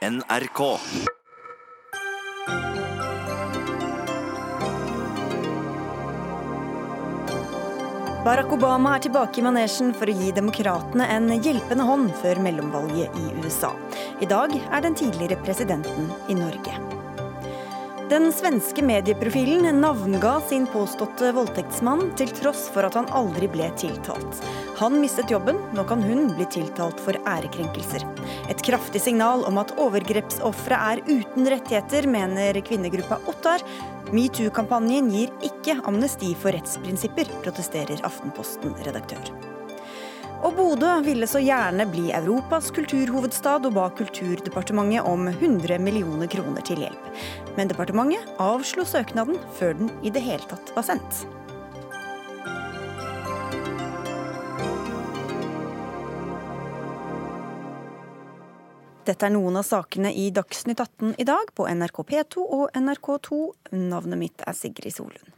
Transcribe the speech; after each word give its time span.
NRK. 0.00 0.78
Barack 8.24 8.52
Obama 8.52 8.94
er 8.96 9.02
tilbake 9.04 9.42
i 9.42 9.44
manesjen 9.44 9.92
for 9.92 10.08
å 10.08 10.14
gi 10.16 10.30
demokratene 10.32 11.04
en 11.04 11.28
hjelpende 11.44 11.84
hånd 11.84 12.14
før 12.22 12.40
mellomvalget 12.46 13.20
i 13.20 13.26
USA. 13.44 13.74
I 14.24 14.30
dag 14.30 14.56
er 14.56 14.86
den 14.86 14.96
tidligere 14.96 15.36
presidenten 15.44 16.08
i 16.32 16.38
Norge. 16.38 16.80
Den 18.08 18.32
svenske 18.32 18.82
medieprofilen 18.82 19.68
navnga 19.84 20.38
sin 20.48 20.64
påståtte 20.72 21.34
voldtektsmann, 21.36 22.08
til 22.16 22.32
tross 22.40 22.64
for 22.72 22.88
at 22.88 22.96
han 22.96 23.12
aldri 23.12 23.52
ble 23.52 23.68
tiltalt. 23.78 24.40
Han 24.80 24.94
mistet 24.96 25.28
jobben, 25.30 25.58
nå 25.76 25.82
kan 25.84 26.00
hun 26.00 26.30
bli 26.32 26.46
tiltalt 26.48 27.00
for 27.04 27.18
ærekrenkelser. 27.28 28.00
Et 28.48 28.62
kraftig 28.64 29.02
signal 29.04 29.42
om 29.44 29.58
at 29.60 29.74
overgrepsofre 29.76 30.76
er 30.92 31.02
uten 31.04 31.48
rettigheter, 31.52 32.06
mener 32.08 32.56
kvinnegruppa 32.64 33.18
Ottar. 33.28 33.60
Metoo-kampanjen 34.16 35.10
gir 35.12 35.34
ikke 35.44 35.74
amnesti 35.84 36.32
for 36.32 36.56
rettsprinsipper, 36.56 37.28
protesterer 37.44 38.00
Aftenposten-redaktør. 38.08 39.28
Og 40.48 40.56
Bodø 40.56 40.94
ville 41.04 41.28
så 41.28 41.42
gjerne 41.44 41.84
bli 41.90 42.06
Europas 42.16 42.70
kulturhovedstad 42.72 43.68
og 43.68 43.76
ba 43.76 43.90
Kulturdepartementet 43.98 45.04
om 45.04 45.28
100 45.28 45.76
millioner 45.84 46.32
kroner 46.32 46.64
til 46.64 46.80
hjelp. 46.86 47.12
Men 47.58 47.68
departementet 47.68 48.32
avslo 48.40 48.88
søknaden 48.88 49.36
før 49.60 49.76
den 49.82 49.92
i 50.00 50.14
det 50.14 50.24
hele 50.24 50.48
tatt 50.48 50.72
var 50.72 50.88
sendt. 50.88 51.20
Dette 59.10 59.26
er 59.26 59.32
noen 59.34 59.58
av 59.58 59.64
sakene 59.66 60.12
i 60.14 60.28
Dagsnytt 60.30 60.78
18 60.78 61.16
i 61.18 61.24
dag 61.26 61.48
på 61.58 61.64
NRK 61.66 61.96
P2 62.06 62.42
og 62.46 62.76
NRK2. 62.78 63.38
Navnet 63.74 64.20
mitt 64.20 64.42
er 64.46 64.54
Sigrid 64.54 64.94
Solund. 64.94 65.32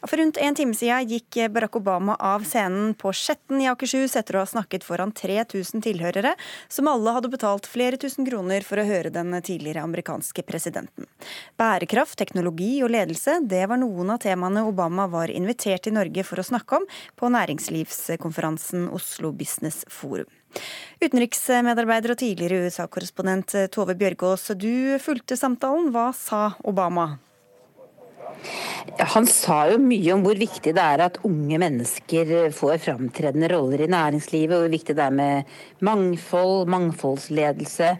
For 0.00 0.20
rundt 0.20 0.36
en 0.40 0.56
time 0.56 0.76
siden 0.76 1.08
gikk 1.08 1.38
Barack 1.52 1.76
Obama 1.80 2.16
av 2.20 2.44
scenen 2.48 2.92
på 3.00 3.12
Skjetten 3.16 3.62
i 3.64 3.68
Akershus 3.70 4.16
etter 4.20 4.36
å 4.36 4.42
ha 4.42 4.48
snakket 4.48 4.84
foran 4.84 5.12
3000 5.16 5.84
tilhørere, 5.84 6.34
som 6.72 6.88
alle 6.92 7.14
hadde 7.16 7.30
betalt 7.32 7.68
flere 7.68 8.00
tusen 8.00 8.28
kroner 8.28 8.64
for 8.64 8.80
å 8.80 8.86
høre 8.88 9.12
den 9.12 9.32
tidligere 9.40 9.84
amerikanske 9.88 10.44
presidenten. 10.48 11.08
Bærekraft, 11.60 12.18
teknologi 12.20 12.74
og 12.84 12.92
ledelse, 12.92 13.38
det 13.44 13.64
var 13.72 13.80
noen 13.80 14.12
av 14.16 14.20
temaene 14.24 14.66
Obama 14.68 15.08
var 15.08 15.32
invitert 15.32 15.86
til 15.88 15.96
Norge 15.96 16.24
for 16.28 16.40
å 16.40 16.48
snakke 16.52 16.82
om 16.82 16.90
på 17.16 17.32
næringslivskonferansen 17.36 18.90
Oslo 18.92 19.32
Business 19.36 19.84
Forum. 19.88 20.28
Utenriksmedarbeider 20.98 22.14
og 22.14 22.20
tidligere 22.20 22.66
USA-korrespondent 22.66 23.54
Tove 23.74 23.94
Bjørgaas, 23.98 24.50
du 24.58 24.98
fulgte 25.02 25.38
samtalen. 25.38 25.92
Hva 25.94 26.10
sa 26.16 26.50
Obama? 26.66 27.16
Han 28.98 29.26
sa 29.28 29.58
jo 29.70 29.78
mye 29.82 30.14
om 30.14 30.22
hvor 30.24 30.38
viktig 30.38 30.72
det 30.76 30.82
er 30.82 31.02
at 31.04 31.18
unge 31.26 31.58
mennesker 31.60 32.48
får 32.56 32.80
framtredende 32.84 33.50
roller 33.52 33.84
i 33.84 33.90
næringslivet, 33.90 34.54
hvor 34.56 34.72
viktig 34.72 34.96
det 34.96 35.04
er 35.04 35.14
med 35.14 35.52
mangfold, 35.84 36.68
mangfoldsledelse, 36.72 37.92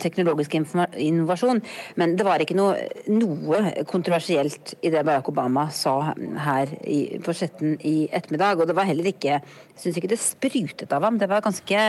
teknologisk 0.00 0.54
innovasjon. 0.56 1.62
Men 2.00 2.16
det 2.18 2.26
var 2.26 2.42
ikke 2.42 2.56
noe, 2.58 2.76
noe 3.10 3.84
kontroversielt 3.90 4.74
i 4.82 4.92
det 4.94 5.04
Barack 5.06 5.30
Obama 5.32 5.68
sa 5.74 6.14
her 6.46 6.72
i, 6.82 7.18
på 7.24 7.34
Skjetten 7.36 7.76
i 7.82 7.96
ettermiddag. 8.10 8.60
Og 8.60 8.70
det 8.70 8.78
var 8.78 8.88
heller 8.88 9.10
ikke 9.10 9.22
Jeg 9.34 9.80
syns 9.80 9.98
ikke 9.98 10.12
det 10.12 10.22
sprutet 10.22 10.92
av 10.94 11.04
ham. 11.06 11.18
Det 11.18 11.28
var 11.30 11.44
ganske 11.44 11.84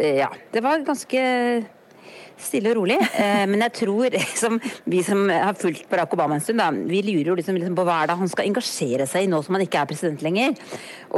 Ja, 0.00 0.30
det 0.52 0.62
var 0.64 0.86
ganske 0.86 1.20
stille 2.44 2.72
og 2.72 2.80
rolig. 2.80 2.98
Eh, 3.14 3.44
men 3.50 3.64
jeg 3.66 3.74
tror, 3.82 4.16
som 4.42 4.58
vi 4.90 5.02
som 5.06 5.26
har 5.30 5.56
fulgt 5.58 5.88
Barack 5.90 6.14
Obama 6.16 6.38
en 6.38 6.44
stund, 6.44 6.60
da, 6.62 6.70
vi 6.70 7.02
lurer 7.06 7.32
jo 7.32 7.36
liksom, 7.38 7.58
liksom 7.58 7.76
på 7.78 7.86
hva 7.88 8.00
er 8.02 8.10
det 8.10 8.18
han 8.20 8.32
skal 8.32 8.50
engasjere 8.50 9.08
seg 9.10 9.26
i 9.26 9.30
nå 9.30 9.42
som 9.44 9.56
han 9.56 9.66
ikke 9.66 9.82
er 9.82 9.90
president 9.90 10.24
lenger. 10.26 10.56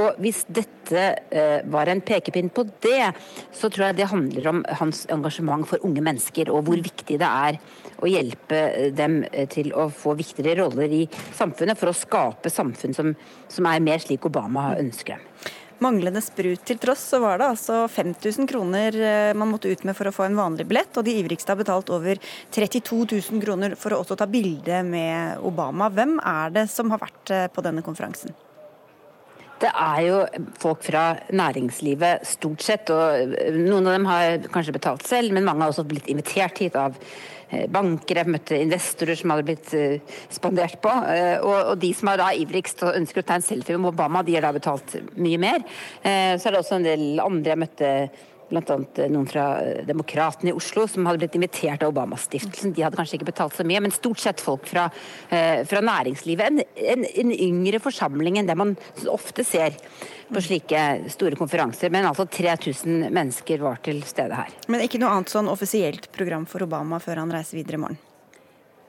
Og 0.00 0.18
hvis 0.22 0.42
dette 0.48 1.06
eh, 1.30 1.60
var 1.72 1.90
en 1.92 2.02
pekepinn 2.04 2.52
på 2.54 2.66
det, 2.84 3.12
så 3.54 3.70
tror 3.70 3.88
jeg 3.88 4.00
det 4.00 4.10
handler 4.12 4.50
om 4.52 4.64
hans 4.80 5.04
engasjement 5.12 5.66
for 5.68 5.84
unge 5.86 6.04
mennesker, 6.04 6.52
og 6.52 6.66
hvor 6.68 6.82
viktig 6.82 7.18
det 7.20 7.28
er 7.28 7.60
å 8.02 8.10
hjelpe 8.10 8.62
dem 8.96 9.20
eh, 9.30 9.48
til 9.50 9.72
å 9.78 9.88
få 9.94 10.16
viktigere 10.18 10.62
roller 10.62 10.92
i 10.92 11.02
samfunnet, 11.36 11.78
for 11.78 11.92
å 11.92 11.96
skape 11.96 12.52
samfunn 12.52 12.96
som, 12.96 13.12
som 13.50 13.68
er 13.70 13.84
mer 13.84 14.02
slik 14.02 14.26
Obama 14.28 14.72
ønsker 14.80 15.16
dem. 15.16 15.52
Manglende 15.82 16.22
sprut 16.22 16.62
til 16.68 16.78
tross, 16.82 17.02
så 17.12 17.18
var 17.22 17.40
det 17.40 17.48
altså 17.52 17.82
5000 17.90 18.48
kroner 18.50 18.96
eh, 18.96 19.32
man 19.38 19.50
måtte 19.50 19.72
ut 19.72 19.82
med 19.88 19.96
for 19.98 20.08
å 20.08 20.14
få 20.14 20.28
en 20.28 20.38
vanlig 20.38 20.68
billett, 20.70 20.94
og 20.96 21.06
de 21.06 21.16
ivrigste 21.22 21.52
har 21.52 21.58
betalt 21.60 21.90
over 21.94 22.20
32 22.54 23.02
000 23.16 23.42
kroner 23.42 23.76
for 23.78 23.94
å 23.94 24.02
også 24.04 24.18
ta 24.20 24.28
bilde 24.30 24.82
med 24.86 25.42
Obama. 25.42 25.90
Hvem 25.92 26.18
er 26.22 26.54
det 26.54 26.68
som 26.72 26.92
har 26.94 27.02
vært 27.02 27.34
eh, 27.34 27.50
på 27.52 27.64
denne 27.66 27.84
konferansen? 27.84 28.34
Det 29.62 29.70
er 29.78 29.98
jo 30.02 30.16
folk 30.58 30.80
fra 30.82 31.04
næringslivet 31.30 32.24
stort 32.26 32.64
sett, 32.66 32.90
og 32.90 33.36
noen 33.54 33.86
av 33.86 33.94
dem 33.94 34.08
har 34.10 34.48
kanskje 34.50 34.74
betalt 34.74 35.06
selv, 35.06 35.30
men 35.34 35.46
mange 35.46 35.62
har 35.62 35.70
også 35.70 35.86
blitt 35.86 36.10
invitert 36.10 36.58
hit 36.64 36.78
av 36.78 36.98
Eh, 36.98 37.41
banker, 37.72 38.20
jeg 38.20 38.32
møtte 38.32 38.58
investorer 38.58 39.18
som 39.18 39.32
hadde 39.34 39.46
blitt 39.48 39.72
eh, 39.76 40.18
spandert 40.32 40.78
på. 40.84 40.92
Eh, 41.12 41.36
og, 41.44 41.74
de 41.82 41.92
som 41.96 42.12
er 42.12 42.20
da 42.20 42.30
ivrigst 42.36 42.84
og 42.86 42.98
ønsker 42.98 43.22
å 43.22 43.28
ta 43.28 43.38
en 43.38 43.46
selfie 43.46 43.78
med 43.78 43.92
Obama, 43.92 44.24
de 44.24 44.36
har 44.36 44.46
da 44.46 44.52
betalt 44.56 44.96
mye 45.20 45.40
mer. 45.40 45.64
Så 46.02 46.48
er 46.48 46.54
det 46.54 46.60
også 46.60 46.78
en 46.78 46.86
del 46.86 47.22
andre 47.22 47.52
jeg 47.52 47.60
møtte 47.62 47.90
bl.a. 48.52 48.78
noen 49.08 49.28
fra 49.28 49.46
Demokratene 49.88 50.52
i 50.52 50.56
Oslo 50.56 50.86
som 50.90 51.08
hadde 51.08 51.24
blitt 51.24 51.38
invitert 51.38 51.82
av 51.82 51.94
Obama-stiftelsen. 51.94 52.74
De 52.76 52.84
hadde 52.84 52.98
kanskje 53.00 53.18
ikke 53.18 53.30
betalt 53.32 53.56
så 53.56 53.66
mye, 53.66 53.82
men 53.82 53.94
stort 53.94 54.22
sett 54.22 54.42
folk 54.44 54.68
fra, 54.70 54.88
fra 55.28 55.82
næringslivet. 55.84 56.52
En, 56.52 56.62
en, 56.92 57.06
en, 57.08 57.32
yngre 57.32 57.80
forsamling 57.82 58.38
enn 58.38 58.50
det 58.50 58.58
man 58.58 58.76
ofte 59.10 59.44
ser 59.46 59.76
på 60.32 60.44
slike 60.44 60.84
store 61.12 61.38
konferanser. 61.40 61.92
Men 61.92 62.08
altså 62.10 62.28
3000 62.28 63.08
mennesker 63.12 63.64
var 63.64 63.82
til 63.84 64.04
stede 64.06 64.38
her. 64.38 64.54
Men 64.68 64.84
ikke 64.84 65.00
noe 65.02 65.12
annet 65.16 65.32
sånn 65.32 65.50
offisielt 65.52 66.10
program 66.14 66.46
for 66.48 66.64
Obama 66.68 67.00
før 67.02 67.24
han 67.24 67.34
reiser 67.34 67.60
videre 67.60 67.80
i 67.80 67.84
morgen? 67.86 68.00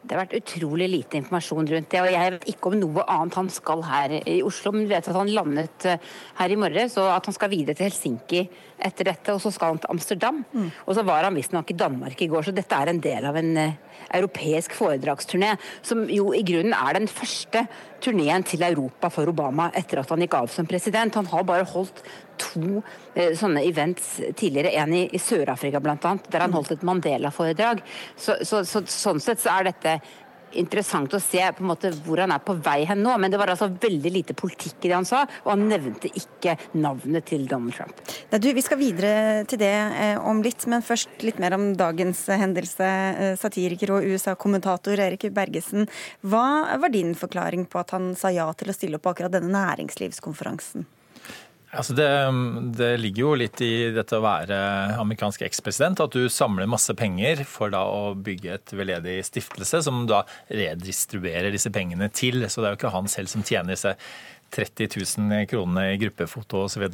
Det 0.04 0.18
har 0.18 0.26
vært 0.26 0.36
utrolig 0.42 0.90
lite 0.92 1.16
informasjon 1.20 1.70
rundt 1.72 1.90
det. 1.94 2.02
og 2.02 2.12
Jeg 2.12 2.34
vet 2.34 2.48
ikke 2.52 2.72
om 2.72 2.76
noe 2.80 3.06
annet 3.08 3.38
han 3.40 3.50
skal 3.54 3.84
her 3.88 4.16
i 4.20 4.42
Oslo, 4.44 4.74
men 4.76 4.84
vi 4.84 4.92
vet 4.92 5.08
at 5.08 5.16
han 5.16 5.32
landet 5.32 5.88
eh, 5.88 6.12
her 6.42 6.54
i 6.54 6.58
morges, 6.60 6.98
og 7.00 7.08
at 7.14 7.30
han 7.30 7.38
skal 7.38 7.52
videre 7.54 7.78
til 7.80 7.88
Helsinki 7.88 8.42
etter 8.84 9.08
dette. 9.14 9.32
Og 9.32 9.40
så 9.40 9.54
skal 9.56 9.74
han 9.74 9.80
til 9.84 9.94
Amsterdam. 9.96 10.44
Mm. 10.52 10.68
Og 10.84 10.98
så 10.98 11.06
var 11.08 11.24
han 11.24 11.40
visstnok 11.40 11.72
i 11.72 11.78
Danmark 11.80 12.20
i 12.20 12.28
går, 12.32 12.50
så 12.50 12.56
dette 12.56 12.76
er 12.76 12.92
en 12.92 13.04
del 13.04 13.30
av 13.30 13.40
en 13.40 13.54
uh, 13.56 13.93
europeisk 14.14 14.76
foredragsturné, 14.78 15.56
som 15.86 16.06
jo 16.12 16.32
i 16.36 16.44
grunnen 16.46 16.76
er 16.78 17.00
den 17.00 17.10
første 17.12 17.66
turneen 18.04 18.44
til 18.48 18.66
Europa 18.66 19.10
for 19.14 19.30
Obama 19.32 19.70
etter 19.78 20.02
at 20.02 20.12
han 20.12 20.24
gikk 20.24 20.36
av 20.38 20.52
som 20.52 20.68
president. 20.70 21.16
Han 21.20 21.30
har 21.32 21.46
bare 21.48 21.68
holdt 21.70 22.04
to 22.42 22.82
eh, 23.14 23.32
sånne 23.38 23.64
events 23.68 24.18
tidligere, 24.40 24.74
en 24.82 24.96
i, 24.98 25.04
i 25.14 25.22
Sør-Afrika 25.22 25.82
bl.a., 25.84 26.16
der 26.30 26.44
han 26.44 26.56
holdt 26.56 26.74
et 26.76 26.86
Mandela-foredrag. 26.88 27.84
Så, 28.16 28.40
så, 28.48 28.64
så, 28.68 28.84
sånn 28.90 29.22
sett 29.24 29.44
så 29.44 29.58
er 29.58 29.70
dette 29.70 29.98
interessant 30.60 31.14
å 31.14 31.22
se 31.22 31.42
på 31.56 31.64
en 31.64 31.70
måte 31.72 31.92
hvor 32.06 32.22
han 32.24 32.34
er 32.34 32.44
på 32.44 32.56
vei 32.64 32.84
hen 32.90 33.04
nå, 33.04 33.16
men 33.22 33.34
det 33.34 33.40
var 33.42 33.54
altså 33.54 33.70
veldig 33.72 34.12
lite 34.14 34.36
politikk 34.38 34.84
i 34.84 34.92
det 34.92 34.98
han 34.98 35.08
sa, 35.08 35.24
og 35.44 35.54
han 35.54 35.68
nevnte 35.70 36.12
ikke 36.12 36.56
navnet 36.78 37.28
til 37.32 37.46
Donald 37.50 37.76
Trump. 37.78 38.02
Nei, 38.32 38.42
du, 38.44 38.50
Vi 38.54 38.66
skal 38.66 38.82
videre 38.82 39.44
til 39.50 39.62
det 39.62 39.74
eh, 39.74 40.18
om 40.22 40.42
litt, 40.46 40.68
men 40.72 40.86
først 40.86 41.24
litt 41.26 41.42
mer 41.42 41.58
om 41.58 41.72
dagens 41.78 42.26
hendelse. 42.32 42.90
Eh, 43.24 43.36
satiriker 43.40 43.96
og 43.96 44.10
USA-kommentator 44.10 45.00
Erik 45.08 45.28
Bergesen, 45.34 45.88
hva 46.22 46.78
var 46.80 46.94
din 46.94 47.14
forklaring 47.18 47.68
på 47.70 47.82
at 47.82 47.96
han 47.96 48.14
sa 48.20 48.34
ja 48.34 48.50
til 48.58 48.72
å 48.72 48.76
stille 48.76 49.00
opp 49.00 49.08
på 49.08 49.16
akkurat 49.16 49.34
denne 49.34 49.54
næringslivskonferansen? 49.54 50.86
Altså 51.74 51.96
det, 51.98 52.08
det, 52.78 52.90
ligger 53.02 53.24
jo 53.24 53.30
litt 53.42 53.62
i 53.66 53.90
dette 53.96 54.18
å 54.20 54.24
være 54.24 54.58
amerikansk 55.02 55.42
ekspresident, 55.48 56.04
at 56.04 56.14
du 56.14 56.28
samler 56.30 56.70
masse 56.70 56.94
penger 56.98 57.42
for 57.50 57.74
da 57.74 57.82
å 57.90 58.14
bygge 58.14 58.60
et 58.60 58.76
veldedig 58.78 59.18
stiftelse, 59.26 59.82
som 59.88 60.04
da 60.10 60.22
redistribuerer 60.54 61.50
disse 61.54 61.74
pengene 61.74 62.12
til. 62.14 62.46
Så 62.46 62.62
det 62.62 62.70
er 62.70 62.76
jo 62.76 62.82
ikke 62.82 62.94
han 62.94 63.10
selv 63.10 63.34
som 63.34 63.46
tjener 63.48 63.74
disse 63.74 63.96
30 64.54 65.00
000 65.18 65.50
kronene 65.50 65.88
i 65.96 66.00
gruppefoto 66.02 66.68
osv. 66.68 66.86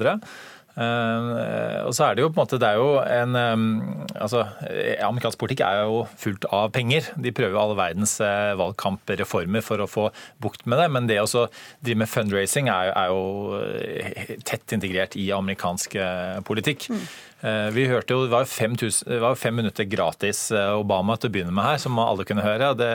Uh, 0.79 1.83
og 1.83 1.91
så 1.91 2.05
er 2.05 2.15
det 2.15 2.23
jo 2.23 2.29
på 2.31 2.37
en 2.37 2.45
måte, 2.45 2.59
det 2.61 2.69
er 2.69 2.77
jo 2.79 2.91
en 3.03 3.35
um, 3.35 3.63
altså, 4.15 4.45
Amerikansk 5.03 5.39
politikk 5.41 5.65
er 5.67 5.81
jo 5.83 6.05
fullt 6.21 6.47
av 6.55 6.69
penger. 6.75 7.09
De 7.19 7.33
prøver 7.35 7.59
alle 7.59 7.75
verdens 7.75 8.15
uh, 8.23 8.55
valgkampreformer 8.59 9.65
for 9.65 9.83
å 9.83 9.89
få 9.91 10.07
bukt 10.39 10.63
med 10.69 10.79
det. 10.79 10.87
Men 10.95 11.09
det 11.09 11.19
å 11.19 11.27
drive 11.83 11.99
med 11.99 12.11
fundraising 12.11 12.71
er, 12.71 12.93
er, 12.93 13.11
jo 13.11 14.37
tett 14.47 14.75
integrert 14.75 15.17
i 15.19 15.27
amerikansk 15.35 15.97
politikk. 16.47 16.87
Mm. 16.93 17.03
Eh, 17.39 17.69
vi 17.71 17.86
hørte 17.88 18.13
jo, 18.13 18.25
Det 18.25 18.33
var 18.33 18.45
fem, 18.45 18.75
det 18.75 19.19
var 19.21 19.36
fem 19.39 19.56
minutter 19.56 19.88
gratis 19.88 20.51
eh, 20.51 20.74
Obama 20.75 21.15
til 21.15 21.30
å 21.30 21.33
begynne 21.33 21.53
med 21.56 21.63
her, 21.63 21.77
som 21.80 22.00
alle 22.03 22.25
kunne 22.27 22.44
høre. 22.44 22.74
Det, 22.75 22.89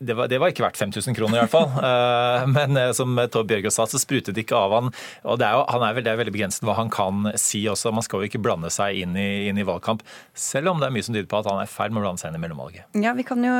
det, 0.00 0.14
var, 0.16 0.30
det 0.30 0.38
var, 0.40 0.52
ikke 0.52 0.64
verdt 0.64 0.80
5000 0.80 1.16
kroner, 1.18 1.38
i 1.38 1.44
hvert 1.44 1.52
fall. 1.52 1.70
Eh, 1.84 2.46
men 2.48 2.78
som 2.96 3.12
Tove 3.30 3.46
Bjørgaas 3.50 3.76
sa, 3.76 3.84
så 3.88 3.98
sprutet 4.00 4.34
det 4.34 4.44
ikke 4.44 4.56
av 4.56 4.72
han. 4.72 4.88
Og 5.28 5.36
det 5.38 5.46
er, 5.46 5.58
jo, 5.58 5.64
han 5.68 5.82
er 5.84 5.96
vel, 5.96 6.04
det 6.06 6.12
er 6.12 6.18
veldig 6.18 6.32
begrenset 6.34 6.64
hva 6.64 6.76
han 6.78 6.90
kan 6.92 7.28
si 7.40 7.60
også. 7.70 7.92
Man 7.94 8.04
skal 8.06 8.22
jo 8.22 8.30
ikke 8.30 8.40
blande 8.42 8.70
seg 8.72 9.02
inn 9.02 9.12
i, 9.20 9.46
inn 9.50 9.60
i 9.60 9.66
valgkamp, 9.66 10.02
selv 10.32 10.72
om 10.72 10.80
det 10.80 10.88
er 10.88 10.94
mye 10.94 11.04
som 11.04 11.14
tyder 11.14 11.28
på 11.30 11.38
at 11.38 11.48
han 11.50 11.60
er 11.60 11.68
i 11.68 11.70
ferd 11.70 11.94
med 11.94 12.00
å 12.00 12.06
blande 12.06 12.22
seg 12.22 12.32
inn 12.32 12.38
i 12.38 12.42
mellomvalget. 12.42 12.88
Ja, 13.04 13.12
Vi 13.18 13.26
kan 13.28 13.44
jo 13.44 13.52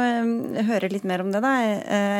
høre 0.70 0.90
litt 0.90 1.04
mer 1.08 1.22
om 1.24 1.30
det, 1.34 1.42
da. 1.44 1.52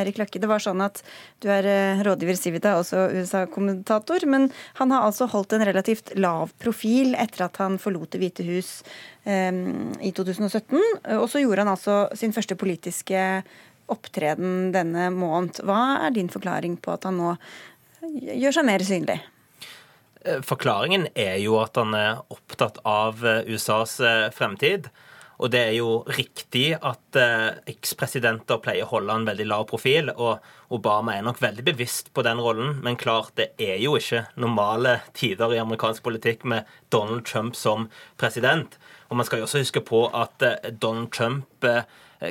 Erik 0.02 0.20
Løkke, 0.20 0.42
det 0.42 0.50
var 0.50 0.62
sånn 0.62 0.84
at 0.84 1.00
du 1.42 1.48
er 1.52 1.66
rådgiver 2.06 2.38
Civita, 2.38 2.76
også 2.82 3.08
USA-kommentator. 3.16 4.28
Men 4.30 4.50
han 4.82 4.94
har 4.94 5.08
altså 5.08 5.30
holdt 5.32 5.56
en 5.56 5.66
relativt 5.66 6.12
lav 6.20 6.52
profil 6.62 7.16
etter 7.18 7.48
at 7.48 7.62
han 7.62 7.80
forlot 7.80 7.93
forlot 7.94 8.10
Det 8.10 8.20
hvite 8.22 8.46
hus 8.46 8.82
i 9.24 10.10
2017. 10.12 10.80
Og 11.16 11.28
så 11.30 11.40
gjorde 11.40 11.62
han 11.64 11.72
altså 11.72 12.08
sin 12.18 12.34
første 12.34 12.56
politiske 12.58 13.42
opptreden 13.92 14.72
denne 14.74 15.10
måned. 15.14 15.60
Hva 15.64 16.06
er 16.06 16.14
din 16.14 16.28
forklaring 16.32 16.76
på 16.82 16.94
at 16.94 17.06
han 17.08 17.18
nå 17.20 17.34
gjør 18.02 18.58
seg 18.58 18.68
mer 18.68 18.84
synlig? 18.84 19.18
Eh, 20.24 20.40
forklaringen 20.44 21.08
er 21.14 21.36
jo 21.42 21.58
at 21.60 21.76
han 21.80 21.94
er 21.96 22.22
opptatt 22.32 22.80
av 22.88 23.24
eh, 23.26 23.44
USAs 23.52 23.98
eh, 24.00 24.28
fremtid. 24.34 24.88
Og 25.42 25.50
det 25.50 25.60
er 25.60 25.72
jo 25.76 26.04
riktig 26.14 26.74
at 26.78 27.18
eh, 27.18 27.56
ekspresidenter 27.74 28.60
pleier 28.62 28.86
å 28.86 28.92
holde 28.92 29.16
en 29.16 29.26
veldig 29.28 29.46
lav 29.50 29.66
profil, 29.70 30.12
og 30.14 30.44
Obama 30.74 31.16
er 31.16 31.26
nok 31.26 31.42
veldig 31.42 31.66
bevisst 31.66 32.12
på 32.14 32.24
den 32.26 32.40
rollen, 32.42 32.78
men 32.84 32.98
klart 33.00 33.34
det 33.38 33.50
er 33.60 33.76
jo 33.82 33.96
ikke 33.98 34.24
normale 34.40 35.00
tider 35.16 35.54
i 35.54 35.60
amerikansk 35.62 36.04
politikk 36.06 36.46
med 36.48 36.70
Donald 36.94 37.26
Trump 37.26 37.58
som 37.58 37.88
president. 38.20 38.78
Og 39.10 39.18
man 39.18 39.26
skal 39.26 39.42
jo 39.42 39.48
også 39.48 39.62
huske 39.62 39.84
på 39.84 40.06
at 40.14 40.46
eh, 40.46 40.72
Donald 40.82 41.12
Trump 41.14 41.66
eh, 41.68 41.84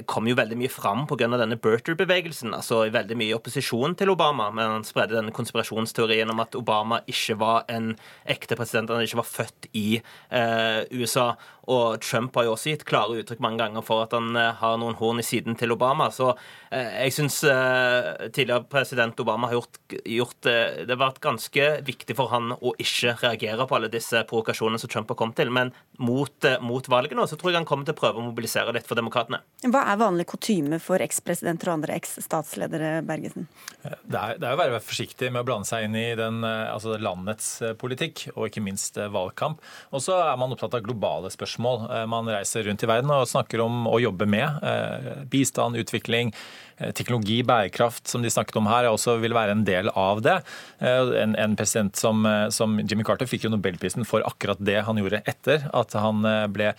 kom 0.10 0.28
jo 0.28 0.36
veldig 0.38 0.58
mye 0.58 0.72
fram 0.72 1.06
pga. 1.08 1.28
denne 1.38 1.58
Berter-bevegelsen. 1.60 2.54
altså 2.54 2.84
Veldig 2.92 3.18
mye 3.18 3.36
opposisjon 3.36 3.96
til 3.96 4.10
Obama. 4.10 4.50
Men 4.52 4.78
han 4.78 4.88
spredde 4.88 5.18
denne 5.18 5.32
konspirasjonsteorien 5.36 6.30
om 6.30 6.40
at 6.44 6.56
Obama 6.56 7.02
ikke 7.08 7.38
var 7.40 7.66
en 7.70 7.94
ekte 8.26 8.56
president, 8.56 8.90
han 8.90 9.06
ikke 9.06 9.22
var 9.22 9.30
født 9.30 9.70
i 9.74 10.02
eh, 10.32 10.82
USA. 10.92 11.34
Og 11.72 12.02
Trump 12.04 12.36
har 12.36 12.48
jo 12.48 12.54
også 12.58 12.74
gitt 12.74 12.84
klare 12.88 13.22
uttrykk 13.22 13.42
mange 13.44 13.62
ganger 13.62 13.86
for 13.86 14.04
at 14.04 14.14
han 14.16 14.36
eh, 14.36 14.52
har 14.60 14.80
noen 14.82 14.98
horn 15.00 15.22
i 15.22 15.26
siden 15.26 15.56
til 15.60 15.72
Obama. 15.76 16.10
Så 16.12 16.34
eh, 16.74 17.06
jeg 17.06 17.16
syns 17.16 17.40
eh, 17.48 18.28
tidligere 18.36 18.68
president 18.72 19.20
Obama 19.24 19.48
har 19.48 19.62
gjort, 19.62 19.80
gjort 20.04 20.40
Det 20.44 20.90
har 20.90 21.00
vært 21.00 21.22
ganske 21.24 21.70
viktig 21.88 22.18
for 22.18 22.32
han 22.34 22.52
å 22.58 22.74
ikke 22.82 23.16
reagere 23.22 23.68
på 23.70 23.78
alle 23.78 23.92
disse 23.94 24.26
provokasjonene 24.28 24.82
som 24.82 24.92
Trump 24.92 25.14
har 25.14 25.20
kommet 25.20 25.40
til. 25.40 25.54
Men 25.56 25.72
mot, 26.04 26.50
mot 26.66 26.90
valget 26.92 27.16
nå 27.16 27.28
så 27.30 27.40
tror 27.40 27.54
jeg 27.54 27.62
han 27.62 27.70
kommer 27.70 27.88
til 27.88 27.96
å 27.96 28.02
prøve 28.02 28.20
å 28.20 28.28
mobilisere 28.28 28.76
litt 28.76 28.90
for 28.90 29.00
demokratene. 29.00 29.40
Hva 29.64 29.86
er 29.94 30.02
vanlig 30.02 30.28
kutyme 30.34 30.82
for 30.84 31.04
ekspresidenter 31.04 31.72
og 31.72 31.78
andre 31.80 31.96
eks-statsledere, 32.02 32.92
Bergesen? 33.08 33.48
Det 33.84 34.20
er, 34.20 34.36
det 34.42 34.50
er 34.50 34.58
å 34.58 34.60
være 34.60 34.84
forsiktig 34.84 35.32
med 35.32 35.46
å 35.46 35.48
blande 35.48 35.70
seg 35.70 35.88
inn 35.88 35.96
i 35.96 36.10
den, 36.20 36.44
altså 36.44 36.98
landets 37.00 37.56
politikk, 37.80 38.26
og 38.36 38.50
ikke 38.50 38.64
minst 38.66 39.00
valgkamp. 39.00 39.64
Og 39.96 40.04
så 40.04 40.18
er 40.26 40.40
man 40.40 40.52
opptatt 40.56 40.76
av 40.76 40.84
globale 40.84 41.32
spørsmål. 41.32 41.53
Man 41.60 42.30
reiser 42.32 42.68
rundt 42.68 42.84
i 42.84 42.90
verden 42.90 43.12
og 43.14 43.30
snakker 43.30 43.64
om 43.64 43.88
å 43.90 44.00
jobbe 44.02 44.28
med 44.30 45.28
bistand, 45.32 45.78
utvikling, 45.80 46.34
Eh, 46.78 46.92
teknologi, 46.92 47.44
bærekraft, 47.44 48.08
som 48.08 48.22
de 48.22 48.30
snakket 48.30 48.58
om 48.58 48.68
her, 48.68 48.88
også 48.90 49.18
vil 49.22 49.36
være 49.36 49.54
en 49.54 49.64
del 49.68 49.92
av 50.00 50.24
det. 50.26 50.40
Eh, 50.82 51.12
en, 51.22 51.36
en 51.38 51.56
president 51.58 51.96
som, 51.96 52.26
eh, 52.26 52.48
som, 52.50 52.80
Jimmy 52.82 53.06
Carter 53.06 53.30
fikk 53.30 53.46
jo 53.46 53.52
nobelprisen 53.54 54.08
for 54.10 54.26
akkurat 54.26 54.62
det 54.64 54.80
han 54.88 54.98
gjorde 54.98 55.22
etter 55.30 55.68
at 55.74 55.94
han 55.94 56.24
ble 56.54 56.72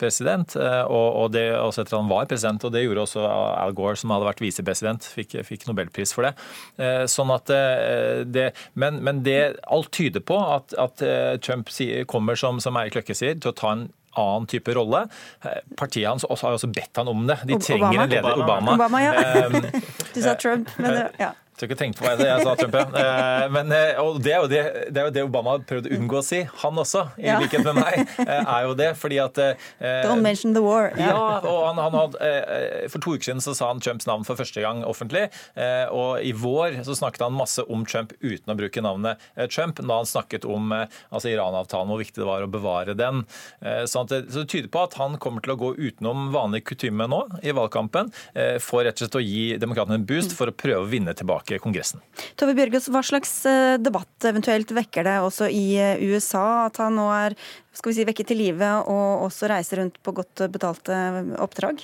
president, 0.00 0.56
og, 0.56 1.06
og 1.20 1.30
det 1.34 1.44
også 1.56 1.84
etter 1.84 1.96
han 1.98 2.10
var 2.10 2.26
president. 2.28 2.64
og 2.64 2.72
Det 2.74 2.82
gjorde 2.82 3.04
også 3.04 3.22
Al 3.26 3.74
Gore, 3.76 3.96
som 4.00 4.12
hadde 4.14 4.28
vært 4.28 4.42
visepresident, 4.42 5.06
fikk, 5.16 5.36
fikk 5.46 5.66
nobelpris 5.68 6.14
for 6.16 6.26
det. 6.26 6.32
Sånn 7.10 7.30
at 7.34 7.50
det, 8.32 8.48
men, 8.74 9.00
men 9.06 9.22
det, 9.26 9.56
alt 9.72 9.92
tyder 9.94 10.24
på 10.26 10.38
at, 10.56 10.74
at 10.80 11.04
Trump 11.44 11.70
kommer, 12.10 12.38
som, 12.40 12.60
som 12.62 12.78
Eirik 12.80 12.98
Løkke 12.98 13.16
sier, 13.16 13.38
til 13.38 13.52
å 13.52 13.56
ta 13.56 13.74
en 13.76 13.86
annen 14.18 14.46
type 14.50 14.74
rolle. 14.76 15.06
Eh, 15.44 15.58
partiet 15.78 16.08
hans 16.08 16.26
har 16.28 16.52
også 16.52 16.70
bedt 16.72 17.00
han 17.00 17.08
om 17.12 17.26
det. 17.28 17.38
De 17.44 17.58
trenger 17.58 17.88
Obama. 17.88 18.02
en 18.02 18.14
leder. 18.14 18.44
Obama. 18.44 18.74
Obama 18.74 19.02
ja. 19.04 19.12
Um, 19.46 19.60
du 20.14 20.22
sa 20.22 20.34
Trump, 20.34 20.70
men 20.76 20.96
det, 20.98 21.08
ja. 21.22 21.32
Jeg 21.56 21.62
tror 21.62 21.70
ikke 21.70 21.80
tenkte 21.80 22.02
på 22.02 22.04
hva 22.04 22.20
jeg 22.20 22.44
sa, 22.44 22.52
Trump. 22.60 22.74
Ja. 22.76 23.46
men, 23.48 23.70
eh, 23.72 23.96
og 23.96 24.18
det 24.20 24.32
er, 24.34 24.42
jo 24.44 24.48
det, 24.50 24.60
det 24.92 25.00
er 25.00 25.06
jo 25.06 25.12
det 25.14 25.22
Obama 25.24 25.54
har 25.54 25.62
prøvd 25.64 25.86
å 25.88 25.92
unngå 25.96 26.18
å 26.20 26.24
si, 26.26 26.42
han 26.60 26.80
også, 26.82 27.06
i 27.16 27.30
ja. 27.30 27.38
likhet 27.40 27.64
med 27.64 27.78
meg. 27.78 28.10
er 28.26 28.66
jo 28.66 28.74
det, 28.76 28.90
fordi 29.00 29.20
at 29.22 29.40
Don't 30.04 30.20
mention 30.20 30.52
the 30.52 30.60
war. 30.60 30.90
Ja, 31.00 31.08
ja 31.08 31.38
og 31.48 31.62
han, 31.64 31.80
han 31.80 31.96
hadde, 31.96 32.28
For 32.92 33.00
to 33.00 33.14
uker 33.16 33.30
siden 33.30 33.40
så 33.40 33.54
sa 33.56 33.70
han 33.70 33.80
Trumps 33.80 34.04
navn 34.04 34.26
for 34.28 34.36
første 34.36 34.60
gang 34.60 34.82
offentlig. 34.84 35.30
Og 35.96 36.20
i 36.20 36.34
vår 36.36 36.82
så 36.84 36.98
snakket 36.98 37.24
han 37.24 37.36
masse 37.38 37.64
om 37.72 37.86
Trump 37.88 38.12
uten 38.20 38.52
å 38.52 38.58
bruke 38.58 38.84
navnet 38.84 39.24
Trump, 39.48 39.80
da 39.80 40.00
han 40.02 40.08
snakket 40.08 40.44
om 40.44 40.74
altså 40.76 41.32
Iran-avtalen, 41.32 41.88
hvor 41.88 42.02
viktig 42.02 42.20
det 42.20 42.28
var 42.28 42.44
å 42.44 42.50
bevare 42.52 42.96
den. 42.98 43.24
Så 43.88 44.04
det, 44.12 44.26
så 44.28 44.44
det 44.44 44.50
tyder 44.52 44.68
på 44.72 44.84
at 44.84 44.98
han 45.00 45.16
kommer 45.22 45.44
til 45.44 45.56
å 45.56 45.58
gå 45.64 45.72
utenom 45.80 46.28
vanlig 46.36 46.66
kutyme 46.68 47.08
nå 47.08 47.22
i 47.40 47.56
valgkampen, 47.56 48.12
for 48.60 48.84
rett 48.84 49.00
og 49.00 49.06
slett 49.06 49.20
å 49.22 49.24
gi 49.24 49.46
demokratene 49.62 50.02
en 50.02 50.08
boost 50.08 50.36
for 50.36 50.52
å 50.52 50.56
prøve 50.56 50.84
å 50.84 50.90
vinne 50.90 51.16
tilbake 51.16 51.45
tilbake 51.46 51.62
Kongressen. 51.62 52.00
Tove 52.36 52.54
Bjørgaas, 52.56 52.88
hva 52.90 53.02
slags 53.04 53.46
eh, 53.46 53.78
debatt 53.78 54.24
eventuelt 54.24 54.70
vekker 54.70 55.06
det 55.06 55.18
også 55.22 55.48
i 55.48 55.76
eh, 55.78 56.02
USA 56.02 56.66
at 56.66 56.76
han 56.82 56.96
nå 56.96 57.06
er 57.12 57.36
skal 57.72 57.92
vi 57.92 57.98
si, 57.98 58.06
vekket 58.08 58.32
til 58.32 58.40
live 58.40 58.70
og 58.88 59.26
også 59.28 59.50
reiser 59.52 59.82
rundt 59.82 60.00
på 60.02 60.14
godt 60.16 60.46
betalte 60.50 60.96
oppdrag? 61.38 61.82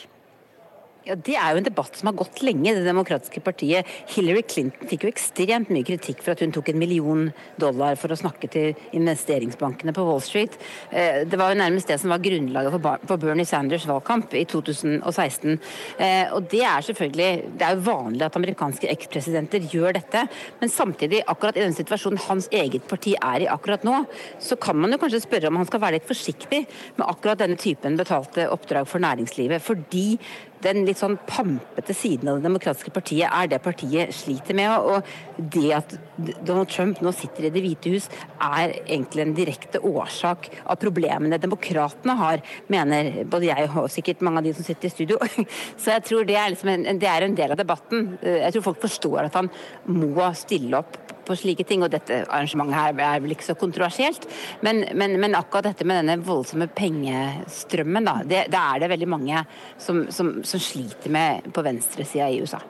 Ja, 1.02 1.16
Det 1.19 1.34
er 1.34 1.50
jo 1.50 1.58
en 1.58 1.66
debatt 1.66 1.96
som 1.99 2.08
har 2.08 2.14
gått 2.14 2.43
lenge. 2.46 2.75
Det 2.76 2.84
demokratiske 2.87 3.40
partiet. 3.43 3.88
Hillary 4.14 4.44
Clinton 4.46 4.87
fikk 4.87 5.02
jo 5.02 5.10
ekstremt 5.10 5.70
mye 5.75 5.87
kritikk 5.87 6.20
for 6.22 6.37
at 6.37 6.43
hun 6.44 6.52
tok 6.54 6.69
en 6.70 6.78
million 6.78 7.25
dollar 7.58 7.96
for 7.99 8.14
å 8.14 8.19
snakke 8.19 8.46
til 8.52 8.78
investeringsbankene 8.94 9.94
på 9.96 10.04
Wall 10.06 10.22
Street. 10.22 10.54
Eh, 10.93 11.25
det 11.26 11.40
var 11.40 11.50
jo 11.50 11.58
nærmest 11.58 11.90
det 11.90 11.99
som 11.99 12.12
var 12.14 12.22
grunnlaget 12.22 12.76
for 13.08 13.16
Bernie 13.19 13.49
Sanders' 13.49 13.87
valgkamp 13.90 14.37
i 14.38 14.44
2016. 14.46 15.58
Eh, 15.99 16.31
og 16.31 16.46
det 16.52 16.62
er 16.62 16.87
selvfølgelig 16.87 17.58
Det 17.58 17.66
er 17.66 17.75
jo 17.75 17.87
vanlig 17.87 18.22
at 18.22 18.37
amerikanske 18.37 18.90
ekspresidenter 18.90 19.66
gjør 19.72 19.99
dette, 19.99 20.22
men 20.60 20.70
samtidig, 20.70 21.25
akkurat 21.26 21.56
i 21.56 21.64
den 21.64 21.75
situasjonen 21.75 22.22
hans 22.28 22.49
eget 22.52 22.87
parti 22.88 23.16
er 23.19 23.43
i 23.43 23.50
akkurat 23.50 23.82
nå, 23.84 24.04
så 24.38 24.56
kan 24.56 24.76
man 24.76 24.93
jo 24.93 24.99
kanskje 25.02 25.25
spørre 25.26 25.50
om 25.50 25.58
han 25.58 25.66
skal 25.66 25.82
være 25.82 25.99
litt 25.99 26.08
forsiktig 26.08 26.64
med 26.96 27.06
akkurat 27.08 27.43
denne 27.43 27.58
typen 27.58 27.99
betalte 27.99 28.46
oppdrag 28.50 28.87
for 28.87 29.02
næringslivet. 29.02 29.60
fordi 29.62 30.19
den 30.62 30.85
litt 30.87 31.00
sånn 31.00 31.19
pampete 31.29 31.94
siden 31.97 32.31
av 32.31 32.38
Det 32.38 32.47
demokratiske 32.47 32.93
partiet 32.94 33.29
er 33.29 33.50
det 33.50 33.61
partiet 33.64 34.14
sliter 34.14 34.56
med. 34.56 34.73
Og 34.79 35.49
det 35.55 35.69
at 35.76 35.94
Donald 36.17 36.70
Trump 36.73 37.03
nå 37.03 37.12
sitter 37.17 37.49
i 37.49 37.53
Det 37.55 37.62
hvite 37.64 37.93
hus, 37.94 38.09
er 38.43 38.76
egentlig 38.82 39.26
en 39.26 39.37
direkte 39.37 39.82
årsak 39.82 40.49
av 40.64 40.81
problemene 40.82 41.41
demokratene 41.43 42.17
har, 42.19 42.43
mener 42.73 43.25
både 43.25 43.50
jeg 43.50 43.70
og 43.70 43.91
sikkert 43.93 44.23
mange 44.25 44.43
av 44.43 44.49
de 44.49 44.55
som 44.56 44.67
sitter 44.67 44.88
i 44.91 44.94
studio. 44.94 45.20
Så 45.82 45.94
jeg 45.94 46.06
tror 46.09 46.28
det 46.28 46.38
er, 46.38 46.52
liksom 46.52 46.73
en, 46.75 47.00
det 47.00 47.11
er 47.11 47.26
en 47.26 47.38
del 47.38 47.54
av 47.54 47.61
debatten. 47.61 48.14
Jeg 48.23 48.54
tror 48.54 48.71
folk 48.71 48.83
forstår 48.85 49.26
at 49.26 49.40
han 49.40 49.50
må 49.90 50.31
stille 50.38 50.83
opp 50.83 51.12
på 51.33 51.41
slike 51.41 51.67
ting. 51.69 51.83
Og 51.85 51.93
dette 51.93 52.23
arrangementet 52.29 52.79
her 52.79 53.03
er 53.17 53.25
vel 53.25 53.35
ikke 53.35 53.49
så 53.51 53.57
kontroversielt. 53.59 54.29
Men, 54.65 54.85
men, 54.99 55.19
men 55.23 55.37
akkurat 55.39 55.71
dette 55.71 55.87
med 55.89 56.03
denne 56.03 56.19
voldsomme 56.25 56.69
pengestrømmen, 56.77 58.09
da, 58.09 58.17
det, 58.23 58.47
det 58.53 58.62
er 58.62 58.83
det 58.85 58.93
veldig 58.95 59.11
mange 59.11 59.45
som, 59.81 60.05
som, 60.15 60.35
som 60.47 60.62
sliter 60.62 61.12
med 61.12 61.53
på 61.53 61.65
venstresida 61.67 62.31
i 62.31 62.43
USA. 62.43 62.62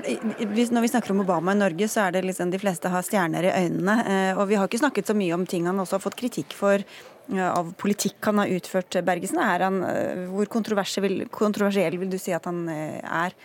Når 0.00 0.84
vi 0.84 0.90
snakker 0.92 1.12
om 1.12 1.24
Obama 1.24 1.54
i 1.54 1.60
Norge, 1.60 1.88
så 1.90 2.06
er 2.06 2.14
det 2.16 2.26
liksom 2.28 2.52
de 2.52 2.60
fleste 2.62 2.92
har 2.92 3.06
stjerner 3.06 3.48
i 3.48 3.54
øynene. 3.64 3.96
Eh, 4.04 4.34
og 4.38 4.46
vi 4.50 4.58
har 4.60 4.68
ikke 4.68 4.84
snakket 4.84 5.10
så 5.10 5.16
mye 5.16 5.34
om 5.36 5.48
ting 5.48 5.66
han 5.68 5.80
også 5.82 5.98
har 5.98 6.06
fått 6.06 6.20
kritikk 6.20 6.54
for 6.56 6.84
av 7.30 7.68
politikk 7.78 8.18
han 8.26 8.40
har 8.42 8.50
utført, 8.56 8.96
Bergesen. 9.06 9.38
Er 9.38 9.66
han, 9.66 9.82
eh, 9.84 10.26
hvor 10.30 10.48
kontroversiell, 10.50 11.28
kontroversiell 11.30 11.98
vil 11.98 12.10
du 12.10 12.18
si 12.18 12.32
at 12.34 12.44
han 12.44 12.68
eh, 12.68 12.98
er? 12.98 13.36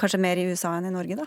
Kanskje 0.00 0.20
mer 0.22 0.38
i 0.40 0.46
USA 0.48 0.72
enn 0.78 0.88
i 0.88 0.94
Norge, 0.94 1.18
da? 1.18 1.26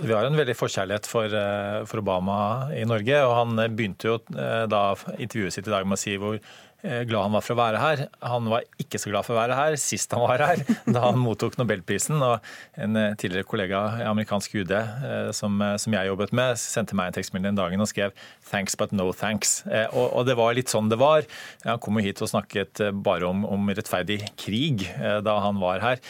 Vi 0.00 0.12
har 0.12 0.26
en 0.26 0.36
veldig 0.36 0.56
forkjærlighet 0.58 1.06
for, 1.06 1.30
eh, 1.30 1.84
for, 1.86 2.02
Obama 2.02 2.68
i 2.74 2.84
Norge. 2.84 3.20
og 3.22 3.34
Han 3.36 3.76
begynte 3.76 4.08
jo 4.08 4.18
eh, 4.34 4.66
da 4.66 4.94
intervjuet 5.18 5.54
sitt 5.54 5.68
i 5.68 5.74
dag 5.74 5.86
med 5.86 5.98
å 5.98 6.02
si 6.02 6.16
hvor 6.18 6.38
glad 6.84 7.22
han 7.22 7.34
var 7.34 7.44
for 7.44 7.54
å 7.54 7.60
være 7.60 7.80
her. 7.80 8.04
Han 8.28 8.48
var 8.52 8.64
ikke 8.80 9.00
så 9.00 9.10
glad 9.10 9.26
for 9.26 9.34
å 9.34 9.40
være 9.40 9.56
her 9.58 9.76
sist 9.80 10.12
han 10.14 10.24
var 10.24 10.42
her, 10.44 10.62
da 10.94 11.06
han 11.06 11.20
mottok 11.20 11.56
nobelprisen. 11.60 12.20
Og 12.22 12.44
en 12.80 12.98
eh, 13.00 13.14
tidligere 13.20 13.48
kollega 13.48 13.82
i 14.02 14.06
amerikansk 14.08 14.56
UD 14.60 14.74
eh, 14.74 15.30
som, 15.36 15.62
som, 15.80 15.96
jeg 15.96 16.10
jobbet 16.10 16.34
med, 16.36 16.58
sendte 16.60 16.98
meg 16.98 17.10
en 17.10 17.18
tekstmelding 17.18 17.52
den 17.52 17.60
dagen 17.60 17.82
og 17.82 17.90
skrev 17.90 18.14
'thanks 18.44 18.76
but 18.78 18.92
no 18.92 19.10
thanks'. 19.12 19.62
Og, 19.94 20.06
og, 20.10 20.22
det 20.28 20.36
var 20.38 20.54
litt 20.56 20.72
sånn 20.72 20.90
det 20.90 20.98
var. 21.00 21.24
Han 21.64 21.80
kom 21.82 21.98
jo 21.98 22.04
hit 22.06 22.22
og 22.24 22.30
snakket 22.30 22.80
bare 23.04 23.28
om, 23.28 23.44
om 23.48 23.70
rettferdig 23.70 24.20
krig 24.40 24.86
da 25.24 25.34
han 25.44 25.60
var 25.60 25.82
her. 25.82 26.00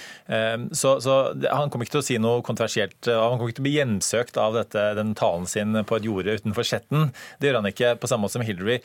Så, 0.75 0.97
så, 1.03 1.15
han 1.51 1.71
kom 1.71 1.83
ikke 1.83 1.97
til 1.97 2.03
å 2.03 2.07
si 2.07 2.19
noe 2.23 2.43
kontroversielt. 2.47 3.09
Han 3.09 3.39
kom 3.39 3.49
ikke 3.49 3.59
til 3.59 3.65
å 3.65 3.69
bli 3.69 3.77
hjemsøkt 3.77 4.39
av 4.41 4.57
dette, 4.59 4.85
den 4.99 5.15
talen 5.19 5.47
sin 5.51 5.77
på 5.87 5.99
et 5.99 6.09
jorde 6.09 6.37
utenfor 6.39 6.67
Skjetten. 6.67 7.11
Det 7.41 7.51
gjør 7.51 7.61
han 7.61 7.71
ikke, 7.71 7.95
på 8.01 8.11
samme 8.11 8.27
måte 8.27 8.39
som 8.39 8.47
Hillary 8.47 8.81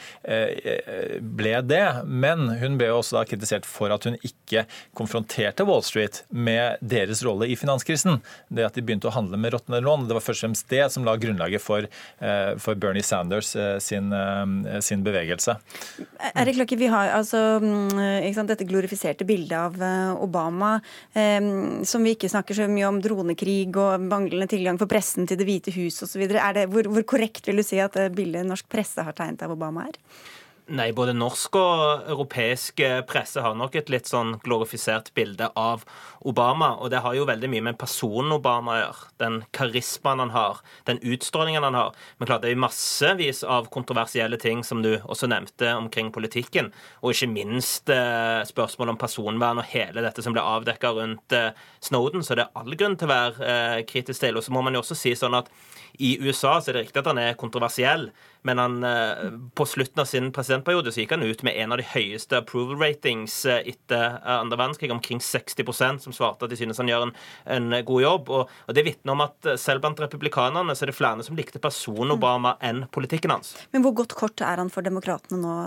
ble 1.39 1.55
det. 1.69 1.78
Det, 1.79 1.89
men 2.05 2.47
hun 2.59 2.77
ble 2.79 2.89
også 2.93 3.19
da 3.19 3.25
kritisert 3.27 3.67
for 3.67 3.93
at 3.93 4.05
hun 4.07 4.17
ikke 4.19 4.65
konfronterte 4.97 5.65
Wall 5.67 5.83
Street 5.85 6.23
med 6.29 6.81
deres 6.81 7.23
rolle 7.25 7.49
i 7.49 7.57
finanskrisen. 7.59 8.19
Det 8.51 8.67
at 8.67 8.77
de 8.77 8.83
begynte 8.85 9.09
å 9.09 9.15
handle 9.15 9.39
med 9.39 9.55
råtne 9.55 9.81
lån. 9.83 10.07
Det 10.09 10.17
var 10.17 10.25
først 10.25 10.43
og 10.43 10.49
fremst 10.49 10.69
det 10.71 10.85
som 10.93 11.07
la 11.07 11.15
grunnlaget 11.19 11.63
for, 11.63 11.85
eh, 11.85 12.51
for 12.61 12.79
Bernie 12.79 13.05
Sanders 13.05 13.55
sin, 13.83 14.11
sin 14.83 15.03
bevegelse. 15.03 15.55
Erik 16.35 16.59
Løkke, 16.59 16.77
vi 16.79 16.89
har 16.91 17.13
altså 17.15 17.59
mm, 17.63 18.33
sant, 18.35 18.51
dette 18.51 18.67
glorifiserte 18.67 19.27
bildet 19.27 19.57
av 19.57 20.19
Obama, 20.23 20.75
som 21.13 22.05
vi 22.05 22.15
ikke 22.15 22.29
snakker 22.31 22.57
så 22.57 22.67
mye 22.71 22.87
om 22.89 22.99
dronekrig 23.03 23.69
og 23.79 24.05
manglende 24.05 24.49
tilgang 24.51 24.79
for 24.81 24.89
pressen 24.91 25.27
til 25.29 25.39
Det 25.39 25.47
hvite 25.47 25.73
hus 25.75 26.01
osv. 26.05 26.25
Hvor, 26.29 26.91
hvor 26.93 27.07
korrekt 27.15 27.49
vil 27.49 27.61
du 27.61 27.65
si 27.65 27.79
at 27.83 27.97
bildet 28.15 28.47
norsk 28.47 28.69
presse 28.71 29.03
har 29.05 29.17
tegnet 29.17 29.45
av 29.45 29.55
Obama 29.55 29.87
er? 29.89 29.99
Nei, 30.69 30.91
både 30.93 31.15
norsk 31.17 31.55
og 31.57 32.09
europeisk 32.11 32.81
presse 33.09 33.41
har 33.41 33.55
nok 33.57 33.73
et 33.79 33.87
litt 33.89 34.05
sånn 34.05 34.35
glorifisert 34.45 35.07
bilde 35.17 35.47
av 35.57 35.81
Obama. 36.29 36.75
Og 36.77 36.91
det 36.93 36.99
har 37.01 37.15
jo 37.17 37.25
veldig 37.25 37.49
mye 37.49 37.65
med 37.69 37.79
personen 37.81 38.35
Obama 38.35 38.75
å 38.75 38.77
gjøre. 38.77 39.07
Den 39.23 39.39
karismaen 39.55 40.21
han 40.21 40.33
har, 40.35 40.59
den 40.85 41.01
utstrålingen 41.01 41.65
han 41.65 41.77
har. 41.77 41.97
Men 42.19 42.29
klart 42.29 42.45
det 42.45 42.51
er 42.53 42.61
massevis 42.61 43.41
av 43.41 43.71
kontroversielle 43.73 44.37
ting 44.41 44.61
som 44.67 44.83
du 44.85 44.91
også 44.99 45.31
nevnte 45.31 45.73
omkring 45.73 46.11
politikken. 46.13 46.69
Og 47.01 47.15
ikke 47.15 47.31
minst 47.33 47.89
eh, 47.93 48.45
spørsmål 48.45 48.93
om 48.93 49.01
personvern 49.01 49.63
og 49.63 49.69
hele 49.71 50.05
dette 50.05 50.21
som 50.25 50.37
ble 50.37 50.45
avdekka 50.45 50.93
rundt 50.99 51.33
eh, 51.33 51.49
Snowden. 51.81 52.21
Så 52.21 52.37
det 52.37 52.45
er 52.45 52.61
all 52.61 52.77
grunn 52.77 52.99
til 52.99 53.09
å 53.09 53.13
være 53.15 53.49
eh, 53.55 53.81
kritisk 53.89 54.21
til. 54.21 54.37
Og 54.37 54.45
så 54.45 54.53
må 54.53 54.61
man 54.65 54.77
jo 54.77 54.83
også 54.85 54.97
si 55.01 55.17
sånn 55.17 55.39
at 55.39 55.49
i 55.93 56.17
USA 56.21 56.59
så 56.61 56.71
er 56.71 56.77
det 56.77 56.83
riktig 56.85 57.01
at 57.01 57.09
han 57.09 57.19
er 57.21 57.37
kontroversiell, 57.39 58.09
men 58.47 58.61
han, 58.61 58.77
eh, 58.83 59.31
på 59.55 59.65
slutten 59.67 60.01
av 60.03 60.07
sin 60.07 60.29
presidentperiode 60.35 60.93
så 60.93 61.01
gikk 61.01 61.15
han 61.15 61.25
ut 61.25 61.43
med 61.43 61.57
en 61.59 61.73
av 61.75 61.81
de 61.81 61.87
høyeste 61.89 62.37
approval 62.39 62.79
ratings 62.79 63.35
eh, 63.49 63.65
etter 63.73 64.19
andre 64.23 64.59
verdenskrig, 64.59 64.91
omkring 64.95 65.19
60% 65.23 66.05
som 66.05 66.15
svarte 66.15 66.47
at 66.47 66.53
de 66.53 66.59
synes 66.59 66.79
han 66.79 66.91
gjør 66.91 67.09
en, 67.09 67.15
en 67.57 67.75
god 67.85 68.05
jobb. 68.05 68.31
Og, 68.37 68.53
og 68.67 68.77
Det 68.77 68.85
vitner 68.87 69.15
om 69.15 69.25
at 69.27 69.49
eh, 69.49 69.59
selv 69.59 69.83
blant 69.83 69.99
republikanerne 69.99 70.75
så 70.75 70.85
er 70.85 70.93
det 70.93 70.99
flere 70.99 71.25
som 71.25 71.39
likte 71.39 71.61
personen 71.63 72.15
Obama 72.15 72.55
enn 72.63 72.85
politikken 72.93 73.35
hans. 73.35 73.55
Men 73.75 73.83
hvor 73.83 73.97
godt 73.99 74.15
kort 74.19 74.45
er 74.45 74.61
han 74.61 74.71
for 74.71 74.87
demokratene 74.87 75.41
nå 75.43 75.57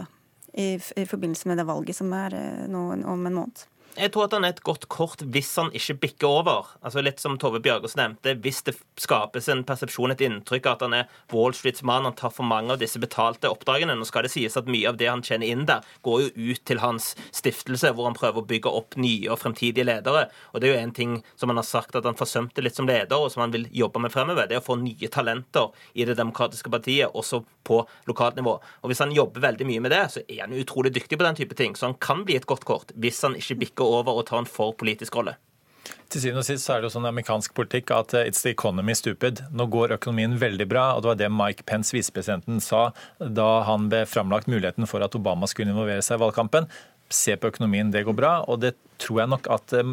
i, 0.53 0.77
i 0.77 1.05
forbindelse 1.09 1.49
med 1.49 1.61
det 1.61 1.69
valget 1.69 1.97
som 1.97 2.13
er 2.17 2.37
nå 2.69 2.89
om 2.93 3.29
en 3.29 3.37
måned? 3.37 3.67
Jeg 3.93 4.09
tror 4.15 4.25
at 4.25 4.33
han 4.33 4.47
er 4.47 4.55
et 4.55 4.63
godt 4.65 4.87
kort 4.89 5.21
hvis 5.35 5.51
han 5.61 5.69
ikke 5.77 5.99
bikker 6.07 6.29
over. 6.41 6.71
Altså 6.81 7.03
Litt 7.05 7.21
som 7.21 7.35
Tove 7.41 7.61
Bjørgaas 7.61 7.93
nevnte. 7.99 8.33
Hvis 8.41 8.63
det 8.65 8.73
skapes 9.01 9.51
en 9.53 9.65
persepsjon, 9.69 10.15
et 10.15 10.23
inntrykk 10.25 10.69
av 10.71 10.79
at 10.79 10.85
han 10.87 10.95
er 10.97 11.11
Wall 11.35 11.53
Streets 11.57 11.85
mann, 11.85 12.07
han 12.09 12.17
tar 12.17 12.33
for 12.33 12.49
mange 12.49 12.73
av 12.73 12.81
disse 12.81 13.01
betalte 13.03 13.51
oppdragene. 13.53 13.93
Nå 13.99 14.07
skal 14.09 14.25
det 14.25 14.33
sies 14.33 14.57
at 14.57 14.71
mye 14.71 14.89
av 14.89 14.97
det 15.01 15.11
han 15.11 15.25
tjener 15.27 15.53
inn 15.53 15.67
der, 15.69 15.85
går 16.07 16.23
jo 16.25 16.53
ut 16.55 16.63
til 16.69 16.81
hans 16.81 17.11
stiftelse, 17.37 17.93
hvor 17.93 18.09
han 18.09 18.17
prøver 18.17 18.41
å 18.41 18.49
bygge 18.49 18.73
opp 18.73 18.97
nye 18.97 19.29
og 19.29 19.43
fremtidige 19.43 19.85
ledere. 19.85 20.25
Og 20.55 20.63
det 20.63 20.71
er 20.71 20.75
jo 20.75 20.87
en 20.87 20.97
ting 20.97 21.19
som 21.37 21.53
han 21.53 21.61
har 21.61 21.69
sagt 21.69 21.99
at 21.99 22.09
han 22.09 22.17
forsømte 22.17 22.65
litt 22.65 22.79
som 22.79 22.89
leder, 22.89 23.19
og 23.19 23.29
som 23.35 23.45
han 23.45 23.53
vil 23.53 23.69
jobbe 23.77 24.01
med 24.07 24.15
fremover. 24.15 24.49
Det 24.49 24.57
er 24.57 24.65
å 24.65 24.69
få 24.71 24.79
nye 24.81 25.13
talenter 25.13 25.69
i 25.93 26.09
Det 26.09 26.17
demokratiske 26.17 26.73
partiet, 26.73 27.13
også 27.13 27.43
på 27.69 27.83
lokalt 28.09 28.41
nivå. 28.41 28.57
Og 28.83 28.91
hvis 28.91 29.05
han 29.05 29.13
jobber 29.15 29.45
veldig 29.45 29.69
mye 29.69 29.85
med 29.85 29.93
det, 29.95 30.03
så 30.17 30.25
er 30.27 30.47
han 30.47 30.57
utrolig 30.57 30.95
dyktig 30.97 31.21
på 31.21 31.29
den 31.29 31.39
type 31.39 31.57
ting. 31.59 31.77
Så 31.77 31.91
han 31.91 31.99
kan 32.03 32.25
bli 32.27 32.41
et 32.41 32.49
godt 32.49 32.65
kort 32.69 32.97
hvis 33.03 33.21
han 33.27 33.37
ikke 33.39 33.61
bikker 33.63 33.82
bikke 33.83 34.03
over 34.03 34.21
og 34.21 34.29
ta 34.29 34.39
en 34.39 34.49
for 34.49 34.73
politisk 34.73 35.17
rolle. 35.17 35.37
Til 36.13 36.21
syvende 36.21 36.43
og 36.43 36.47
sist 36.47 36.67
så 36.67 36.75
er 36.75 36.81
det 36.81 36.91
jo 36.91 36.95
sånn 36.95 37.09
amerikansk 37.09 37.55
politikk 37.57 37.91
at 37.91 38.13
eh, 38.15 38.29
it's 38.29 38.43
the 38.45 38.53
economy 38.53 38.95
stupid. 38.95 39.43
Nå 39.51 39.67
går 39.73 39.97
økonomien 39.97 40.37
veldig 40.39 40.69
bra, 40.69 40.93
og 40.95 41.03
det 41.03 41.09
var 41.09 41.19
det 41.19 41.31
Mike 41.33 41.65
Pence, 41.67 41.95
visepresidenten, 41.97 42.61
sa 42.61 42.93
da 43.19 43.65
han 43.67 43.89
ble 43.91 44.05
framlagt 44.07 44.51
muligheten 44.51 44.87
for 44.87 45.03
at 45.03 45.17
Obama 45.17 45.49
skulle 45.49 45.73
involvere 45.73 46.05
seg 46.05 46.21
i 46.21 46.23
valgkampen. 46.23 46.69
Se 47.13 47.35
på 47.37 47.51
økonomien, 47.51 47.91
det 47.93 48.05
går 48.07 48.17
bra. 48.17 48.35
Og 48.47 48.61
det 48.63 48.77
tror 49.03 49.23
jeg 49.23 49.33
nok 49.33 49.49
at 49.53 49.75
eh, 49.77 49.93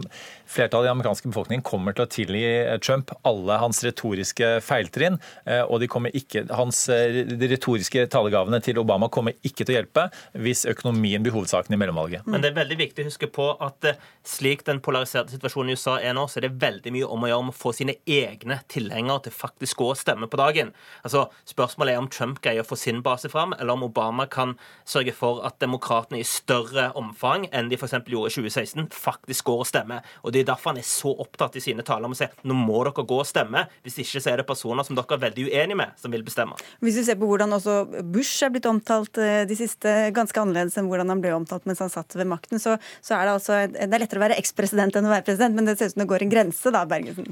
flertallet 0.50 0.88
i 0.88 0.90
den 0.90 0.98
amerikanske 0.98 1.32
befolkningen 1.32 1.66
kommer 1.66 1.96
til 1.96 2.06
å 2.06 2.12
tilgi 2.12 2.44
eh, 2.46 2.78
Trump 2.84 3.14
alle 3.28 3.60
hans 3.62 3.82
retoriske 3.86 4.52
feiltrinn. 4.66 5.20
Eh, 5.46 5.64
og 5.66 5.84
ikke, 6.14 6.46
hans, 6.56 6.86
de 6.90 7.50
retoriske 7.52 8.06
talegavene 8.14 8.62
til 8.64 8.80
Obama 8.82 9.10
kommer 9.12 9.36
ikke 9.46 9.66
til 9.66 9.76
å 9.76 9.80
hjelpe 9.80 10.08
hvis 10.38 10.66
økonomien 10.70 11.24
blir 11.26 11.36
hovedsaken 11.36 11.76
i 11.76 11.80
mellomvalget. 11.82 12.28
Men 12.30 12.44
det 12.44 12.52
er 12.52 12.60
veldig 12.62 12.80
viktig 12.80 13.06
å 13.06 13.10
huske 13.10 13.32
på 13.34 13.50
at 13.64 13.92
slik 14.28 14.66
den 14.68 14.82
polariserte 14.84 15.34
situasjonen 15.34 15.74
i 15.74 15.78
USA 15.78 15.98
er 16.04 16.16
nå, 16.18 16.28
så 16.30 16.40
er 16.40 16.48
det 16.48 16.60
veldig 16.62 16.94
mye 16.96 17.10
om 17.10 17.26
å 17.26 17.32
gjøre 17.32 17.44
om 17.46 17.52
å 17.52 17.56
få 17.56 17.74
sine 17.76 17.98
egne 18.06 18.60
tilhengere 18.72 19.26
til 19.26 19.36
faktisk 19.36 19.82
å 19.86 19.92
stemme 19.98 20.30
på 20.30 20.40
dagen. 20.40 20.74
Altså, 21.04 21.28
Spørsmålet 21.50 21.96
er 21.96 22.02
om 22.02 22.10
Trump 22.12 22.42
greier 22.44 22.64
å 22.64 22.68
få 22.68 22.78
sin 22.80 23.02
base 23.06 23.30
fram, 23.32 23.56
eller 23.58 23.74
om 23.74 23.88
Obama 23.88 24.28
kan 24.30 24.56
sørge 24.88 25.14
for 25.16 25.42
at 25.48 25.58
demokratene 25.64 26.22
i 26.22 26.28
større 26.28 26.90
omfang 27.00 27.48
enn 27.56 27.72
de 27.72 27.78
f.eks. 27.80 27.98
gjorde 28.10 28.32
i 28.32 28.36
2016, 28.36 28.90
faktisk 29.00 29.50
går 29.50 29.64
og 29.64 29.70
stemmer. 29.70 30.06
Og 30.24 30.34
Det 30.34 30.44
er 30.44 30.52
derfor 30.52 30.74
han 30.74 30.82
er 30.82 30.88
så 30.88 31.14
opptatt 31.24 31.58
i 31.60 31.64
sine 31.64 31.86
taler 31.86 32.10
om 32.10 32.16
å 32.16 32.20
si 32.20 32.28
nå 32.48 32.56
må 32.58 32.84
dere 32.86 33.06
gå 33.08 33.20
og 33.22 33.28
stemme. 33.28 33.66
Hvis 33.86 34.00
ikke 34.04 34.22
så 34.22 34.34
er 34.34 34.42
det 34.42 34.48
personer 34.50 34.86
som 34.88 34.98
dere 34.98 35.18
er 35.18 35.24
veldig 35.26 35.48
uenige 35.50 35.80
med, 35.80 35.96
som 36.00 36.14
vil 36.14 36.26
bestemme. 36.26 36.58
Hvis 36.84 37.00
vi 37.00 37.06
ser 37.08 37.20
på 37.20 37.28
hvordan 37.30 37.56
også 37.58 37.78
Bush 38.14 38.46
er 38.46 38.54
blitt 38.54 38.68
omtalt 38.70 39.20
eh, 39.22 39.44
de 39.50 39.58
siste, 39.58 39.94
ganske 40.16 40.42
annerledes 40.42 40.78
enn 40.80 40.90
hvordan 40.90 41.12
han 41.14 41.24
ble 41.24 41.34
omtalt 41.36 41.68
mens 41.70 41.82
han 41.84 41.92
satt 41.92 42.16
ved 42.18 42.30
makten, 42.30 42.62
så, 42.62 42.78
så 43.06 43.18
er 43.18 43.28
det 43.28 43.36
altså 43.38 43.60
Det 43.74 43.88
er 43.88 44.04
lettere 44.04 44.22
å 44.22 44.26
være 44.26 44.40
ekspresident 44.42 44.96
enn 44.98 45.08
å 45.08 45.14
være 45.14 45.28
president, 45.28 45.58
men 45.58 45.70
det 45.70 45.78
ser 45.80 45.92
ut 45.92 45.96
som 45.96 46.04
det 46.04 46.10
går 46.12 46.26
en 46.26 46.34
grense 46.34 46.74
da, 46.76 46.84
Bergesen? 46.90 47.30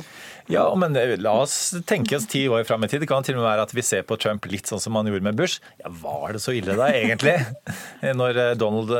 Ja, 0.51 0.65
men 0.79 0.95
eh, 0.99 1.15
la 1.21 1.35
oss 1.43 1.57
tenke 1.89 2.17
oss 2.19 2.27
ti 2.29 2.45
år 2.51 2.65
fram 2.67 2.85
i 2.85 2.91
tid. 2.91 3.03
Det 3.03 3.09
kan 3.11 3.25
til 3.25 3.37
og 3.37 3.43
med 3.43 3.49
være 3.49 3.67
at 3.67 3.75
vi 3.75 3.85
ser 3.85 4.05
på 4.07 4.19
Trump 4.21 4.47
litt 4.51 4.69
sånn 4.69 4.81
som 4.83 4.97
han 4.99 5.09
gjorde 5.09 5.27
med 5.29 5.39
Bush. 5.39 5.61
Ja, 5.81 5.91
var 6.03 6.35
det 6.35 6.43
så 6.43 6.55
ille 6.55 6.77
da, 6.77 6.89
egentlig? 6.93 7.37
Når 8.21 8.41
eh, 8.43 8.53
Donald 8.59 8.93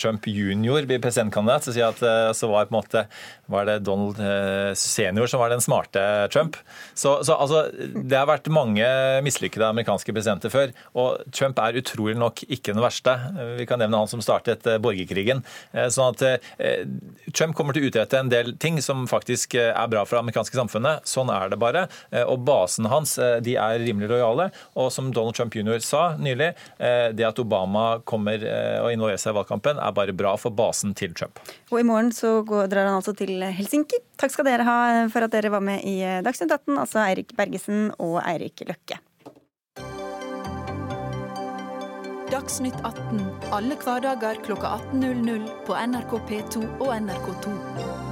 Trump 0.00 0.26
jr. 0.30 0.86
blir 0.88 1.02
presidentkandidat, 1.02 1.66
så 1.66 1.74
sier 1.74 1.86
jeg 1.86 1.94
at 1.94 1.95
Eh, 2.02 2.32
så 2.36 2.50
var 2.50 2.66
måte 2.74 3.06
var 3.46 3.66
det 3.68 3.78
Donald 3.86 4.18
eh, 4.18 4.74
senior 4.74 5.28
som 5.30 5.40
var 5.40 5.52
den 5.52 5.62
smarte 5.62 6.02
Trump. 6.32 6.56
Så, 6.94 7.24
så 7.24 7.36
altså, 7.36 7.66
det 7.94 8.18
har 8.18 8.26
vært 8.28 8.50
mange 8.50 8.86
mislykkede 9.26 9.68
amerikanske 9.70 10.14
presidenter 10.14 10.52
før. 10.52 10.72
Og 10.98 11.22
Trump 11.34 11.60
er 11.62 11.78
utrolig 11.78 12.16
nok 12.18 12.42
ikke 12.48 12.74
den 12.74 12.82
verste. 12.82 13.14
Vi 13.58 13.68
kan 13.68 13.80
nevne 13.82 14.02
han 14.02 14.10
som 14.10 14.22
startet 14.24 14.66
eh, 14.66 14.80
borgerkrigen. 14.82 15.44
Sånn 15.92 16.14
at 16.14 16.42
Trump 17.36 17.54
kommer 17.56 17.76
til 17.76 17.86
å 17.86 17.90
utrette 17.90 18.18
en 18.18 18.30
del 18.32 18.54
ting 18.60 18.78
som 18.82 19.04
faktisk 19.10 19.56
er 19.58 19.88
bra 19.90 20.02
for 20.06 20.16
det 20.16 20.24
amerikanske 20.24 20.58
samfunnet. 20.58 21.06
Sånn 21.08 21.30
er 21.32 21.50
det 21.52 21.58
bare. 21.60 21.86
Og 22.26 22.40
basen 22.46 22.88
hans 22.90 23.16
de 23.44 23.56
er 23.60 23.80
rimelig 23.82 24.10
lojale. 24.10 24.48
Og 24.78 24.90
som 24.94 25.12
Donald 25.14 25.36
Trump 25.38 25.54
jr. 25.56 25.78
sa 25.84 26.08
nylig, 26.18 26.52
det 26.78 27.26
at 27.28 27.40
Obama 27.42 28.00
kommer 28.08 28.42
og 28.82 28.90
involverer 28.92 29.20
seg 29.20 29.34
i 29.34 29.38
valgkampen, 29.40 29.80
er 29.82 29.96
bare 29.96 30.16
bra 30.16 30.34
for 30.40 30.54
basen 30.56 30.94
til 30.98 31.14
Trump. 31.16 31.40
Og 31.70 31.80
i 31.80 31.85
morgen 31.86 32.12
så 32.14 32.40
går, 32.46 32.68
drar 32.72 32.88
han 32.90 32.98
altså 32.98 33.14
til 33.16 33.42
Helsinki. 33.42 34.00
Takk 34.20 34.34
skal 34.34 34.48
dere 34.48 34.66
ha 34.66 34.78
for 35.12 35.26
at 35.26 35.34
dere 35.34 35.52
var 35.54 35.64
med 35.64 35.84
i 35.86 35.98
Dagsnytt 36.26 36.52
18, 36.52 36.76
altså 36.78 37.02
Eirik 37.06 37.36
Bergesen 37.38 37.90
og 37.98 38.18
Eirik 38.24 38.64
Løkke. 38.68 39.00
Dagsnytt 42.32 42.80
18 42.82 43.22
alle 43.54 43.78
hverdager 43.78 44.42
klokka 44.46 44.74
18.00 44.92 45.46
på 45.68 45.78
NRK 45.86 46.18
P2 46.28 46.66
og 46.80 46.90
NRK2. 46.98 48.05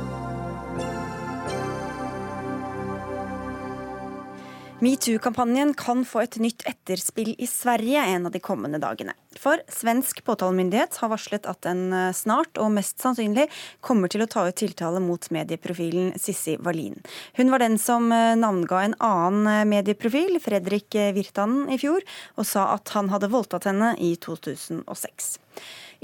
Metoo-kampanjen 4.82 5.70
kan 5.78 6.00
få 6.04 6.24
et 6.24 6.36
nytt 6.42 6.64
etterspill 6.66 7.36
i 7.38 7.46
Sverige 7.46 8.02
en 8.10 8.26
av 8.26 8.32
de 8.34 8.40
kommende 8.42 8.80
dagene. 8.82 9.12
For 9.38 9.62
svensk 9.70 10.18
påtalemyndighet 10.26 10.98
har 10.98 11.12
varslet 11.12 11.46
at 11.46 11.60
den 11.62 11.92
eh, 11.94 12.10
snart 12.16 12.58
og 12.58 12.72
mest 12.74 12.98
sannsynlig 13.02 13.46
kommer 13.84 14.10
til 14.10 14.24
å 14.24 14.28
ta 14.30 14.48
ut 14.48 14.58
tiltale 14.58 14.98
mot 15.04 15.30
medieprofilen 15.34 16.12
Sissi 16.18 16.56
Wallin. 16.58 16.98
Hun 17.38 17.54
var 17.54 17.62
den 17.62 17.78
som 17.78 18.10
eh, 18.14 18.34
navnga 18.40 18.82
en 18.82 18.98
annen 18.98 19.50
eh, 19.52 19.64
medieprofil, 19.76 20.40
Fredrik 20.42 20.98
Virtanen, 21.14 21.68
i 21.70 21.78
fjor, 21.78 22.02
og 22.34 22.50
sa 22.50 22.72
at 22.74 22.96
han 22.98 23.14
hadde 23.14 23.30
voldtatt 23.30 23.70
henne 23.70 23.94
i 24.02 24.16
2006. 24.18 25.36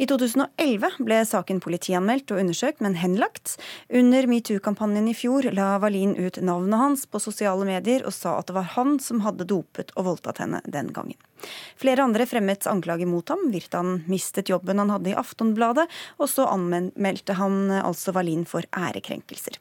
I 0.00 0.07
2011 0.09 0.95
ble 1.04 1.16
saken 1.28 1.59
politianmeldt 1.61 2.33
og 2.33 2.38
undersøkt, 2.40 2.78
men 2.80 2.95
henlagt. 2.97 3.59
Under 3.92 4.25
metoo-kampanjen 4.30 5.11
i 5.11 5.12
fjor 5.12 5.45
la 5.52 5.75
Valin 5.83 6.14
ut 6.16 6.38
navnet 6.40 6.80
hans 6.80 7.02
på 7.04 7.21
sosiale 7.21 7.66
medier 7.69 8.07
og 8.09 8.14
sa 8.16 8.38
at 8.38 8.49
det 8.49 8.54
var 8.57 8.71
han 8.78 8.95
som 9.04 9.21
hadde 9.26 9.45
dopet 9.50 9.92
og 10.00 10.07
voldtatt 10.07 10.40
henne 10.40 10.62
den 10.64 10.88
gangen. 10.97 11.19
Flere 11.80 12.07
andre 12.07 12.25
fremmet 12.28 12.64
anklager 12.71 13.09
mot 13.09 13.28
ham. 13.28 13.50
Virtan 13.52 13.99
mistet 14.09 14.49
jobben 14.49 14.80
han 14.80 14.92
hadde 14.92 15.12
i 15.12 15.19
Aftonbladet, 15.21 15.85
og 16.16 16.30
så 16.33 16.47
anmeldte 16.49 17.37
han 17.37 17.66
altså 17.83 18.14
Wallin 18.16 18.47
for 18.49 18.64
ærekrenkelser. 18.73 19.59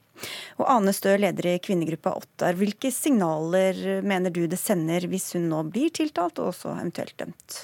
Og 0.60 0.70
Ane 0.72 0.94
Stø, 0.96 1.18
leder 1.20 1.50
i 1.52 1.58
kvinnegruppa 1.64 2.16
Ottar, 2.16 2.56
hvilke 2.60 2.92
signaler 2.96 4.00
mener 4.08 4.32
du 4.32 4.46
det 4.48 4.60
sender 4.60 5.08
hvis 5.12 5.34
hun 5.36 5.50
nå 5.52 5.66
blir 5.68 5.92
tiltalt 5.96 6.40
og 6.40 6.54
også 6.54 6.78
eventuelt 6.78 7.18
dømt? 7.20 7.60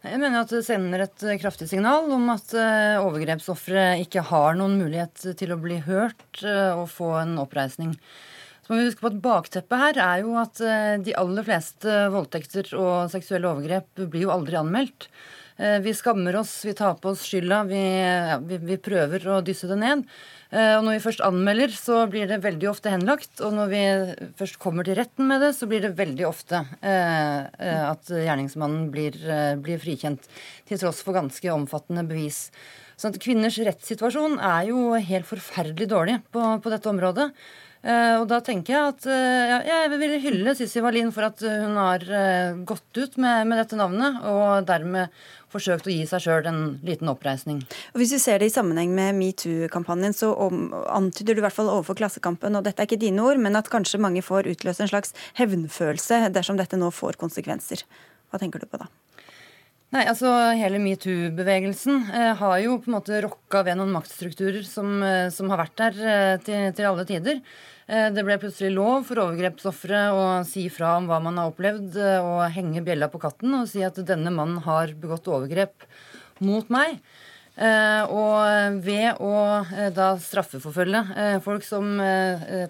Jeg 0.00 0.16
mener 0.16 0.40
at 0.40 0.52
det 0.54 0.62
sender 0.64 1.02
et 1.04 1.22
kraftig 1.42 1.66
signal 1.68 2.06
om 2.14 2.30
at 2.32 2.54
eh, 2.56 2.96
overgrepsofre 3.02 3.98
ikke 4.00 4.22
har 4.30 4.56
noen 4.56 4.78
mulighet 4.80 5.26
til 5.36 5.52
å 5.52 5.58
bli 5.60 5.76
hørt 5.84 6.40
eh, 6.40 6.72
og 6.72 6.86
få 6.88 7.10
en 7.20 7.34
oppreisning. 7.42 7.92
Så 8.64 8.72
må 8.72 8.78
vi 8.78 8.86
huske 8.86 9.04
på 9.04 9.10
at 9.10 9.18
Bakteppet 9.20 9.82
her 9.82 10.00
er 10.00 10.22
jo 10.24 10.38
at 10.40 10.62
eh, 10.64 10.94
de 11.04 11.12
aller 11.20 11.44
fleste 11.44 11.98
voldtekter 12.14 12.72
og 12.80 13.12
seksuelle 13.12 13.50
overgrep 13.52 14.06
blir 14.06 14.24
jo 14.24 14.32
aldri 14.32 14.56
anmeldt. 14.62 15.10
Vi 15.60 15.92
skammer 15.92 16.38
oss, 16.40 16.54
vi 16.64 16.72
tar 16.72 16.94
på 16.96 17.10
oss 17.12 17.26
skylda, 17.28 17.58
vi, 17.68 17.80
ja, 18.00 18.38
vi, 18.40 18.56
vi 18.64 18.78
prøver 18.80 19.26
å 19.28 19.40
dysse 19.44 19.68
det 19.68 19.76
ned. 19.76 20.06
Og 20.56 20.86
når 20.86 20.94
vi 20.94 21.02
først 21.04 21.20
anmelder, 21.26 21.74
så 21.76 21.98
blir 22.10 22.30
det 22.30 22.40
veldig 22.42 22.70
ofte 22.70 22.90
henlagt. 22.94 23.42
Og 23.44 23.52
når 23.58 23.68
vi 23.68 23.82
først 24.40 24.56
kommer 24.62 24.88
til 24.88 24.96
retten 24.96 25.28
med 25.28 25.44
det, 25.44 25.52
så 25.58 25.68
blir 25.68 25.84
det 25.84 25.92
veldig 26.00 26.24
ofte 26.26 26.62
at 26.80 28.08
gjerningsmannen 28.08 28.88
blir, 28.90 29.20
blir 29.60 29.82
frikjent. 29.84 30.26
Til 30.66 30.80
tross 30.80 31.04
for 31.04 31.20
ganske 31.20 31.52
omfattende 31.52 32.08
bevis. 32.08 32.46
Så 33.00 33.08
at 33.08 33.20
Kvinners 33.22 33.56
rettssituasjon 33.64 34.40
er 34.44 34.66
jo 34.68 34.90
helt 34.92 35.28
forferdelig 35.28 35.86
dårlig 35.88 36.18
på, 36.34 36.42
på 36.60 36.72
dette 36.72 36.90
området. 36.90 37.30
Uh, 37.80 38.20
og 38.20 38.26
da 38.28 38.42
tenker 38.44 38.74
jeg 38.74 38.94
at 38.94 39.06
ja, 39.08 39.60
jeg 39.64 39.92
vil 39.94 40.16
hylle 40.20 40.52
Sissi 40.56 40.82
Wallin 40.84 41.12
for 41.16 41.30
at 41.30 41.40
hun 41.40 41.78
har 41.80 42.04
gått 42.68 42.98
ut 43.00 43.16
med, 43.16 43.48
med, 43.48 43.56
dette 43.62 43.78
navnet, 43.80 44.20
og 44.28 44.66
dermed 44.68 45.08
forsøkt 45.50 45.88
å 45.88 45.92
gi 45.92 46.04
seg 46.06 46.22
sjøl 46.24 46.48
en 46.50 46.60
liten 46.86 47.10
oppreisning. 47.10 47.62
Og 47.92 48.02
Hvis 48.02 48.14
vi 48.14 48.20
ser 48.22 48.40
det 48.40 48.50
i 48.50 48.54
sammenheng 48.54 48.92
med 48.94 49.16
metoo-kampanjen, 49.18 50.14
så 50.16 50.30
om, 50.46 50.68
antyder 50.92 51.34
du 51.34 51.42
i 51.42 51.46
hvert 51.46 51.56
fall 51.56 51.72
overfor 51.72 51.98
Klassekampen, 51.98 52.58
og 52.58 52.66
dette 52.66 52.82
er 52.82 52.90
ikke 52.90 53.00
dine 53.00 53.24
ord, 53.26 53.40
men 53.42 53.58
at 53.58 53.70
kanskje 53.72 54.02
mange 54.02 54.22
får 54.26 54.50
utløst 54.52 54.84
en 54.84 54.92
slags 54.92 55.16
hevnfølelse 55.40 56.28
dersom 56.34 56.60
dette 56.60 56.78
nå 56.78 56.92
får 56.94 57.18
konsekvenser. 57.20 57.82
Hva 58.30 58.38
tenker 58.42 58.62
du 58.62 58.70
på 58.70 58.78
da? 58.78 58.86
Nei, 59.90 60.04
altså 60.06 60.30
Hele 60.54 60.78
metoo-bevegelsen 60.78 62.04
eh, 62.14 62.32
har 62.38 62.58
jo 62.62 62.76
på 62.78 62.90
en 62.90 62.94
måte 62.94 63.16
rokka 63.24 63.64
ved 63.66 63.80
noen 63.80 63.90
maktstrukturer 63.90 64.62
som, 64.62 65.00
eh, 65.02 65.26
som 65.34 65.50
har 65.50 65.64
vært 65.64 65.80
der 65.80 65.96
eh, 65.98 66.34
til, 66.46 66.68
til, 66.76 66.86
alle 66.86 67.06
tider. 67.08 67.40
Eh, 67.90 68.06
det 68.14 68.22
ble 68.22 68.36
plutselig 68.38 68.70
lov 68.76 69.08
for 69.08 69.18
overgrepsofre 69.24 70.04
å 70.14 70.22
si 70.46 70.68
fra 70.70 70.92
om 71.00 71.08
hva 71.10 71.18
man 71.24 71.40
har 71.42 71.50
opplevd, 71.50 71.98
eh, 71.98 72.22
og 72.22 72.44
henge 72.54 72.84
bjella 72.86 73.10
på 73.10 73.18
katten 73.24 73.56
og 73.58 73.66
si 73.72 73.82
at 73.82 73.98
denne 74.06 74.30
mannen 74.30 74.62
har 74.62 74.94
begått 74.94 75.26
overgrep 75.26 75.82
mot 76.46 76.70
meg. 76.70 77.00
Eh, 77.58 78.14
og 78.14 78.78
ved 78.86 79.18
å 79.18 79.34
da 79.96 80.12
straffeforfølge 80.22 81.02
folk 81.42 81.66
som 81.66 81.98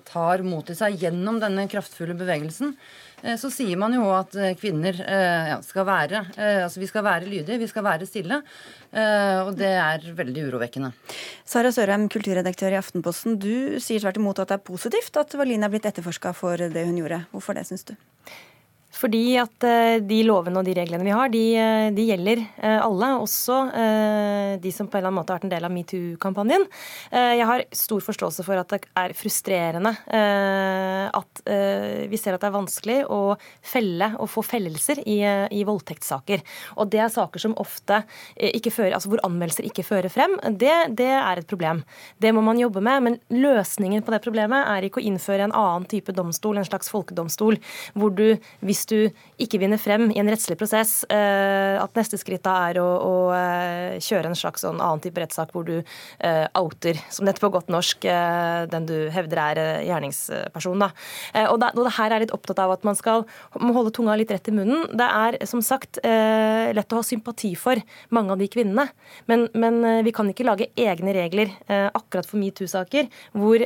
tar 0.09 0.41
mot 0.43 0.65
til 0.67 0.79
seg 0.79 0.97
gjennom 1.05 1.37
denne 1.45 1.69
kraftfulle 1.71 2.17
bevegelsen, 2.17 2.73
så 3.41 3.51
sier 3.53 3.79
man 3.81 3.95
jo 3.97 4.07
at 4.15 4.35
eh, 4.39 4.55
kvinner 4.59 4.97
eh, 5.05 5.51
ja, 5.53 5.59
skal 5.65 5.87
være 5.89 6.23
Altså 6.41 6.81
vi 6.81 6.89
skal 6.89 7.05
være 7.05 7.29
lydige, 7.29 7.59
vi 7.61 7.69
skal 7.69 7.85
være 7.85 8.07
stille. 8.09 8.41
Og 8.91 9.51
det 9.55 9.69
er 9.79 10.03
veldig 10.19 10.47
urovekkende. 10.49 10.89
Sara 11.47 11.71
Sørheim, 11.71 12.09
kulturredaktør 12.11 12.75
i 12.75 12.79
Aftenposten. 12.81 13.37
Du 13.39 13.79
sier 13.83 14.03
tvert 14.03 14.19
imot 14.19 14.41
at 14.43 14.51
det 14.51 14.57
er 14.59 14.65
positivt 14.67 15.21
at 15.21 15.37
Wallin 15.39 15.63
er 15.63 15.71
blitt 15.71 15.87
etterforska 15.87 16.33
for 16.35 16.59
det 16.59 16.87
hun 16.89 16.99
gjorde. 16.99 17.21
Hvorfor 17.31 17.55
det, 17.55 17.69
syns 17.69 17.87
du? 17.87 17.95
Fordi 19.01 19.23
at 19.41 19.65
eh, 19.65 19.99
de 20.05 20.21
lovene 20.29 20.61
og 20.61 20.67
de 20.67 20.75
reglene 20.77 21.07
vi 21.07 21.15
har, 21.15 21.31
de, 21.33 21.45
eh, 21.57 21.87
de 21.97 22.07
gjelder 22.11 22.43
eh, 22.61 22.79
alle. 22.85 23.13
Også 23.21 23.59
de 24.61 24.73
som 24.75 24.89
på 24.89 24.97
en 24.97 25.01
eller 25.01 25.09
annen 25.09 25.19
måte 25.21 25.33
har 25.33 25.41
vært 25.41 25.47
en 25.49 25.53
del 25.53 25.67
av 25.67 25.73
metoo-kampanjen. 25.73 26.65
Jeg 27.13 27.47
har 27.47 27.63
stor 27.77 28.03
forståelse 28.05 28.45
for 28.47 28.61
at 28.61 28.73
det 28.73 28.79
er 28.99 29.15
frustrerende 29.17 29.93
at 30.11 31.43
vi 32.11 32.19
ser 32.21 32.35
at 32.35 32.43
det 32.43 32.49
er 32.49 32.55
vanskelig 32.55 32.97
å 33.13 33.21
felle 33.67 34.11
og 34.21 34.31
få 34.33 34.43
fellelser 34.47 35.03
i, 35.05 35.19
i 35.55 35.63
voldtektssaker. 35.69 36.43
Og 36.79 36.91
det 36.93 37.03
er 37.05 37.13
saker 37.13 37.43
som 37.43 37.57
ofte 37.63 38.03
ikke 38.37 38.73
fører, 38.75 38.97
altså 38.97 39.13
hvor 39.13 39.23
anmeldelser 39.27 39.69
ikke 39.69 39.87
fører 39.87 40.13
frem. 40.13 40.37
Det, 40.61 40.75
det 40.99 41.11
er 41.13 41.43
et 41.43 41.51
problem. 41.51 41.83
Det 42.23 42.33
må 42.37 42.45
man 42.47 42.61
jobbe 42.61 42.83
med. 42.85 43.07
Men 43.07 43.19
løsningen 43.33 44.05
på 44.07 44.15
det 44.15 44.23
problemet 44.25 44.67
er 44.67 44.89
ikke 44.89 45.03
å 45.03 45.07
innføre 45.11 45.49
en 45.49 45.57
annen 45.57 45.89
type 45.91 46.15
domstol, 46.17 46.61
en 46.61 46.69
slags 46.69 46.91
folkedomstol, 46.93 47.61
hvor 47.95 48.15
du, 48.17 48.29
hvis 48.67 48.87
du 48.91 49.11
ikke 49.41 49.61
vinner 49.63 49.81
frem 49.81 50.09
i 50.13 50.19
en 50.21 50.29
rettslig 50.31 50.57
prosess, 50.61 51.05
eh, 51.13 51.77
at 51.81 51.97
neste 51.99 52.19
skritt 52.21 52.45
da 52.45 52.57
er 52.69 52.81
å, 52.83 52.87
å 52.87 53.15
eh, 53.37 53.99
kjøre 54.03 54.31
en 54.31 54.39
slags 54.39 54.65
sånn 54.65 54.81
annen 54.81 55.03
type 55.05 55.21
rettssak 55.23 55.55
hvor 55.55 55.67
du 55.69 55.77
eh, 55.79 56.47
outer, 56.59 56.99
som 57.13 57.29
dette 57.29 57.43
på 57.43 57.51
godt 57.53 57.71
norsk, 57.73 58.05
den 58.71 58.87
du 58.89 58.95
hevder 59.13 59.41
er 59.43 59.61
gjerningsperson. 59.87 60.81
Da. 60.83 60.89
Og, 61.51 61.59
da, 61.63 61.71
og 61.75 61.87
det 61.87 61.95
her 61.97 62.15
er 62.15 62.23
litt 62.23 62.35
opptatt 62.35 62.61
av 62.63 62.73
at 62.75 62.85
man 62.87 62.97
skal 62.99 63.25
holde 63.55 63.93
tunga 63.95 64.17
litt 64.19 64.33
rett 64.33 64.49
i 64.51 64.55
munnen. 64.55 64.87
Det 64.97 65.07
er 65.07 65.39
som 65.49 65.63
sagt 65.65 66.01
lett 66.03 66.95
å 66.95 67.01
ha 67.01 67.07
sympati 67.07 67.53
for 67.59 67.81
mange 68.15 68.35
av 68.35 68.41
de 68.41 68.49
kvinnene, 68.51 68.87
men, 69.31 69.47
men 69.53 70.05
vi 70.07 70.15
kan 70.17 70.29
ikke 70.31 70.47
lage 70.49 70.71
egne 70.81 71.15
regler 71.17 71.53
akkurat 71.69 72.29
for 72.29 72.41
metoo-saker 72.41 73.09
hvor 73.37 73.63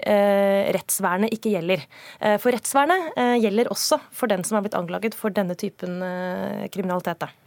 rettsvernet 0.76 1.35
ikke 1.37 1.54
gjelder. 1.54 1.85
For 2.43 2.54
rettsvernet 2.54 3.15
gjelder 3.43 3.71
også 3.73 4.00
for 4.15 4.30
den 4.30 4.45
som 4.47 4.58
har 4.58 4.67
blitt 4.67 4.78
anklaget 4.78 5.13
for 5.16 5.34
denne 5.34 5.56
typen 5.58 5.98
kriminalitet. 5.98 6.72
kriminalitet. 6.74 7.40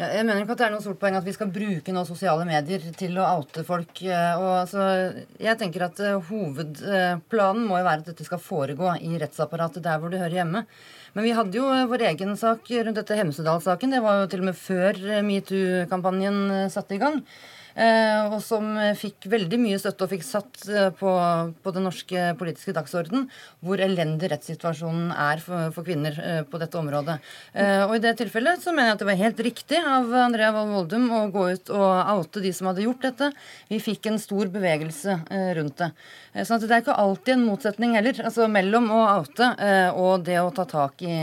Ja, 0.00 0.08
jeg 0.16 0.24
mener 0.24 0.40
ikke 0.42 0.54
at 0.56 0.60
det 0.62 0.64
er 0.66 0.72
noe 0.72 0.82
stort 0.82 0.98
poeng 1.02 1.14
at 1.18 1.26
vi 1.26 1.34
skal 1.36 1.50
bruke 1.52 1.92
noen 1.92 2.08
sosiale 2.08 2.46
medier 2.48 2.82
til 2.98 3.18
å 3.20 3.26
oute 3.36 3.62
folk. 3.66 4.00
Eh, 4.02 4.40
og 4.40 4.62
altså, 4.62 4.86
jeg 5.38 5.58
tenker 5.60 5.84
at 5.86 6.00
uh, 6.00 6.16
Hovedplanen 6.30 7.68
må 7.68 7.78
jo 7.78 7.86
være 7.86 8.02
at 8.02 8.08
dette 8.08 8.26
skal 8.26 8.40
foregå 8.42 8.94
i 8.98 9.12
rettsapparatet 9.20 9.84
der 9.84 10.00
hvor 10.00 10.10
det 10.10 10.22
hører 10.22 10.40
hjemme. 10.40 10.64
Men 11.12 11.26
vi 11.28 11.34
hadde 11.36 11.60
jo 11.60 11.68
vår 11.92 12.06
egen 12.08 12.34
sak 12.40 12.72
rundt 12.72 12.98
dette 12.98 13.18
Hemsedal-saken. 13.20 13.92
Det 13.92 14.00
var 14.02 14.22
jo 14.22 14.30
til 14.32 14.42
og 14.42 14.48
med 14.48 14.58
før 14.58 15.02
metoo-kampanjen 15.28 16.70
satte 16.72 16.96
i 16.96 17.02
gang. 17.02 17.20
Eh, 17.72 18.28
og 18.28 18.40
som 18.44 18.66
fikk 18.98 19.26
veldig 19.32 19.58
mye 19.60 19.78
støtte 19.80 20.04
og 20.04 20.12
fikk 20.12 20.24
satt 20.26 20.64
eh, 20.68 20.90
på, 20.96 21.12
på 21.64 21.72
den 21.72 21.86
norske 21.88 22.24
politiske 22.40 22.74
dagsorden 22.76 23.28
hvor 23.64 23.80
elendig 23.80 24.28
rettssituasjonen 24.32 25.12
er 25.14 25.40
for, 25.44 25.70
for, 25.72 25.86
kvinner 25.86 26.18
eh, 26.20 26.42
på 26.48 26.60
dette 26.60 26.78
området. 26.78 27.18
Og 27.86 27.94
i 27.96 28.02
det 28.02 28.12
tilfellet 28.20 28.62
så 28.62 28.72
mener 28.74 28.90
jeg 28.90 28.96
at 28.96 29.02
det 29.02 29.08
var 29.08 29.20
helt 29.20 29.40
riktig 29.46 29.78
av 29.80 30.12
Andrea 30.22 30.52
Wold 30.54 30.72
Voldum 30.72 31.08
å 31.14 31.22
gå 31.32 31.46
ut 31.56 31.72
og 31.74 32.12
oute 32.16 32.42
de 32.44 32.52
som 32.54 32.68
hadde 32.70 32.84
gjort 32.84 33.06
dette. 33.06 33.30
Vi 33.70 33.80
fikk 33.82 34.08
en 34.10 34.20
stor 34.22 34.50
bevegelse 34.52 35.18
rundt 35.58 35.82
det. 35.82 35.90
Sånn 36.46 36.62
det 36.62 36.70
er 36.70 36.84
ikke 36.84 36.98
alltid 37.02 37.34
en 37.36 37.46
motsetning 37.48 37.96
heller, 37.98 38.22
altså 38.24 38.48
mellom 38.50 38.88
å 38.94 39.02
oute 39.18 39.50
og 39.98 40.24
det 40.26 40.38
å 40.40 40.52
ta 40.54 40.66
tak 40.68 41.04
i 41.04 41.16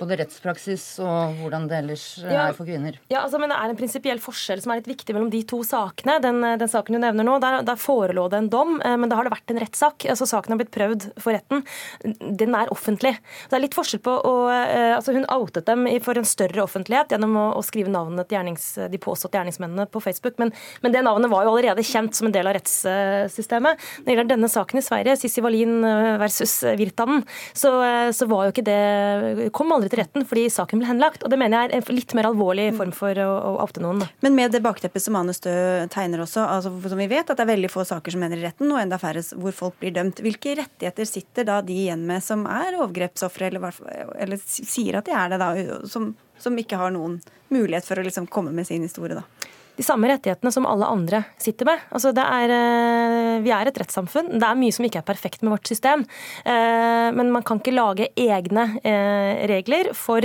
både 0.00 0.18
rettspraksis 0.20 0.84
og 1.04 1.36
hvordan 1.40 1.66
det 1.70 1.78
ellers 1.80 2.04
eh, 2.22 2.32
ja, 2.32 2.46
er 2.48 2.56
for 2.56 2.68
kvinner. 2.68 2.98
Ja, 3.12 3.22
altså, 3.24 3.40
men 3.40 3.52
Det 3.52 3.58
er 3.58 3.72
en 3.72 3.78
prinsipiell 3.78 4.20
forskjell 4.22 4.62
som 4.62 4.72
er 4.72 4.80
litt 4.80 4.90
viktig 4.90 5.14
mellom 5.16 5.30
de 5.32 5.42
to 5.48 5.62
sakene. 5.66 6.18
Den, 6.22 6.42
eh, 6.44 6.56
den 6.60 6.70
saken 6.70 6.96
du 6.96 7.00
nevner 7.02 7.26
nå, 7.26 7.38
der, 7.42 7.60
der, 7.66 7.80
forelå 7.80 8.26
det 8.32 8.40
en 8.42 8.50
dom, 8.52 8.76
eh, 8.84 8.96
men 9.00 9.12
da 9.12 9.18
har 9.18 9.28
det 9.28 9.34
vært 9.34 9.54
en 9.54 9.60
rettssak. 9.62 10.08
Altså, 10.12 10.28
saken 10.28 10.54
har 10.54 10.60
blitt 10.60 10.74
prøvd 10.74 11.08
for 11.22 11.36
retten. 11.36 11.64
Den 12.04 12.56
er 12.58 12.72
offentlig. 12.74 13.16
Det 13.48 13.58
er 13.58 13.64
litt 13.64 13.76
forskjell 13.76 14.02
på 14.04 14.16
å 14.26 14.34
altså, 14.46 15.14
Hun 15.16 15.26
outet 15.32 15.66
dem 15.68 15.86
for 16.04 16.18
en 16.18 16.26
større 16.28 16.64
offentlighet 16.64 17.12
gjennom 17.14 17.36
å, 17.40 17.46
å 17.58 17.62
skrive 17.64 17.92
navnet 17.92 18.28
til 18.28 18.38
gjernings, 18.38 18.66
de 18.92 19.00
påståtte 19.00 19.38
gjerningsmennene 19.38 19.86
på 19.90 20.02
Facebook, 20.04 20.36
men, 20.42 20.52
men, 20.82 20.94
det 20.94 21.02
navnet 21.06 21.30
var 21.32 21.46
jo 21.46 21.54
allerede 21.54 21.84
kjent 21.86 22.16
som 22.16 22.28
en 22.28 22.34
del 22.34 22.48
av 22.48 22.56
rettssystemet. 22.56 23.82
Når 24.00 24.06
det 24.06 24.16
gjelder 24.16 24.32
denne 24.34 24.50
saken 24.52 24.80
i 24.80 24.84
Sverige, 24.84 25.16
Sissi 25.20 25.44
Wallin 25.44 25.78
versus 26.20 26.58
Virtanen, 26.78 27.24
så, 27.56 27.72
så 28.16 28.28
var 28.30 28.46
jo 28.46 28.54
ikke 28.54 28.66
det 28.66 29.50
kom 29.56 29.72
aldri 29.74 29.85
aldri 29.86 29.94
til 29.94 30.02
retten 30.02 30.26
fordi 30.26 30.44
saken 30.50 30.80
ble 30.80 30.88
henlagt. 30.88 31.24
Og 31.24 31.30
det 31.30 31.38
mener 31.38 31.66
jeg 31.66 31.70
er 31.70 31.78
en 31.78 31.96
litt 31.96 32.14
mer 32.16 32.28
alvorlig 32.30 32.66
form 32.76 32.92
for 32.94 33.16
å, 33.22 33.28
å 33.28 33.52
oute 33.64 33.82
noen. 33.82 34.04
Men 34.24 34.34
med 34.34 34.52
det 34.52 34.62
bakteppet 34.64 35.02
som 35.02 35.16
Ane 35.16 35.34
Stø 35.36 35.54
tegner 35.92 36.22
også, 36.24 36.44
altså, 36.44 36.72
som 36.88 37.00
vi 37.00 37.08
vet 37.10 37.28
at 37.28 37.36
det 37.36 37.46
er 37.46 37.52
veldig 37.54 37.70
få 37.72 37.86
saker 37.86 38.14
som 38.14 38.24
ender 38.26 38.42
i 38.42 38.46
retten, 38.46 38.70
og 38.72 38.80
enda 38.80 38.98
færre 38.98 39.22
hvor 39.36 39.54
folk 39.56 39.78
blir 39.80 39.94
dømt. 39.94 40.22
Hvilke 40.24 40.56
rettigheter 40.58 41.08
sitter 41.08 41.46
da 41.48 41.60
de 41.64 41.76
igjen 41.86 42.06
med 42.08 42.24
som 42.24 42.46
er 42.50 42.78
overgrepsofre, 42.78 43.50
eller, 43.50 43.82
eller, 44.18 44.40
sier 44.46 44.98
at 45.00 45.08
de 45.08 45.16
er 45.16 45.32
det, 45.32 45.40
da, 45.42 45.52
som, 45.88 46.12
som 46.42 46.58
ikke 46.58 46.80
har 46.80 46.94
noen 46.94 47.20
mulighet 47.52 47.86
for 47.86 48.00
å 48.00 48.06
liksom 48.06 48.26
komme 48.30 48.54
med 48.54 48.66
sin 48.68 48.84
historie, 48.86 49.20
da? 49.20 49.52
De 49.76 49.84
samme 49.84 50.08
rettighetene 50.08 50.52
som 50.52 50.66
alle 50.68 50.88
andre 50.88 51.22
sitter 51.40 51.68
med. 51.68 51.82
Altså 51.92 52.12
er, 52.16 52.52
eh, 52.52 53.40
vi 53.44 53.52
er 53.52 53.68
et 53.68 53.78
rettssamfunn. 53.82 54.38
Det 54.40 54.46
er 54.46 54.58
mye 54.58 54.72
som 54.72 54.86
ikke 54.86 55.02
er 55.02 55.08
perfekt 55.08 55.42
med 55.42 55.52
vårt 55.52 55.68
system. 55.68 56.04
Eh, 56.44 57.10
men 57.12 57.30
man 57.32 57.42
kan 57.42 57.60
ikke 57.60 57.76
lage 57.76 58.08
egne 58.16 58.80
eh, 58.82 59.46
regler 59.46 59.92
for 59.94 60.24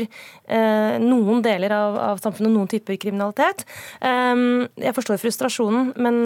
noen 0.51 1.39
deler 1.39 1.71
av, 1.71 1.97
av 2.11 2.17
samfunnet 2.19 2.51
noen 2.51 2.67
typer 2.67 2.97
kriminalitet. 2.99 3.61
Jeg 4.03 4.93
forstår 4.97 5.21
frustrasjonen, 5.21 5.93
men, 5.95 6.17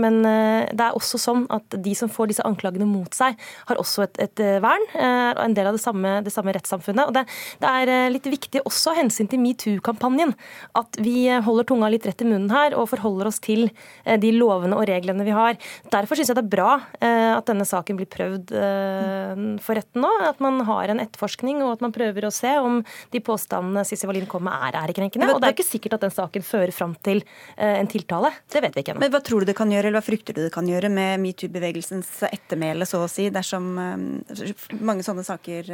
men, 0.00 0.16
det 0.24 0.80
er 0.80 0.96
også 0.96 1.20
sånn 1.20 1.42
at 1.52 1.76
de 1.84 1.92
som 1.98 2.08
får 2.08 2.30
disse 2.30 2.46
anklagene 2.48 2.86
mot 2.88 3.12
seg, 3.12 3.36
har 3.68 3.76
også 3.76 4.06
et, 4.06 4.22
et 4.24 4.42
vern. 4.64 4.86
og 4.96 5.42
En 5.44 5.56
del 5.58 5.68
av 5.68 5.76
det 5.76 5.82
samme, 5.82 6.14
det 6.24 6.32
samme 6.32 6.54
rettssamfunnet. 6.56 7.10
Og 7.10 7.18
det, 7.18 7.26
det, 7.60 7.74
er 7.82 8.14
litt 8.14 8.30
viktig 8.32 8.64
også 8.64 8.94
av 8.94 9.02
hensyn 9.02 9.28
til 9.28 9.44
metoo-kampanjen 9.44 10.32
at 10.80 10.96
vi 11.04 11.28
holder 11.28 11.68
tunga 11.68 11.92
litt 11.92 12.08
rett 12.08 12.24
i 12.24 12.30
munnen 12.30 12.56
her 12.56 12.65
her 12.66 12.76
og 12.78 12.88
forholder 12.90 13.30
oss 13.30 13.40
til 13.42 13.68
eh, 14.04 14.18
de 14.20 14.32
lovene 14.36 14.76
og 14.76 14.86
reglene 14.88 15.26
vi 15.26 15.34
har. 15.34 15.58
Derfor 15.92 16.18
syns 16.18 16.32
jeg 16.32 16.38
det 16.38 16.44
er 16.44 16.52
bra 16.52 16.70
eh, 17.00 17.32
at 17.36 17.46
denne 17.48 17.66
saken 17.68 17.98
blir 17.98 18.10
prøvd 18.10 18.54
eh, 18.56 19.44
for 19.64 19.78
retten 19.78 20.04
nå. 20.04 20.12
At 20.26 20.42
man 20.44 20.60
har 20.68 20.92
en 20.92 21.02
etterforskning 21.02 21.62
og 21.64 21.76
at 21.76 21.84
man 21.84 21.94
prøver 21.94 22.28
å 22.28 22.34
se 22.34 22.56
om 22.62 22.82
de 23.12 23.22
påstandene 23.24 23.84
Sissi 23.86 24.08
Wallin 24.08 24.28
kom 24.30 24.46
med 24.46 24.56
er 24.68 24.80
ærekrenkende. 24.84 25.30
Og 25.34 25.42
det 25.42 25.50
er 25.50 25.56
ikke 25.56 25.68
sikkert 25.68 25.98
at 25.98 26.06
den 26.06 26.14
saken 26.14 26.46
fører 26.46 26.74
fram 26.74 26.96
til 27.06 27.22
en 27.56 27.88
tiltale. 27.90 28.30
Det 28.52 28.62
vet 28.62 28.76
vi 28.76 28.82
ikke 28.82 28.94
ennå. 28.94 29.02
Men 29.04 29.12
hva 29.14 29.20
tror 29.24 29.42
du 29.42 29.50
det 29.50 29.56
kan 29.58 29.70
gjøre, 29.72 29.90
eller 29.90 30.00
hva 30.00 30.06
frykter 30.06 30.36
du 30.36 30.42
det 30.44 30.52
kan 30.54 30.68
gjøre 30.68 30.90
med 30.92 31.22
metoo-bevegelsens 31.22 32.10
ettermæle, 32.28 32.86
så 32.88 33.02
å 33.04 33.10
si, 33.10 33.28
dersom 33.32 33.68
mange 33.76 35.06
sånne 35.06 35.24
saker 35.26 35.72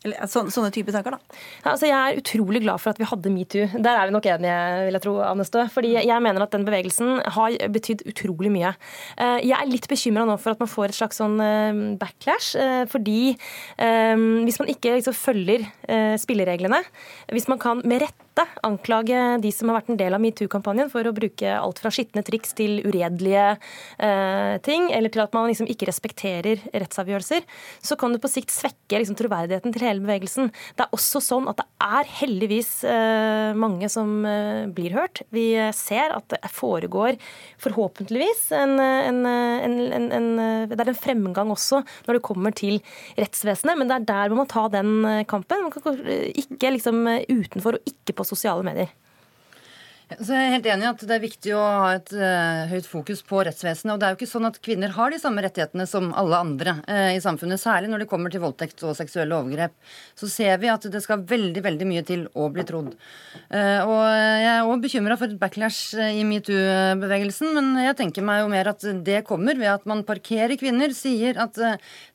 Eller 0.00 0.30
så, 0.32 0.46
sånne 0.48 0.70
type 0.72 0.92
saker, 0.94 1.12
da. 1.12 1.40
Ja, 1.60 1.74
altså, 1.74 1.88
jeg 1.88 1.96
er 1.98 2.20
utrolig 2.22 2.62
glad 2.64 2.80
for 2.80 2.94
at 2.94 3.00
vi 3.00 3.08
hadde 3.08 3.32
metoo. 3.34 3.66
Der 3.84 3.98
er 3.98 4.08
vi 4.08 4.14
nok 4.14 4.28
enige, 4.32 4.54
vil 4.86 4.96
jeg 4.96 5.04
tro, 5.04 5.16
Anne. 5.26 5.44
Fordi 5.74 5.92
jeg 5.98 6.24
mener 6.24 6.44
at 6.44 6.54
den 6.54 6.64
bevegelsen 6.64 7.20
har 7.36 7.56
betydd 7.74 8.06
utrolig 8.08 8.52
mye. 8.54 8.72
Eh, 9.20 9.42
jeg 9.44 9.56
er 9.58 9.68
litt 9.68 9.88
bekymra 9.90 10.24
nå 10.28 10.38
for 10.40 10.54
at 10.54 10.62
man 10.62 10.72
får 10.72 10.88
et 10.88 11.00
slags 11.02 11.20
sånn 11.20 11.36
eh, 11.44 11.82
backlash. 12.00 12.54
Eh, 12.56 12.84
fordi 12.90 13.20
hvis 13.80 14.58
man 14.60 14.70
ikke 14.72 14.94
liksom 14.96 15.14
følger 15.16 15.64
spillereglene, 16.20 16.78
hvis 17.32 17.48
man 17.50 17.60
kan 17.60 17.80
med 17.84 18.02
rette 18.04 18.29
måte 18.30 18.46
anklage 18.62 19.40
de 19.42 19.50
som 19.52 19.70
har 19.70 19.80
vært 19.80 19.90
en 19.92 19.98
del 19.98 20.14
av 20.14 20.22
metoo-kampanjen 20.22 20.90
for 20.90 21.06
å 21.06 21.14
bruke 21.14 21.50
alt 21.50 21.80
fra 21.80 21.90
skitne 21.90 22.22
triks 22.26 22.54
til 22.54 22.80
uredelige 22.84 23.56
eh, 23.98 24.56
ting, 24.62 24.90
eller 24.92 25.10
til 25.10 25.22
at 25.24 25.34
man 25.34 25.48
liksom 25.48 25.68
ikke 25.70 25.88
respekterer 25.88 26.62
rettsavgjørelser, 26.72 27.44
så 27.82 27.96
kan 27.96 28.14
det 28.14 28.22
på 28.22 28.30
sikt 28.30 28.52
svekke 28.54 29.00
liksom, 29.00 29.18
troverdigheten 29.18 29.74
til 29.74 29.86
hele 29.86 30.04
bevegelsen. 30.04 30.50
Det 30.76 30.86
er 30.86 30.96
også 30.96 31.22
sånn 31.24 31.48
at 31.50 31.60
det 31.60 31.66
er 31.80 32.10
heldigvis 32.20 32.72
eh, 32.88 33.52
mange 33.58 33.90
som 33.92 34.24
eh, 34.28 34.66
blir 34.70 34.94
hørt. 34.96 35.24
Vi 35.34 35.52
ser 35.76 36.14
at 36.14 36.28
det 36.30 36.52
foregår 36.54 37.18
forhåpentligvis 37.60 38.50
en, 38.56 38.76
en, 38.80 39.20
en, 39.26 40.12
en, 40.14 40.30
Det 40.70 40.78
er 40.78 40.92
en 40.92 40.98
fremgang 40.98 41.50
også 41.52 41.82
når 42.06 42.18
det 42.18 42.24
kommer 42.24 42.54
til 42.56 42.78
rettsvesenet, 43.18 43.78
men 43.78 43.90
det 43.90 43.98
er 43.98 44.08
der 44.10 44.32
man 44.32 44.42
må 44.44 44.48
ta 44.50 44.66
den 44.72 45.04
eh, 45.08 45.24
kampen. 45.28 45.66
Man 45.66 45.74
kan 45.74 45.98
ikke 46.30 46.74
liksom 46.76 47.02
utenfor 47.30 47.78
og 47.78 47.90
ikke 47.90 48.19
på 48.20 48.28
sosiale 48.28 48.66
medier. 48.66 48.92
Så 50.18 50.34
jeg 50.34 50.42
er 50.42 50.54
helt 50.56 50.66
enig 50.66 50.86
i 50.86 50.88
at 50.90 51.02
Det 51.06 51.14
er 51.14 51.22
viktig 51.22 51.52
å 51.54 51.60
ha 51.62 51.90
et 51.94 52.10
uh, 52.16 52.66
høyt 52.72 52.86
fokus 52.90 53.20
på 53.26 53.44
rettsvesenet. 53.46 53.92
og 53.94 54.00
Det 54.00 54.06
er 54.08 54.14
jo 54.14 54.18
ikke 54.18 54.30
sånn 54.32 54.48
at 54.48 54.58
kvinner 54.64 54.90
har 54.96 55.12
de 55.12 55.20
samme 55.22 55.42
rettighetene 55.44 55.86
som 55.86 56.08
alle 56.18 56.40
andre 56.42 56.74
uh, 56.82 57.12
i 57.14 57.20
samfunnet. 57.22 57.62
Særlig 57.62 57.92
når 57.92 58.02
det 58.02 58.08
kommer 58.10 58.32
til 58.32 58.42
voldtekt 58.42 58.82
og 58.88 58.96
seksuelle 58.98 59.36
overgrep. 59.38 59.76
Så 60.18 60.26
ser 60.32 60.58
vi 60.62 60.70
at 60.72 60.86
det 60.90 61.02
skal 61.04 61.22
veldig 61.30 61.62
veldig 61.62 61.86
mye 61.86 62.02
til 62.08 62.24
å 62.34 62.48
bli 62.50 62.64
trodd. 62.66 62.96
Uh, 63.52 63.86
og 63.86 64.02
Jeg 64.10 64.50
er 64.50 64.70
òg 64.72 64.82
bekymra 64.82 65.18
for 65.20 65.30
et 65.30 65.38
backlash 65.38 65.94
i 65.94 66.26
metoo-bevegelsen. 66.26 67.54
Men 67.54 67.70
jeg 67.84 67.98
tenker 68.02 68.26
meg 68.26 68.42
jo 68.42 68.50
mer 68.50 68.72
at 68.72 68.88
det 69.06 69.22
kommer 69.28 69.58
ved 69.60 69.70
at 69.76 69.86
man 69.86 70.02
parkerer 70.08 70.58
kvinner, 70.58 70.90
sier 70.96 71.38
at 71.38 71.54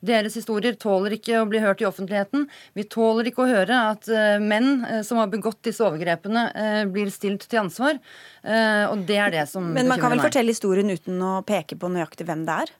deres 0.03 0.35
historier 0.35 0.75
tåler 0.75 1.15
ikke 1.15 1.39
å 1.39 1.47
bli 1.47 1.63
hørt 1.63 1.79
i 1.83 1.87
offentligheten. 1.87 2.49
Vi 2.75 2.87
tåler 2.91 3.31
ikke 3.31 3.45
å 3.45 3.49
høre 3.53 3.81
at 3.93 4.09
menn 4.43 4.83
som 5.07 5.21
har 5.21 5.31
begått 5.31 5.61
disse 5.65 5.83
overgrepene, 5.85 6.47
blir 6.91 7.11
stilt 7.13 7.47
til 7.47 7.63
ansvar 7.63 7.84
ansvar. 7.85 7.99
Eh, 8.43 8.85
og 8.89 9.05
det 9.05 9.17
er 9.19 9.31
det 9.31 9.45
som 9.49 9.73
Men 9.73 9.87
man 9.87 9.99
kan 9.99 10.13
vel 10.13 10.23
fortelle 10.23 10.53
historien 10.53 10.89
uten 10.89 11.21
å 11.21 11.43
peke 11.45 11.77
på 11.77 11.91
nøyaktig 11.91 12.27
hvem 12.27 12.45
det 12.45 12.57
er? 12.65 12.73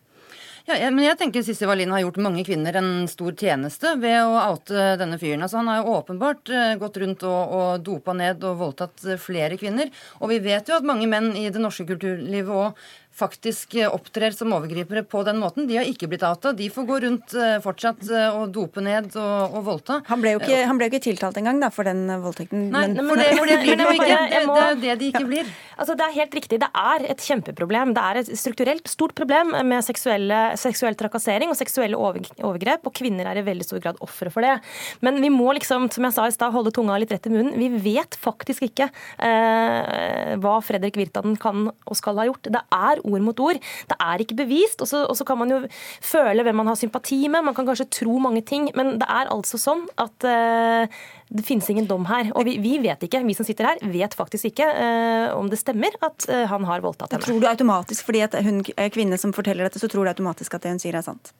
Ja, 0.65 0.89
men 0.89 1.03
jeg 1.05 1.17
tenker 1.19 1.43
Sissi 1.45 1.67
Wallin 1.69 1.91
har 1.93 2.01
gjort 2.01 2.17
mange 2.25 2.41
kvinner 2.41 2.73
en 2.79 3.05
stor 3.05 3.35
tjeneste 3.37 3.91
ved 4.01 4.17
å 4.25 4.39
oute 4.49 4.95
denne 4.97 5.19
fyren. 5.21 5.43
Altså, 5.45 5.59
han 5.59 5.69
har 5.69 5.83
jo 5.83 5.93
åpenbart 5.99 6.49
eh, 6.49 6.73
gått 6.81 6.97
rundt 6.97 7.25
og, 7.27 7.53
og 7.53 7.83
dopa 7.85 8.15
ned 8.17 8.41
og 8.49 8.57
voldtatt 8.63 9.05
flere 9.21 9.59
kvinner. 9.61 9.91
Og 10.23 10.33
vi 10.33 10.39
vet 10.41 10.65
jo 10.65 10.79
at 10.79 10.87
mange 10.87 11.05
menn 11.11 11.35
i 11.37 11.51
det 11.53 11.61
norske 11.61 11.85
kulturlivet 11.85 12.49
òg 12.49 12.81
faktisk 13.15 13.75
eh, 13.79 13.91
opptrer 13.93 14.35
som 14.35 14.53
overgripere 14.55 15.03
på 15.07 15.23
den 15.27 15.39
måten. 15.39 15.67
De 15.69 15.77
har 15.79 15.87
ikke 15.87 16.09
blitt 16.11 16.23
outa. 16.27 16.51
De 16.55 16.67
får 16.71 16.87
gå 16.89 16.99
rundt 17.05 17.35
eh, 17.39 17.57
fortsatt 17.63 18.03
eh, 18.11 18.35
og 18.35 18.51
dope 18.55 18.83
ned 18.83 19.13
og, 19.15 19.55
og 19.55 19.65
voldta. 19.69 20.01
Han 20.09 20.23
ble 20.23 20.35
jo 20.35 20.41
ikke, 20.41 20.63
han 20.67 20.79
ble 20.79 20.89
jo 20.89 20.93
ikke 20.93 21.05
tiltalt 21.07 21.39
engang 21.39 21.61
da, 21.63 21.71
for 21.73 21.87
den 21.87 22.03
voldtekten. 22.23 22.67
Nei, 22.73 22.87
men, 22.91 22.99
for 23.07 23.21
det, 23.21 23.29
for 23.39 23.51
det 23.51 23.59
blir 23.63 23.79
det 23.81 23.87
ikke. 23.95 24.09
Det, 24.09 24.41
det 24.41 24.41
er 24.41 24.73
jo 24.73 24.81
det 24.83 24.97
de 25.01 25.09
ikke 25.13 25.23
ja. 25.23 25.29
blir. 25.31 25.53
Altså, 25.75 25.95
det 25.95 26.07
er 26.07 26.17
helt 26.17 26.37
riktig. 26.39 26.59
Det 26.63 26.71
er 26.81 27.07
et 27.15 27.23
kjempeproblem. 27.29 27.95
Det 27.95 28.03
er 28.09 28.21
et 28.21 28.33
strukturelt 28.39 28.91
stort 28.91 29.15
problem 29.17 29.55
med 29.67 29.85
seksuell 29.85 30.99
trakassering 30.99 31.51
og 31.51 31.59
seksuelle 31.59 31.99
overgrep, 31.99 32.87
og 32.87 32.95
kvinner 32.95 33.31
er 33.31 33.39
i 33.39 33.45
veldig 33.47 33.67
stor 33.67 33.83
grad 33.83 33.99
ofre 34.03 34.31
for 34.33 34.45
det. 34.45 34.57
Men 35.05 35.21
vi 35.23 35.31
må 35.31 35.55
liksom, 35.55 35.87
som 35.93 36.07
jeg 36.07 36.17
sa 36.17 36.27
i 36.27 36.35
stad, 36.35 36.53
holde 36.55 36.73
tunga 36.75 36.99
litt 36.99 37.11
rett 37.15 37.27
i 37.29 37.33
munnen. 37.33 37.55
Vi 37.59 37.69
vet 37.95 38.15
faktisk 38.19 38.67
ikke 38.67 38.89
eh, 39.23 40.35
hva 40.41 40.57
Fredrik 40.65 40.99
Virtanen 40.99 41.39
kan 41.39 41.69
og 41.69 41.97
skal 41.99 42.19
ha 42.19 42.27
gjort. 42.29 42.51
Det 42.51 42.63
er 42.75 43.04
ord 43.05 43.25
mot 43.25 43.43
ord. 43.43 43.61
Det 43.89 43.97
er 44.01 44.23
ikke 44.23 44.37
bevist. 44.41 44.81
Og 44.83 45.15
så 45.17 45.27
kan 45.27 45.39
man 45.41 45.53
jo 45.53 45.61
føle 46.03 46.45
hvem 46.45 46.59
man 46.61 46.71
har 46.71 46.79
sympati 46.79 47.21
med. 47.27 47.45
Man 47.47 47.57
kan 47.57 47.67
kanskje 47.67 47.89
tro 48.01 48.17
mange 48.23 48.43
ting. 48.45 48.69
Men 48.77 48.95
det 49.01 49.07
er 49.09 49.31
altså 49.33 49.59
sånn 49.61 49.85
at 50.01 50.27
uh, 50.27 50.99
det 51.29 51.45
finnes 51.47 51.69
ingen 51.71 51.89
dom 51.89 52.07
her. 52.09 52.31
Og 52.35 52.47
vi, 52.47 52.57
vi, 52.63 52.77
vet 52.83 53.07
ikke, 53.07 53.23
vi 53.25 53.37
som 53.37 53.47
sitter 53.47 53.71
her, 53.71 53.81
vet 53.93 54.17
faktisk 54.17 54.51
ikke 54.51 54.67
uh, 54.67 55.29
om 55.37 55.49
det 55.51 55.61
stemmer 55.61 55.95
at 56.05 56.27
uh, 56.31 56.45
han 56.51 56.67
har 56.69 56.83
voldtatt 56.85 57.15
henne. 57.15 57.25
Tror 57.25 57.41
du 57.41 57.49
automatisk, 57.49 58.05
fordi 58.07 58.25
at 58.27 58.37
hun 58.45 58.61
kvinne 58.65 59.19
som 59.21 59.33
forteller 59.35 59.67
dette, 59.67 59.81
så 59.81 59.91
tror 59.91 60.05
du 60.05 60.13
automatisk 60.13 60.57
at 60.57 60.65
det 60.65 60.75
hun 60.75 60.83
sier 60.83 60.97
er 60.97 61.05
sant? 61.05 61.33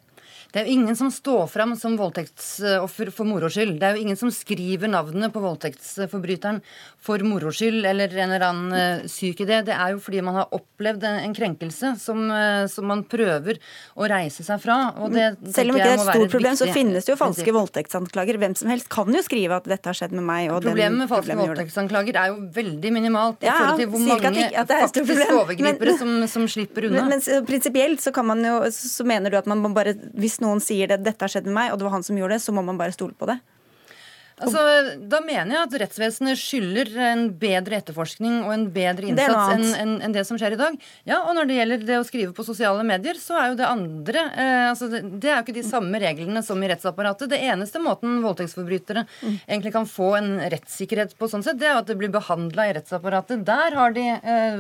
Det 0.52 0.62
er 0.62 0.68
jo 0.68 0.76
ingen 0.78 0.96
som 0.96 1.12
står 1.12 1.48
fram 1.52 1.76
som 1.80 1.98
voldtektsoffer 2.00 3.12
for 3.16 3.28
moro 3.28 3.50
skyld. 3.52 3.78
Det 3.82 3.88
er 3.88 3.98
jo 3.98 4.06
ingen 4.06 4.20
som 4.20 4.32
skriver 4.34 4.92
navnet 4.92 5.34
på 5.34 5.44
voldtektsforbryteren 5.44 6.62
for 7.06 7.22
moro 7.28 7.52
skyld 7.54 7.86
eller 7.86 8.14
en 8.16 8.34
eller 8.34 8.46
annen 8.48 8.76
uh, 9.04 9.08
syk 9.12 9.44
idé. 9.46 9.62
Det 9.68 9.76
er 9.76 9.94
jo 9.94 10.02
fordi 10.04 10.24
man 10.26 10.40
har 10.40 10.54
opplevd 10.56 11.06
en, 11.06 11.20
en 11.28 11.36
krenkelse 11.38 11.96
som, 12.02 12.24
uh, 12.32 12.66
som, 12.72 12.88
man 12.90 13.04
prøver 13.10 13.60
å 13.98 14.10
reise 14.10 14.46
seg 14.46 14.62
fra. 14.64 14.78
Det, 15.12 15.28
Selv 15.56 15.74
om 15.74 15.80
ikke 15.80 15.90
det 15.90 15.92
er 15.92 16.00
et 16.00 16.06
stort 16.08 16.36
problem, 16.38 16.58
så 16.60 16.70
finnes 16.74 17.08
det 17.08 17.14
jo 17.14 17.20
falske 17.20 17.56
voldtektsanklager. 17.56 18.40
Hvem 18.42 18.56
som 18.58 18.72
helst 18.74 18.90
kan 18.94 19.12
jo 19.14 19.24
skrive 19.26 19.60
at 19.60 19.70
dette 19.70 19.92
har 19.92 19.98
skjedd 19.98 20.16
med 20.16 20.26
meg. 20.28 20.54
Problemet 20.66 21.04
med 21.04 21.12
falske 21.12 21.38
voldtektsanklager 21.40 22.22
er 22.22 22.34
jo 22.34 22.40
veldig 22.56 22.94
minimalt 22.96 23.44
i 23.46 23.50
ja, 23.50 23.58
forhold 23.60 23.84
til 23.84 23.92
hvor 23.94 24.06
mange 24.06 24.50
faktisk 24.66 25.36
overgripere 25.36 25.92
men, 25.92 26.00
som, 26.00 26.16
som, 26.32 26.48
slipper 26.50 26.90
unna. 26.90 27.06
Men, 27.10 27.22
men 27.22 27.46
prinsipielt 27.48 28.04
så, 28.04 28.14
kan 28.16 28.28
man 28.28 28.44
jo, 28.46 28.58
så 28.74 29.06
mener 29.08 29.34
du 29.34 29.40
at 29.40 29.48
man 29.50 29.64
bare 29.76 29.96
Hvis 30.16 30.38
noen 30.46 30.64
sier 30.64 30.92
det, 30.92 31.02
dette 31.06 31.26
har 31.26 31.32
skjedd 31.32 31.50
med 31.50 31.58
meg, 31.58 31.74
og 31.74 31.82
det 31.82 31.88
var 31.88 31.98
han 31.98 32.06
som 32.06 32.18
gjorde 32.20 32.38
det, 32.38 32.46
så 32.46 32.56
må 32.56 32.64
man 32.66 32.80
bare 32.80 32.96
stole 32.96 33.18
på 33.18 33.28
det? 33.30 33.40
Altså, 34.44 34.62
Da 35.08 35.22
mener 35.24 35.54
jeg 35.54 35.62
at 35.64 35.76
rettsvesenet 35.86 36.40
skylder 36.40 36.92
en 37.08 37.24
bedre 37.40 37.80
etterforskning 37.80 38.42
og 38.44 38.52
en 38.52 38.66
bedre 38.76 39.08
innsats 39.12 39.54
enn 39.54 39.66
en, 39.80 39.94
en 40.04 40.16
det 40.16 40.26
som 40.28 40.40
skjer 40.40 40.58
i 40.58 40.60
dag. 40.60 40.76
Ja, 41.08 41.22
Og 41.24 41.38
når 41.38 41.48
det 41.48 41.60
gjelder 41.60 41.86
det 41.88 42.00
å 42.02 42.08
skrive 42.08 42.36
på 42.36 42.44
sosiale 42.48 42.84
medier, 42.88 43.16
så 43.20 43.38
er 43.40 43.52
jo 43.52 43.60
det 43.62 43.70
andre 43.70 44.26
eh, 44.34 44.66
altså 44.72 44.90
det, 44.92 45.02
det, 45.24 45.32
er 45.32 45.40
jo 45.40 45.46
ikke 45.46 45.58
de 45.60 45.66
samme 45.68 46.02
reglene 46.04 46.44
som 46.46 46.60
i 46.64 46.70
rettsapparatet. 46.72 47.32
Det 47.32 47.40
eneste 47.48 47.80
måten 47.84 48.20
voldtektsforbrytere 48.26 49.06
mm. 49.08 49.38
egentlig 49.48 49.76
kan 49.76 49.88
få 49.90 50.12
en 50.20 50.32
rettssikkerhet 50.52 51.16
på, 51.16 51.30
sånn 51.32 51.46
sett, 51.46 51.60
det 51.62 51.70
er 51.70 51.78
jo 51.78 51.84
at 51.86 51.92
det 51.94 51.98
blir 52.00 52.12
behandla 52.14 52.68
i 52.70 52.76
rettsapparatet. 52.76 53.46
Der 53.48 53.80
har 53.80 53.96
de 53.96 54.06
eh, 54.16 54.60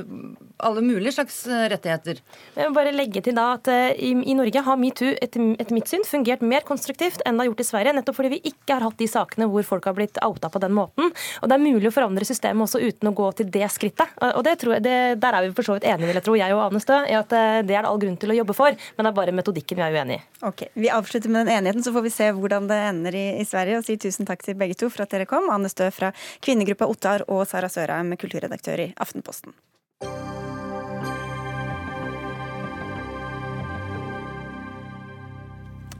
alle 0.63 0.85
mulige 0.85 1.17
slags 1.17 1.41
eh, 1.51 1.67
rettigheter. 1.73 2.23
Jeg 2.55 2.69
vil 2.69 2.77
bare 2.77 2.95
legge 2.95 3.23
til 3.25 3.35
da 3.35 3.51
at 3.57 3.67
eh, 3.71 3.91
i, 3.99 4.13
i 4.23 4.37
Norge 4.37 4.63
har 4.69 4.79
metoo 4.79 5.11
etter, 5.19 5.51
etter 5.59 5.75
mitt 5.75 5.91
syn 5.91 6.07
fungert 6.07 6.45
mer 6.45 6.63
konstruktivt 6.67 7.23
enn 7.25 7.35
det 7.35 7.45
har 7.45 7.51
gjort 7.51 7.65
i 7.65 7.69
Sverige, 7.73 7.95
nettopp 7.99 8.19
fordi 8.21 8.35
vi 8.37 8.41
ikke 8.53 8.77
har 8.77 8.87
hatt 8.87 8.99
de 9.01 9.09
sakene 9.11 9.49
hvor 9.51 9.64
folk 9.67 9.85
har 9.89 9.95
blitt 9.97 10.19
outa 10.25 10.49
på 10.51 10.61
den 10.63 10.75
måten. 10.75 11.11
Og 11.41 11.49
det 11.49 11.57
er 11.57 11.63
mulig 11.63 11.89
å 11.89 11.93
forandre 11.95 12.27
systemet 12.27 12.65
også 12.67 12.81
uten 12.83 13.11
å 13.11 13.15
gå 13.15 13.31
til 13.39 13.49
det 13.53 13.67
skrittet. 13.73 14.15
Og 14.31 14.43
det 14.45 14.57
tror 14.61 14.77
jeg, 14.77 14.85
det, 14.85 14.95
Der 15.23 15.37
er 15.37 15.45
vi 15.45 15.53
for 15.57 15.67
så 15.67 15.77
vidt 15.77 15.87
enige, 15.89 16.09
vil 16.09 16.19
jeg 16.19 16.25
tro, 16.27 16.37
jeg 16.39 16.55
og 16.55 16.63
Ane 16.65 16.81
Stø, 16.83 17.01
i 17.09 17.17
at 17.17 17.35
eh, 17.35 17.61
det 17.65 17.77
er 17.77 17.85
det 17.85 17.91
all 17.91 18.01
grunn 18.01 18.17
til 18.21 18.33
å 18.33 18.39
jobbe 18.39 18.57
for. 18.57 18.79
Men 18.95 19.07
det 19.07 19.11
er 19.11 19.19
bare 19.19 19.35
metodikken 19.35 19.81
vi 19.81 19.85
er 19.85 19.99
uenig 19.99 20.19
i. 20.19 20.23
Ok, 20.47 20.65
Vi 20.73 20.91
avslutter 20.93 21.31
med 21.31 21.45
den 21.45 21.59
enigheten, 21.59 21.85
så 21.85 21.93
får 21.95 22.07
vi 22.07 22.15
se 22.15 22.31
hvordan 22.35 22.69
det 22.71 22.81
ender 22.89 23.19
i, 23.19 23.27
i 23.41 23.45
Sverige. 23.47 23.81
Og 23.81 23.87
si 23.87 23.99
tusen 24.01 24.27
takk 24.29 24.45
til 24.45 24.57
begge 24.59 24.77
to 24.79 24.91
for 24.93 25.05
at 25.05 25.13
dere 25.13 25.29
kom. 25.29 25.49
Ane 25.53 25.71
Stø 25.71 25.89
fra 25.95 26.11
kvinnegruppa 26.45 26.89
Ottar 26.89 27.27
og 27.27 27.45
Sara 27.49 27.71
Sørheim, 27.71 28.15
kulturredaktør 28.19 28.87
i 28.87 28.91
Aftenposten. 29.01 29.55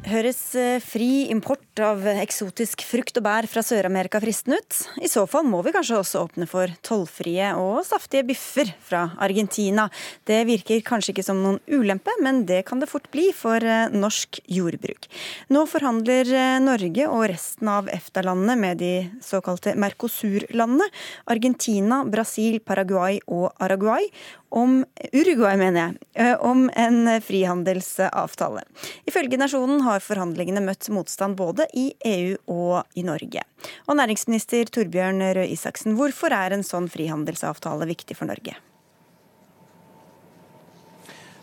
Høres 0.06 0.38
eh, 0.54 0.78
fri 0.86 1.26
import 1.34 1.80
av 1.82 2.04
eksotisk 2.06 2.84
frukt 2.86 3.18
og 3.18 3.24
bær 3.26 3.48
fra 3.50 3.64
Sør-Amerika 3.66 4.20
fristende 4.22 4.60
ut? 4.62 4.78
I 5.02 5.10
så 5.10 5.24
fall 5.26 5.48
må 5.50 5.64
vi 5.66 5.74
kanskje 5.74 5.98
også 5.98 6.22
åpne 6.28 6.46
for 6.50 6.70
tollfrie 6.86 7.48
og 7.58 7.80
saftige 7.88 8.28
biffer 8.28 8.70
fra 8.86 9.08
Argentina. 9.26 9.88
Det 10.30 10.44
virker 10.46 10.84
kanskje 10.86 11.16
ikke 11.16 11.26
som 11.26 11.42
noen 11.42 11.58
ulempe, 11.74 12.14
men 12.22 12.44
det 12.46 12.62
kan 12.70 12.84
det 12.84 12.92
fort 12.92 13.10
bli 13.16 13.32
for 13.34 13.66
eh, 13.66 13.90
norsk 13.98 14.44
jordbruk. 14.46 15.10
Nå 15.50 15.66
forhandler 15.74 16.30
eh, 16.30 16.62
Norge 16.62 17.10
og 17.10 17.26
resten 17.34 17.74
av 17.74 17.90
EFTA-landene 17.90 18.60
med 18.62 18.82
de 18.86 18.94
såkalte 19.26 19.74
Mercosur-landene, 19.74 20.86
Argentina, 21.34 22.04
Brasil, 22.06 22.62
Paraguay 22.62 23.18
og 23.26 23.50
Araguay, 23.58 24.12
om 24.56 24.86
Uruguay, 25.12 25.58
mener 25.60 25.98
jeg, 26.16 26.36
om 26.40 26.70
en 26.80 27.10
frihandelsavtale. 27.20 28.62
Ifølge 29.10 29.40
Nasjonen 29.42 29.82
har 29.84 29.95
forhandlingene 30.04 30.64
møtt 30.66 30.90
motstand 30.94 31.38
både 31.40 31.68
i 31.78 31.90
EU 32.06 32.36
og 32.52 32.98
i 32.98 33.06
Norge. 33.08 33.44
Og 33.88 34.00
næringsminister 34.00 34.72
Torbjørn 34.74 35.24
Røe 35.38 35.50
Isaksen, 35.54 35.98
hvorfor 36.00 36.36
er 36.36 36.56
en 36.56 36.66
sånn 36.66 36.90
frihandelsavtale 36.92 37.88
viktig 37.90 38.18
for 38.20 38.32
Norge? 38.32 38.58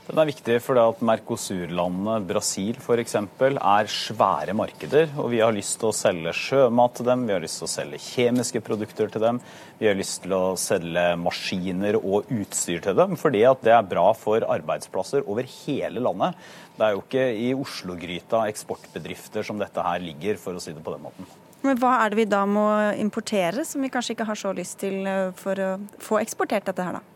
Den 0.02 0.18
er 0.18 0.26
viktig 0.26 0.56
fordi 0.64 0.82
at 0.82 1.02
Mercosur-landene, 1.06 2.16
Brasil 2.26 2.78
f.eks., 2.82 3.14
er 3.14 3.90
svære 3.92 4.54
markeder. 4.58 5.12
Og 5.22 5.28
vi 5.30 5.38
har 5.38 5.54
lyst 5.54 5.76
til 5.78 5.92
å 5.92 5.94
selge 5.94 6.32
sjømat 6.34 6.96
til 6.98 7.06
dem, 7.06 7.22
vi 7.28 7.36
har 7.36 7.44
lyst 7.44 7.60
til 7.60 7.68
å 7.68 7.70
selge 7.70 8.00
kjemiske 8.02 8.62
produkter 8.66 9.12
til 9.14 9.22
dem. 9.22 9.38
Vi 9.78 9.86
har 9.86 9.94
lyst 9.98 10.24
til 10.24 10.34
å 10.34 10.40
selge 10.58 11.04
maskiner 11.22 12.00
og 12.00 12.32
utstyr 12.34 12.82
til 12.82 12.98
dem, 12.98 13.14
fordi 13.20 13.44
at 13.46 13.62
det 13.62 13.76
er 13.76 13.86
bra 13.92 14.08
for 14.18 14.42
arbeidsplasser 14.56 15.22
over 15.22 15.46
hele 15.62 16.02
landet. 16.02 16.42
Det 16.74 16.88
er 16.88 16.96
jo 16.96 17.04
ikke 17.04 17.28
i 17.38 17.48
Oslo-gryta 17.54 18.42
eksportbedrifter 18.50 19.46
som 19.46 19.62
dette 19.62 19.86
her 19.86 20.02
ligger, 20.02 20.42
for 20.42 20.58
å 20.58 20.64
si 20.64 20.74
det 20.74 20.82
på 20.82 20.96
den 20.96 21.06
måten. 21.06 21.30
Men 21.62 21.78
hva 21.78 21.94
er 22.02 22.10
det 22.10 22.18
vi 22.24 22.26
da 22.26 22.42
må 22.42 22.66
importere, 22.98 23.62
som 23.62 23.86
vi 23.86 23.92
kanskje 23.92 24.16
ikke 24.16 24.26
har 24.26 24.42
så 24.42 24.50
lyst 24.56 24.80
til 24.82 25.06
for 25.38 25.62
å 25.62 25.72
få 26.02 26.18
eksportert 26.24 26.66
dette 26.66 26.90
her, 26.90 26.98
da? 26.98 27.11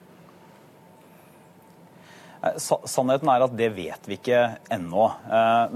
Sannheten 2.61 3.31
er 3.33 3.45
at 3.47 3.57
det 3.59 3.71
vet 3.77 4.09
vi 4.09 4.17
ikke 4.19 4.41
ennå. 4.73 5.09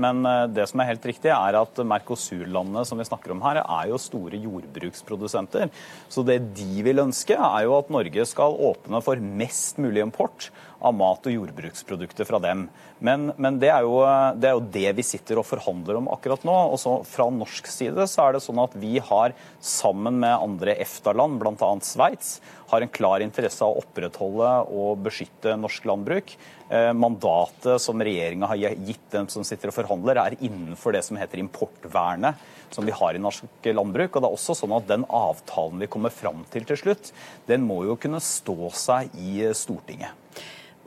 Men 0.01 0.23
det 0.55 0.69
som 0.71 0.83
er 0.83 0.91
helt 0.93 1.07
riktig, 1.11 1.33
er 1.35 1.59
at 1.61 1.83
Mercosur-landene 1.85 2.85
som 2.89 3.01
vi 3.01 3.07
snakker 3.09 3.35
om 3.35 3.43
her, 3.45 3.63
er 3.63 3.91
jo 3.91 4.01
store 4.01 4.41
jordbruksprodusenter. 4.41 5.71
Så 6.11 6.25
det 6.27 6.41
de 6.59 6.85
vil 6.87 7.03
ønske, 7.03 7.37
er 7.37 7.67
jo 7.67 7.77
at 7.79 7.93
Norge 7.93 8.27
skal 8.29 8.59
åpne 8.71 9.03
for 9.05 9.21
mest 9.21 9.81
mulig 9.83 10.05
import 10.07 10.51
av 10.81 10.95
mat- 10.97 11.27
og 11.29 11.35
jordbruksprodukter 11.35 12.29
fra 12.29 12.41
dem. 12.43 12.67
Men, 13.01 13.31
men 13.41 13.59
det, 13.61 13.71
er 13.73 13.85
jo, 13.87 14.01
det, 14.37 14.51
er 14.51 14.57
jo, 14.57 14.65
det 14.73 14.93
vi 14.99 15.05
sitter 15.07 15.41
og 15.41 15.49
forhandler 15.49 16.01
om 16.01 16.09
akkurat 16.13 16.45
nå. 16.47 16.57
Og 16.73 16.81
så 16.81 16.99
Fra 17.09 17.29
norsk 17.33 17.69
side 17.71 18.07
så 18.11 18.27
er 18.27 18.37
det 18.37 18.45
sånn 18.45 18.61
at 18.63 18.77
vi 18.81 18.99
har, 19.05 19.37
sammen 19.61 20.21
med 20.23 20.37
andre 20.37 20.77
EFTA-land, 20.85 21.41
bl.a. 21.41 21.73
Sveits, 21.85 22.39
har 22.71 22.85
en 22.85 22.93
klar 22.93 23.25
interesse 23.25 23.65
av 23.67 23.75
å 23.75 23.83
opprettholde 23.83 24.51
og 24.71 25.03
beskytte 25.05 25.57
norsk 25.59 25.89
landbruk. 25.91 26.37
Eh, 26.71 26.93
mandatet 26.95 27.83
som 27.83 28.01
regjeringa 28.01 28.47
har 28.47 28.61
gitt 28.61 29.09
dem 29.11 29.27
som 29.33 29.45
sitter 29.47 29.73
og 29.73 29.79
forhandler, 29.81 30.21
er 30.23 30.39
innenfor 30.39 30.95
det 30.95 31.03
som 31.07 31.19
heter 31.19 31.43
importvernet 31.43 32.39
som 32.71 32.87
vi 32.87 32.95
har 32.95 33.15
i 33.15 33.23
norsk 33.23 33.67
landbruk. 33.75 34.15
Og 34.15 34.23
det 34.23 34.29
er 34.29 34.39
også 34.39 34.57
sånn 34.63 34.77
at 34.77 34.89
Den 34.91 35.07
avtalen 35.07 35.83
vi 35.83 35.91
kommer 35.91 36.15
fram 36.15 36.45
til 36.53 36.67
til 36.69 36.79
slutt, 36.79 37.13
den 37.51 37.67
må 37.67 37.83
jo 37.89 37.99
kunne 37.99 38.23
stå 38.23 38.71
seg 38.77 39.11
i 39.19 39.51
Stortinget. 39.57 40.15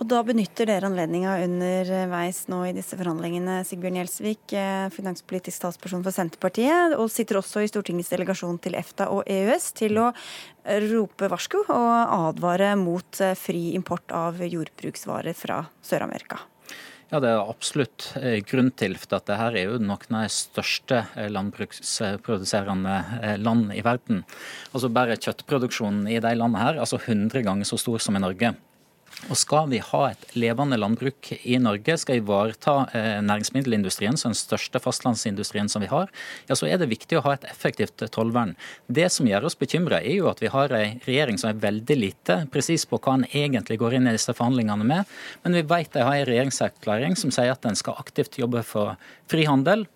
Og 0.04 0.10
da 0.12 0.18
benytter 0.28 0.68
dere 0.68 0.90
anledninga 0.90 1.38
underveis 1.46 2.42
nå 2.52 2.58
i 2.68 2.74
disse 2.76 2.98
forhandlingene, 3.00 3.62
Sigbjørn 3.64 4.02
Gjelsvik, 4.02 4.52
eh, 4.52 4.90
finanspolitisk 4.92 5.64
talsperson 5.64 6.02
for 6.04 6.12
Senterpartiet, 6.12 6.98
og 7.00 7.08
sitter 7.08 7.40
også 7.40 7.64
i 7.64 7.70
Stortingets 7.72 8.12
delegasjon 8.12 8.58
til 8.60 8.76
EFTA 8.76 9.08
og 9.08 9.24
EØS, 9.32 9.70
til 9.80 10.02
å 10.04 10.10
rope 10.90 11.30
varsku 11.32 11.56
og 11.62 11.94
advare 12.18 12.74
mot 12.76 13.22
eh, 13.24 13.32
fri 13.40 13.70
import 13.78 14.12
av 14.12 14.44
jordbruksvarer 14.44 15.38
fra 15.40 15.62
Sør-Amerika. 15.80 16.42
Ja, 17.14 17.24
Det 17.24 17.32
er 17.32 17.40
absolutt 17.40 18.10
eh, 18.20 18.44
grunn 18.44 18.74
til, 18.76 19.00
for 19.00 19.16
dette 19.16 19.40
er 19.40 19.56
jo 19.62 19.80
noen 19.80 20.20
av 20.20 20.28
de 20.28 20.36
største 20.36 21.06
landbruksproduserende 21.16 23.40
land 23.40 23.72
i 23.72 23.80
verden. 23.88 24.28
Altså 24.74 24.92
Bare 24.92 25.16
kjøttproduksjonen 25.16 26.12
i 26.12 26.20
de 26.20 26.36
landene 26.36 26.60
her, 26.60 26.84
altså 26.84 27.00
100 27.00 27.48
ganger 27.48 27.72
så 27.72 27.80
stor 27.80 28.04
som 28.04 28.20
i 28.20 28.26
Norge. 28.28 28.52
Og 29.30 29.38
Skal 29.40 29.70
vi 29.72 29.80
ha 29.80 30.02
et 30.10 30.24
levende 30.36 30.78
landbruk 30.80 31.30
i 31.48 31.56
Norge, 31.62 31.96
skal 32.02 32.20
ivareta 32.20 32.74
eh, 32.92 33.22
næringsmiddelindustrien, 33.24 34.18
som 34.20 34.34
den 34.34 34.40
største 34.40 34.82
fastlandsindustrien 34.84 35.70
som 35.72 35.84
vi 35.84 35.90
har, 35.92 36.12
ja, 36.50 36.58
så 36.60 36.68
er 36.68 36.82
det 36.82 36.90
viktig 36.92 37.18
å 37.20 37.24
ha 37.28 37.38
et 37.38 37.48
effektivt 37.48 38.04
tollvern. 38.12 38.56
Det 38.88 39.08
som 39.14 39.30
gjør 39.30 39.48
oss 39.48 39.58
bekymra, 39.60 40.02
er 40.04 40.18
jo 40.18 40.30
at 40.32 40.44
vi 40.44 40.52
har 40.52 40.76
en 40.76 41.00
regjering 41.08 41.40
som 41.40 41.54
er 41.54 41.64
veldig 41.64 42.00
lite 42.00 42.40
presis 42.52 42.86
på 42.90 43.00
hva 43.00 43.18
en 43.20 43.26
egentlig 43.32 43.80
går 43.82 43.98
inn 44.00 44.12
i 44.12 44.16
disse 44.18 44.36
forhandlingene 44.36 44.88
med. 44.92 45.18
Men 45.46 45.60
vi 45.60 45.66
vet 45.72 45.96
de 45.96 46.04
har 46.04 46.20
en 46.20 46.30
regjeringserklæring 46.30 47.18
som 47.20 47.32
sier 47.34 47.56
at 47.56 47.68
en 47.70 47.80
skal 47.80 48.00
aktivt 48.04 48.40
jobbe 48.42 48.66
for 48.68 48.98
frihandel, 49.32 49.88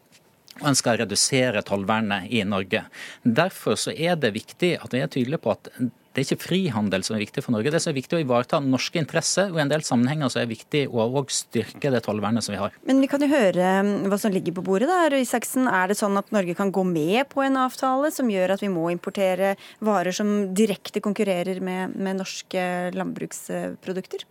og 0.57 0.71
en 0.71 0.77
skal 0.77 0.97
redusere 1.03 1.61
tollvernet 1.65 2.31
i 2.33 2.41
Norge. 2.47 2.87
Derfor 3.21 3.77
så 3.77 3.93
er 3.93 4.17
det 4.17 4.33
viktig 4.37 4.77
at 4.81 4.93
vi 4.93 5.03
er 5.03 5.11
tydelige 5.11 5.43
på 5.43 5.53
at 5.53 5.69
det 6.17 6.23
er 6.23 6.33
ikke 6.33 6.47
frihandel 6.47 7.03
som 7.05 7.13
er 7.13 7.21
viktig 7.21 7.43
for 7.45 7.53
Norge. 7.53 7.69
Det 7.69 7.79
som 7.83 7.91
er 7.91 7.99
viktig 7.99 8.17
å 8.17 8.21
ivareta 8.23 8.57
norske 8.63 8.97
interesser, 8.97 9.51
og 9.51 9.59
i 9.59 9.61
en 9.61 9.69
del 9.69 9.83
sammenhenger 9.85 10.31
så 10.33 10.39
er 10.39 10.47
det 10.47 10.55
viktig 10.55 10.81
å 10.89 11.21
styrke 11.29 11.91
det 11.93 12.01
tollvernet 12.07 12.41
som 12.41 12.55
vi 12.55 12.61
har. 12.61 12.73
Men 12.89 13.03
vi 13.03 13.09
kan 13.11 13.21
jo 13.21 13.29
høre 13.29 13.67
um, 13.85 13.91
hva 14.09 14.17
som 14.17 14.33
ligger 14.33 14.55
på 14.57 14.63
bordet 14.65 14.89
der. 14.89 15.19
Isaksen. 15.21 15.69
Er 15.69 15.91
det 15.91 15.99
sånn 15.99 16.17
at 16.17 16.33
Norge 16.33 16.55
kan 16.57 16.73
gå 16.73 16.81
med 16.89 17.29
på 17.29 17.43
en 17.45 17.59
avtale 17.61 18.09
som 18.15 18.31
gjør 18.33 18.55
at 18.55 18.65
vi 18.65 18.71
må 18.73 18.87
importere 18.89 19.53
varer 19.85 20.15
som 20.15 20.55
direkte 20.57 21.03
konkurrerer 21.05 21.61
med, 21.61 21.93
med 21.93 22.17
norske 22.23 22.65
landbruksprodukter? 22.97 24.25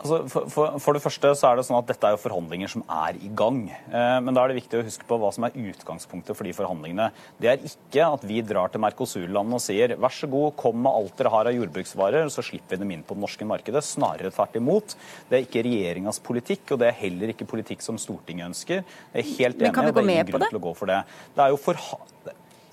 Altså, 0.00 0.18
for, 0.32 0.46
for, 0.48 0.76
for, 0.80 0.96
det 0.96 1.02
første 1.04 1.30
så 1.36 1.50
er 1.50 1.58
det 1.58 1.66
sånn 1.68 1.76
at 1.76 1.88
Dette 1.90 2.08
er 2.08 2.14
jo 2.14 2.20
forhandlinger 2.22 2.70
som 2.72 2.84
er 2.88 3.18
i 3.20 3.28
gang. 3.36 3.66
Eh, 3.68 4.16
men 4.24 4.36
da 4.36 4.42
er 4.42 4.52
det 4.52 4.62
viktig 4.62 4.80
å 4.80 4.86
huske 4.86 5.04
på 5.08 5.18
hva 5.20 5.28
som 5.34 5.44
er 5.44 5.58
utgangspunktet 5.60 6.38
for 6.38 6.48
de 6.48 6.54
forhandlingene. 6.56 7.10
Det 7.40 7.50
er 7.52 7.66
ikke 7.68 8.06
at 8.16 8.24
vi 8.28 8.40
drar 8.46 8.72
til 8.72 8.80
Mercosur-landene 8.80 9.58
og 9.58 9.64
sier 9.64 9.96
vær 10.00 10.16
så 10.16 10.30
god, 10.32 10.54
kom 10.60 10.80
med 10.80 10.90
alt 11.02 11.20
dere 11.20 11.34
har 11.34 11.50
av 11.50 11.58
jordbruksvarer, 11.58 12.32
så 12.32 12.44
slipper 12.46 12.78
vi 12.78 12.82
dem 12.84 12.94
inn 12.96 13.04
på 13.04 13.18
det 13.18 13.24
norske 13.26 13.48
markedet. 13.48 13.84
Snarere 13.84 14.32
tvert 14.32 14.56
imot. 14.60 14.96
Det 15.28 15.36
er 15.36 15.44
ikke 15.44 15.66
regjeringas 15.68 16.22
politikk, 16.24 16.64
og 16.72 16.80
det 16.80 16.88
er 16.88 17.00
heller 17.02 17.34
ikke 17.34 17.48
politikk 17.50 17.84
som 17.84 18.00
Stortinget 18.00 18.48
ønsker. 18.48 18.84
Jeg 19.12 19.20
er 19.20 19.32
helt 19.34 19.60
enig, 19.60 19.68
men 19.68 19.76
kan 19.76 19.90
vi 19.90 19.96
gå 20.00 20.06
med 20.08 20.32
på 20.32 20.40
det? 20.40 20.48
til 20.54 20.62
å 20.62 20.64
gå 20.70 20.76
for 20.78 20.88
det. 20.88 21.02
Det 21.36 21.44
er 21.44 21.52
jo 21.52 21.60
for 21.60 21.84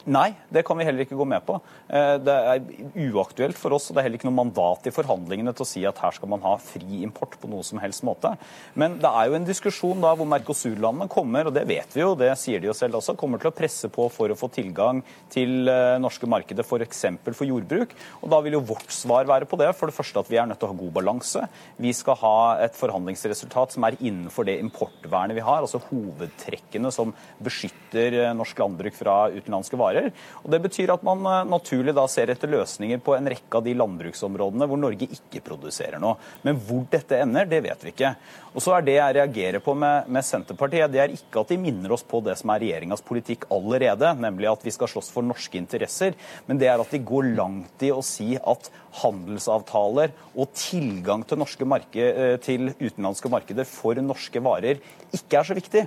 Nei, 0.07 0.29
det 0.47 0.61
kan 0.63 0.77
vi 0.79 0.85
heller 0.87 1.03
ikke 1.03 1.17
gå 1.19 1.25
med 1.27 1.43
på. 1.43 1.57
Eh, 1.91 2.13
det 2.23 2.31
er 2.31 3.09
uaktuelt 3.11 3.57
for 3.59 3.75
oss, 3.75 3.89
og 3.89 3.97
det 3.97 3.99
er 3.99 4.05
heller 4.07 4.19
ikke 4.21 4.29
noe 4.29 4.37
mandat 4.39 4.87
i 4.87 4.93
forhandlingene 4.95 5.51
til 5.51 5.65
å 5.65 5.67
si 5.67 5.81
at 5.89 5.99
her 5.99 6.15
skal 6.15 6.31
man 6.31 6.43
ha 6.45 6.53
fri 6.63 7.01
import 7.03 7.35
på 7.41 7.49
noe 7.51 7.65
som 7.67 7.81
helst 7.83 8.05
måte. 8.07 8.31
Men 8.79 8.95
det 9.03 9.11
er 9.11 9.27
jo 9.27 9.35
en 9.35 9.47
diskusjon 9.47 9.99
da 10.05 10.13
hvor 10.15 10.29
Mercosur-landene 10.31 11.11
kommer, 11.11 11.49
og 11.49 11.55
det 11.57 11.65
vet 11.67 11.91
vi 11.91 12.05
jo, 12.05 12.13
det 12.15 12.29
sier 12.39 12.63
de 12.63 12.69
jo 12.69 12.75
selv 12.77 13.01
også, 13.01 13.17
kommer 13.19 13.41
til 13.43 13.51
å 13.51 13.57
presse 13.57 13.91
på 13.91 14.05
for 14.13 14.31
å 14.31 14.37
få 14.39 14.47
tilgang 14.55 15.01
til 15.33 15.67
eh, 15.67 15.97
norske 15.99 16.29
markedet 16.29 16.63
f.eks. 16.63 17.03
For, 17.25 17.35
for 17.41 17.51
jordbruk. 17.51 17.97
Og 18.21 18.31
da 18.31 18.39
vil 18.45 18.55
jo 18.55 18.63
vårt 18.71 18.95
svar 18.95 19.27
være 19.27 19.49
på 19.49 19.59
det. 19.59 19.73
For 19.75 19.91
det 19.91 19.97
første 19.97 20.23
at 20.23 20.31
vi 20.31 20.39
er 20.39 20.47
nødt 20.47 20.61
til 20.63 20.69
å 20.69 20.71
ha 20.71 20.79
god 20.85 20.95
balanse. 21.01 21.43
Vi 21.83 21.91
skal 21.95 22.15
ha 22.23 22.37
et 22.63 22.79
forhandlingsresultat 22.79 23.75
som 23.75 23.83
er 23.89 23.99
innenfor 23.99 24.47
det 24.47 24.55
importvernet 24.63 25.35
vi 25.35 25.43
har, 25.43 25.59
altså 25.59 25.83
hovedtrekkene 25.89 26.95
som 26.95 27.11
beskytter 27.43 28.21
eh, 28.23 28.33
norsk 28.37 28.63
landbruk 28.63 28.95
fra 28.95 29.19
utenlandske 29.35 29.75
varer 29.75 29.96
varer. 29.97 30.11
Og 30.43 30.51
Det 30.51 30.61
betyr 30.61 30.93
at 30.93 31.03
man 31.05 31.25
eh, 31.25 31.45
naturlig 31.49 31.95
da 31.95 32.05
ser 32.07 32.31
etter 32.31 32.51
løsninger 32.51 33.01
på 33.03 33.15
en 33.17 33.27
rekke 33.27 33.59
av 33.59 33.65
de 33.65 33.75
landbruksområdene 33.77 34.67
hvor 34.67 34.79
Norge 34.79 35.07
ikke 35.09 35.43
produserer 35.45 35.99
noe. 35.99 36.17
Men 36.43 36.59
hvor 36.59 36.85
dette 36.91 37.21
ender, 37.21 37.45
det 37.49 37.63
vet 37.65 37.83
vi 37.83 37.93
ikke. 37.93 38.15
Og 38.53 38.63
så 38.63 38.77
er 38.77 38.85
Det 38.87 38.95
jeg 38.97 39.15
reagerer 39.17 39.61
på 39.61 39.73
med, 39.75 40.07
med 40.07 40.25
Senterpartiet, 40.25 40.91
det 40.91 41.01
er 41.03 41.13
ikke 41.13 41.41
at 41.41 41.51
de 41.51 41.59
minner 41.61 41.91
oss 41.93 42.03
på 42.07 42.21
det 42.25 42.37
som 42.39 42.49
er 42.53 42.63
regjeringas 42.63 43.03
politikk 43.05 43.45
allerede, 43.53 44.13
nemlig 44.17 44.47
at 44.49 44.63
vi 44.65 44.73
skal 44.73 44.89
slåss 44.89 45.11
for 45.13 45.25
norske 45.25 45.59
interesser, 45.59 46.15
men 46.47 46.57
det 46.57 46.69
er 46.71 46.81
at 46.81 46.93
de 46.93 47.01
går 47.03 47.33
langt 47.37 47.83
i 47.85 47.91
å 47.93 48.01
si 48.05 48.37
at 48.37 48.71
handelsavtaler 49.03 50.15
og 50.33 50.49
tilgang 50.57 51.25
til, 51.27 51.43
marked, 51.67 52.01
eh, 52.01 52.37
til 52.41 52.71
utenlandske 52.79 53.29
markeder 53.29 53.67
for 53.69 53.99
norske 54.01 54.41
varer 54.41 54.81
ikke 55.13 55.37
er 55.37 55.49
så 55.51 55.57
viktig. 55.57 55.85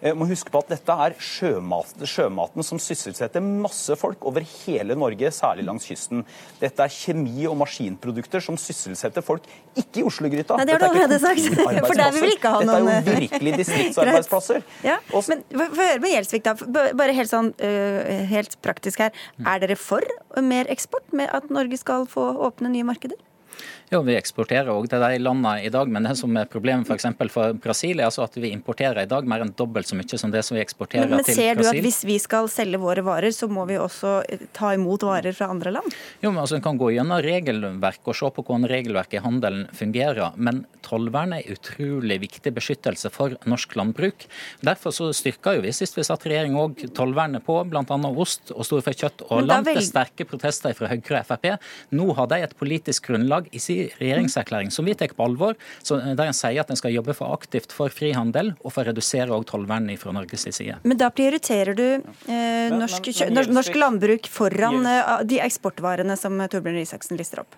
Eh, 0.00 0.14
må 0.14 0.28
huske 0.30 0.52
på 0.54 0.60
at 0.62 0.70
dette 0.70 0.94
er 1.06 1.14
sjømat, 1.22 2.04
sjømaten 2.06 2.66
som 2.66 2.78
sysselsetter 2.82 3.42
masse 3.42 3.96
folk 3.98 4.22
over 4.30 4.44
hele 4.46 4.94
Norge, 4.98 5.30
særlig 5.34 5.66
langs 5.66 5.88
kysten. 5.90 6.22
Dette 6.60 6.84
er 6.84 6.92
kjemi- 6.94 7.48
og 7.50 7.56
maskinprodukter 7.64 8.42
som 8.44 8.58
sysselsetter 8.60 9.24
folk 9.26 9.46
ikke 9.74 10.02
i 10.02 10.06
Oslo-gryta. 10.06 10.58
Nei, 10.60 10.68
det 10.68 10.76
har 10.76 10.84
du 10.84 10.88
allerede 10.88 11.18
sagt. 11.22 11.42
For 11.88 11.98
der 11.98 12.14
vil 12.14 12.28
vi 12.28 12.34
ikke 12.36 12.54
ha 12.54 12.62
noen 12.62 12.90
Dette 12.90 12.94
er 12.94 13.18
jo 13.18 13.22
virkelig 13.24 13.54
distriktsarbeidsplasser. 13.62 14.66
ja, 14.86 14.98
men 15.30 15.46
Få 15.48 15.68
høre 15.82 16.02
med 16.02 16.14
Gjelsvik, 16.14 16.46
da. 16.46 16.54
Bare 16.98 17.14
helt, 17.16 17.30
sånn, 17.30 17.50
uh, 17.58 18.12
helt 18.30 18.58
praktisk 18.62 19.02
her. 19.02 19.24
Er 19.42 19.64
dere 19.64 19.78
for 19.78 20.04
mer 20.44 20.70
eksport 20.70 21.10
med 21.16 21.32
at 21.34 21.50
Norge 21.50 21.80
skal 21.80 22.06
få 22.10 22.30
åpne 22.46 22.70
nye 22.70 22.86
markeder? 22.86 23.18
Jo, 23.88 24.02
Vi 24.04 24.12
eksporterer 24.18 24.68
òg 24.68 24.84
til 24.92 25.00
de 25.00 25.16
landene 25.22 25.62
i 25.64 25.70
dag, 25.72 25.88
men 25.88 26.04
det 26.04 26.12
som 26.20 26.34
er 26.36 26.48
problemet 26.50 26.88
f.eks. 26.88 27.06
For, 27.16 27.30
for 27.32 27.60
Brasil, 27.64 28.02
er 28.02 28.08
altså 28.10 28.26
at 28.26 28.34
vi 28.36 28.50
importerer 28.52 29.06
i 29.06 29.08
dag 29.08 29.24
mer 29.28 29.40
enn 29.40 29.54
dobbelt 29.56 29.88
så 29.88 29.96
mye 29.96 30.18
som 30.20 30.32
det 30.32 30.42
som 30.44 30.58
vi 30.58 30.60
eksporterer 30.60 31.08
men, 31.08 31.22
men 31.22 31.24
til 31.24 31.38
Brasil. 31.38 31.56
Men 31.56 31.64
ser 31.64 31.72
du 31.72 31.78
at 31.78 31.86
hvis 31.86 32.00
vi 32.04 32.18
skal 32.20 32.50
selge 32.52 32.80
våre 32.82 33.04
varer, 33.06 33.32
så 33.32 33.48
må 33.48 33.64
vi 33.68 33.78
også 33.80 34.12
eh, 34.28 34.44
ta 34.56 34.74
imot 34.76 35.06
varer 35.08 35.32
fra 35.36 35.48
andre 35.54 35.72
land? 35.78 35.96
Jo, 36.20 36.32
men 36.34 36.42
altså 36.42 36.58
En 36.58 36.64
kan 36.64 36.80
gå 36.80 36.90
gjennom 36.92 37.22
regelverk 37.24 38.10
og 38.10 38.18
se 38.18 38.28
på 38.34 38.44
hvordan 38.44 38.66
regelverket 38.68 39.20
i 39.20 39.24
handelen 39.24 39.64
fungerer, 39.78 40.36
men 40.36 40.64
tollvern 40.84 41.38
er 41.38 41.48
utrolig 41.54 42.20
viktig 42.26 42.52
beskyttelse 42.58 43.12
for 43.14 43.38
norsk 43.48 43.72
landbruk. 43.78 44.28
Derfor 44.68 44.92
så 44.92 45.08
styrka 45.16 45.56
jo 45.56 45.64
vi 45.64 45.72
sist 45.76 45.96
vi 45.96 46.04
satt 46.04 46.28
regjering 46.28 46.58
òg 46.60 46.84
tollvernet 46.96 47.46
på 47.46 47.56
bl.a. 47.70 47.98
ost 48.20 48.52
og 48.52 48.68
storfekjøtt, 48.68 49.24
og 49.30 49.48
langt 49.48 49.70
vel... 49.70 49.80
sterke 49.86 50.28
protester 50.28 50.76
fra 50.76 50.92
Høyre 50.92 51.22
og 51.22 51.28
Frp. 51.30 51.50
Nå 51.96 52.10
har 52.18 52.28
de 52.34 52.42
et 52.44 52.56
politisk 52.58 53.08
grunnlag 53.08 53.48
i 53.54 53.62
sin 53.62 53.77
regjeringserklæring 54.00 54.72
som 54.74 54.88
vi 54.88 54.96
tar 54.98 55.14
på 55.16 55.26
alvor, 55.26 55.56
der 55.88 56.24
en 56.26 56.36
sier 56.36 56.62
at 56.62 56.72
en 56.72 56.80
skal 56.80 56.94
jobbe 56.94 57.14
for 57.16 57.34
aktivt 57.36 57.74
for 57.74 57.92
frihandel 57.92 58.54
og 58.58 58.72
for 58.74 58.82
å 58.82 58.90
redusere 58.90 59.34
også 59.34 59.52
tollvernet 59.54 60.00
fra 60.00 60.14
Norges 60.16 60.48
side. 60.50 60.80
Men 60.88 61.00
da 61.00 61.10
prioriterer 61.14 61.76
du 61.78 61.86
eh, 61.94 62.74
norsk, 62.74 63.10
norsk, 63.32 63.78
landbruk 63.78 64.28
foran 64.32 64.84
eh, 64.86 65.14
de 65.28 65.40
eksportvarene 65.44 66.16
som 66.18 66.38
Torbjørn 66.50 66.82
Isaksen 66.82 67.20
lister 67.20 67.44
opp? 67.44 67.56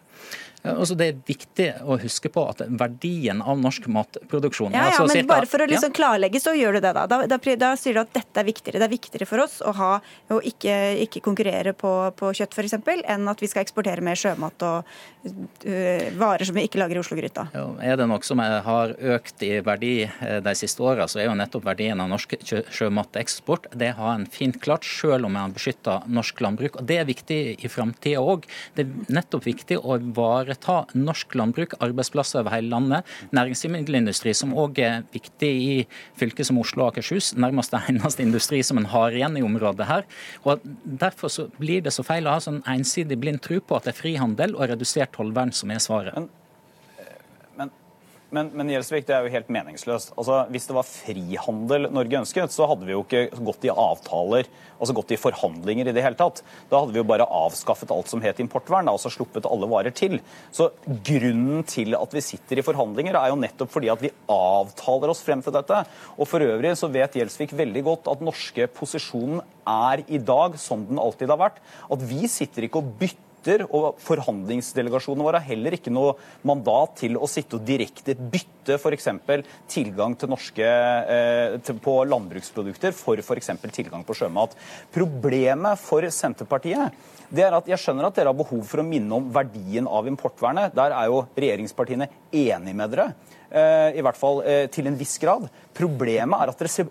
Altså 0.62 0.94
det 0.98 1.06
er 1.08 1.20
viktig 1.26 1.66
å 1.88 1.96
huske 2.02 2.28
på 2.32 2.42
at 2.50 2.60
verdien 2.68 3.40
av 3.40 3.56
norsk 3.62 3.86
matproduksjon 3.88 4.74
Ja, 4.74 4.82
ja, 4.82 4.90
altså 4.90 5.06
men 5.06 5.16
cirka- 5.22 5.28
bare 5.32 5.46
for 5.48 5.58
å 5.64 5.66
liksom 5.70 5.88
Ja. 5.94 5.96
klarlegge, 5.96 6.40
så 6.40 6.52
gjør 6.52 6.74
du 6.76 6.80
det, 6.80 6.92
da. 6.94 7.06
Da, 7.06 7.26
da. 7.26 7.38
da 7.56 7.70
sier 7.80 7.94
du 7.94 8.00
at 8.00 8.12
dette 8.12 8.36
er 8.40 8.44
viktigere. 8.44 8.78
Det 8.82 8.88
er 8.88 8.92
viktigere 8.92 9.26
for 9.26 9.40
oss 9.40 9.60
å, 9.64 9.72
ha, 9.74 10.00
å 10.30 10.40
ikke, 10.44 10.74
ikke 11.06 11.22
konkurrere 11.24 11.72
på, 11.72 11.92
på 12.16 12.32
kjøtt, 12.36 12.52
f.eks., 12.52 12.76
enn 13.08 13.28
at 13.32 13.40
vi 13.40 13.48
skal 13.48 13.64
eksportere 13.64 14.02
mer 14.04 14.14
sjømat 14.20 14.62
og 14.68 14.84
uh, 14.84 16.10
varer 16.20 16.44
som 16.48 16.54
vi 16.56 16.66
ikke 16.68 16.80
lager 16.82 16.96
i 17.00 17.02
Oslo-gryta. 17.02 17.46
Ja, 17.54 17.64
Er 17.80 17.96
det 18.00 18.06
noe 18.08 18.20
som 18.26 18.38
har 18.40 18.92
økt 19.16 19.42
i 19.46 19.60
verdi 19.64 19.94
eh, 20.04 20.40
de 20.44 20.54
siste 20.58 20.82
åra, 20.84 21.06
så 21.08 21.20
er 21.20 21.28
jo 21.30 21.34
nettopp 21.38 21.64
verdien 21.64 22.00
av 22.00 22.08
norsk 22.12 22.36
sjø- 22.44 22.64
sjømateksport. 22.68 23.70
Det 23.76 23.94
har 23.96 24.14
en 24.14 24.26
fint 24.26 24.60
klart, 24.62 24.84
selv 24.84 25.24
om 25.28 25.36
en 25.36 25.46
har 25.48 25.54
beskytta 25.56 26.02
norsk 26.08 26.40
landbruk. 26.44 26.76
Og 26.80 26.86
Det 26.88 26.98
er 27.00 27.08
viktig 27.08 27.40
i 27.64 27.68
framtida 27.72 28.20
òg. 28.20 28.44
Det 28.76 28.86
er 28.86 29.14
nettopp 29.20 29.44
viktig 29.48 29.80
å 29.80 29.98
ivareta 30.50 30.86
norsk 30.94 31.34
landbruk, 31.34 31.74
arbeidsplasser 31.80 32.40
over 32.40 32.54
hele 32.54 32.70
landet. 32.70 33.04
Næringsmiddelindustri, 33.32 34.34
som 34.34 34.54
òg 34.54 34.78
er 34.78 35.04
viktig 35.12 35.50
i 35.50 35.86
fylker 36.18 36.44
som 36.44 36.58
Oslo 36.58 36.84
og 36.84 36.92
Akershus. 36.92 37.34
Nærmest 37.36 37.72
det 37.72 37.82
eneste 37.88 38.22
industri 38.22 38.62
som 38.62 38.78
en 38.78 38.86
har 38.90 39.12
igjen 39.12 39.36
i 39.38 39.42
området 39.42 39.86
her. 39.86 40.04
Og 40.44 40.60
Derfor 40.84 41.30
blir 41.58 41.82
det 41.82 41.92
så 41.92 42.02
feil 42.02 42.26
å 42.26 42.34
ha 42.34 42.40
sånn 42.40 42.62
ensidig 42.66 43.18
blind 43.20 43.42
tro 43.42 43.60
på 43.60 43.76
at 43.76 43.86
det 43.86 43.94
er 43.94 44.00
frihandel 44.00 44.56
og 44.56 44.68
redusert 44.70 45.12
tollvern 45.14 45.52
som 45.52 45.70
er 45.70 45.80
svaret. 45.80 46.14
Men, 46.14 46.28
men 48.30 48.70
Gjelsvik, 48.70 49.06
det 49.08 49.14
er 49.16 49.24
jo 49.26 49.32
helt 49.34 49.48
meningsløst. 49.50 50.12
Altså, 50.14 50.44
Hvis 50.54 50.68
det 50.68 50.74
var 50.76 50.86
frihandel 50.86 51.88
Norge 51.90 52.20
ønsket, 52.20 52.54
så 52.54 52.68
hadde 52.70 52.86
vi 52.86 52.94
jo 52.94 53.02
ikke 53.02 53.24
gått 53.42 53.66
i 53.66 53.72
avtaler, 53.72 54.48
altså 54.78 54.94
gått 54.94 55.14
i 55.14 55.18
forhandlinger 55.18 55.90
i 55.90 55.94
det 55.96 56.04
hele 56.04 56.18
tatt. 56.18 56.42
Da 56.70 56.78
hadde 56.78 56.94
vi 56.94 57.00
jo 57.02 57.08
bare 57.10 57.26
avskaffet 57.26 57.90
alt 57.94 58.10
som 58.12 58.22
het 58.22 58.42
importvern, 58.42 58.90
og 58.92 59.02
sluppet 59.02 59.48
alle 59.50 59.68
varer 59.70 59.94
til. 59.96 60.20
Så 60.54 60.70
grunnen 60.86 61.64
til 61.66 61.96
at 61.98 62.14
vi 62.14 62.22
sitter 62.24 62.60
i 62.60 62.66
forhandlinger, 62.66 63.18
er 63.18 63.32
jo 63.32 63.40
nettopp 63.40 63.72
fordi 63.74 63.90
at 63.90 64.04
vi 64.04 64.12
avtaler 64.30 65.10
oss 65.10 65.24
frem 65.26 65.42
til 65.42 65.56
dette. 65.56 65.82
Og 66.16 66.30
for 66.30 66.44
øvrig 66.44 66.76
så 66.78 66.90
vet 66.92 67.18
Gjelsvik 67.18 67.56
veldig 67.58 67.82
godt 67.86 68.12
at 68.12 68.22
norske 68.22 68.68
posisjonen 68.76 69.42
er 69.66 70.04
i 70.06 70.22
dag, 70.22 70.54
som 70.58 70.86
den 70.86 71.02
alltid 71.02 71.34
har 71.34 71.40
vært, 71.40 71.58
at 71.90 72.06
vi 72.06 72.30
sitter 72.30 72.66
ikke 72.66 72.82
og 72.82 72.94
bytter 73.00 73.29
bytter, 73.40 73.66
og 73.72 73.98
forhandlingsdelegasjonene 74.00 75.24
våre 75.24 75.40
har 75.40 75.48
heller 75.48 75.76
ikke 75.76 75.92
noe 75.92 76.14
mandat 76.44 76.98
til 77.00 77.16
å 77.16 77.28
sitte 77.28 77.56
og 77.56 77.64
direkte 77.64 78.14
bytte 78.14 78.76
f.eks. 78.76 79.08
tilgang 79.68 80.14
til 80.16 80.28
norske, 80.30 80.64
eh, 80.64 81.72
på 81.80 82.04
landbruksprodukter 82.04 82.92
for 82.92 83.16
f.eks. 83.16 83.50
tilgang 83.72 84.04
på 84.04 84.14
sjømat. 84.14 84.54
Problemet 84.92 85.78
for 85.80 86.02
Senterpartiet 86.10 86.92
det 87.30 87.44
er 87.46 87.54
at 87.54 87.68
jeg 87.68 87.78
skjønner 87.78 88.08
at 88.08 88.16
dere 88.16 88.32
har 88.32 88.38
behov 88.38 88.64
for 88.66 88.82
å 88.82 88.86
minne 88.86 89.14
om 89.14 89.28
verdien 89.32 89.86
av 89.86 90.08
importvernet. 90.10 90.74
Der 90.74 90.90
er 90.90 91.06
jo 91.06 91.24
regjeringspartiene 91.36 92.08
enig 92.32 92.74
med 92.74 92.90
dere. 92.90 93.12
eh, 93.50 93.98
I 93.98 94.02
hvert 94.02 94.18
fall 94.18 94.42
eh, 94.42 94.66
til 94.70 94.86
en 94.86 94.98
viss 94.98 95.16
grad. 95.18 95.48
Problemet 95.76 96.42
er 96.42 96.50
at 96.50 96.60
dere 96.60 96.70
ser 96.72 96.88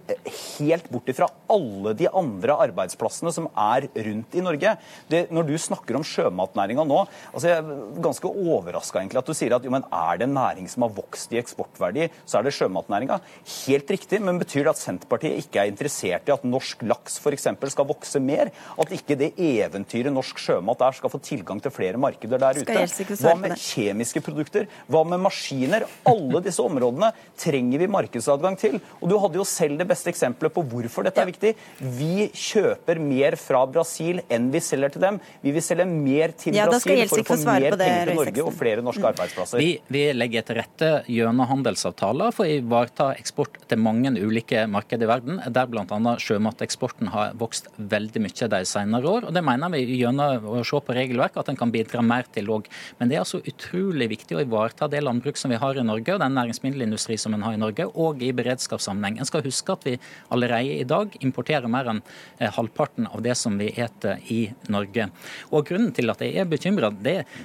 helt 0.58 0.88
bort 0.92 1.10
ifra 1.12 1.28
alle 1.52 1.94
de 1.98 2.08
andre 2.08 2.56
arbeidsplassene 2.68 3.32
som 3.36 3.50
er 3.52 3.90
rundt 3.94 4.38
i 4.38 4.44
Norge. 4.46 4.76
Det, 5.12 5.26
når 5.34 5.48
du 5.50 5.56
snakker 5.60 5.98
om 6.00 6.06
sjømatnæringa 6.06 6.86
nå, 6.88 7.02
altså 7.34 7.52
jeg 7.52 7.60
er 7.60 8.02
ganske 8.04 8.32
overraska 8.32 9.02
at 9.10 9.28
du 9.28 9.34
sier 9.36 9.56
at 9.56 9.66
jo, 9.66 9.72
men 9.74 9.86
er 9.92 10.20
det 10.20 10.28
en 10.28 10.36
næring 10.36 10.68
som 10.72 10.86
har 10.86 10.94
vokst 10.96 11.34
i 11.34 11.40
eksportverdi, 11.42 12.08
så 12.28 12.40
er 12.40 12.48
det 12.48 12.54
sjømatnæringa. 12.56 13.20
Helt 13.66 13.92
riktig, 13.92 14.22
men 14.24 14.40
betyr 14.42 14.66
det 14.68 14.74
at 14.74 14.82
Senterpartiet 14.82 15.40
ikke 15.44 15.64
er 15.64 15.72
interessert 15.72 16.30
i 16.30 16.34
at 16.36 16.46
norsk 16.48 16.84
laks 16.88 17.20
f.eks. 17.20 17.48
skal 17.74 17.90
vokse 17.90 18.22
mer? 18.24 18.52
At 18.80 18.94
ikke 18.96 19.18
det 19.20 19.32
eventyret 19.36 20.14
norsk 20.14 20.40
sjømat 20.42 20.84
er, 20.86 20.98
skal 20.98 21.14
få 21.14 21.22
tilgang 21.24 21.62
til 21.64 21.74
flere 21.74 22.00
markeder 22.02 22.42
der 22.42 22.62
ute? 22.62 23.16
Hva 23.20 23.36
med 23.40 23.56
kjemiske 23.60 24.24
produkter? 24.26 24.70
Hva 24.88 25.04
med 25.08 25.24
maskiner? 25.24 25.88
Alle 26.10 26.44
disse 26.46 26.64
områdene 26.64 27.12
trenger 27.40 27.84
vi 27.84 27.92
markedsadgang 27.92 28.60
til. 28.60 28.69
Og 29.00 29.10
du 29.10 29.16
hadde 29.22 29.40
jo 29.40 29.46
selv 29.48 29.80
det 29.80 29.88
beste 29.90 30.12
eksempelet 30.12 30.54
på 30.56 30.64
hvorfor 30.72 31.08
dette 31.08 31.24
er 31.24 31.30
viktig. 31.30 31.54
Vi 31.80 32.30
kjøper 32.34 33.02
mer 33.02 33.38
fra 33.40 33.64
Brasil 33.70 34.22
enn 34.30 34.50
vi 34.54 34.62
selger 34.64 34.96
til 34.96 35.06
dem. 35.06 35.20
Vi 35.44 35.54
vil 35.56 35.66
selge 35.66 35.88
mer 35.90 36.34
til 36.40 36.58
Ja, 36.58 36.68
Brasil 36.70 37.04
for 37.10 37.24
å 37.24 37.28
få 37.28 37.40
mer 37.46 37.70
på 37.74 37.80
det, 37.80 37.88
penger 37.88 38.12
til 38.12 38.20
Norge 38.20 38.46
og 38.46 38.54
flere 38.60 38.86
norske 38.86 39.12
arbeidsplasser. 39.12 39.64
Vi, 39.64 39.72
vi 39.92 40.04
legger 40.16 40.48
til 40.48 40.60
rette 40.60 40.92
gjennom 41.10 41.50
handelsavtaler 41.50 42.36
for 42.36 42.46
å 42.46 42.60
ivareta 42.60 43.12
eksport 43.20 43.60
til 43.70 43.82
mange 43.82 44.12
ulike 44.20 44.66
markeder 44.72 45.08
i 45.08 45.10
verden, 45.10 45.42
der 45.48 45.70
bl.a. 45.70 46.16
sjømateksporten 46.20 47.12
har 47.14 47.36
vokst 47.40 47.70
veldig 47.78 48.24
mye 48.26 48.50
de 48.54 48.62
senere 48.68 49.10
år. 49.10 49.28
og 49.30 49.36
Det 49.36 49.44
mener 49.46 49.72
vi 49.74 49.84
gjennom 50.00 50.50
å 50.50 50.64
se 50.68 50.80
på 50.84 50.96
regelverk 50.96 51.38
at 51.40 51.52
en 51.52 51.60
kan 51.60 51.72
bidra 51.74 52.04
mer 52.06 52.28
til 52.34 52.50
òg. 52.54 52.70
Men 53.00 53.10
det 53.10 53.18
er 53.18 53.24
altså 53.24 53.42
utrolig 53.48 54.10
viktig 54.16 54.38
å 54.38 54.44
ivareta 54.44 54.90
det 54.92 55.04
landbruk 55.06 55.40
som 55.40 55.54
vi 55.54 55.60
har 55.62 55.78
i 55.78 55.86
Norge, 55.86 56.16
og 56.16 56.22
den 56.24 56.36
næringsmiddelindustri 56.38 57.18
som 57.20 57.36
en 57.36 57.46
har 57.46 57.56
i 57.56 57.62
Norge, 57.62 57.88
og 57.90 58.24
i 58.24 58.32
beredskapssammenheng. 58.60 59.20
En 59.20 59.26
skal 59.26 59.44
huske 59.44 59.74
at 59.74 59.86
vi 59.86 59.98
allerede 60.30 60.80
i 60.80 60.84
dag 60.88 61.16
importerer 61.22 61.68
mer 61.68 61.90
enn 61.90 62.02
eh, 62.40 62.52
halvparten 62.52 63.08
av 63.08 63.22
det 63.22 63.36
som 63.36 63.58
vi 63.58 63.72
eter 63.72 64.20
i 64.32 64.52
Norge. 64.70 65.10
Og 65.52 65.68
Grunnen 65.70 65.94
til 65.94 66.10
at 66.10 66.22
jeg 66.22 66.36
er 66.38 66.50
bekymra, 66.50 66.92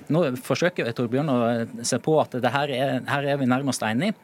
Nå 0.09 0.37
forsøker 0.43 0.91
Torbjørn 0.93 1.31
å 1.31 1.39
se 1.85 1.99
på 1.99 2.17
at 2.21 2.35
her 2.35 2.71
er, 2.71 3.03
her 3.07 3.25
er 3.25 3.37
vi 3.39 3.47
nærmest 3.47 3.83
enige. 3.83 4.15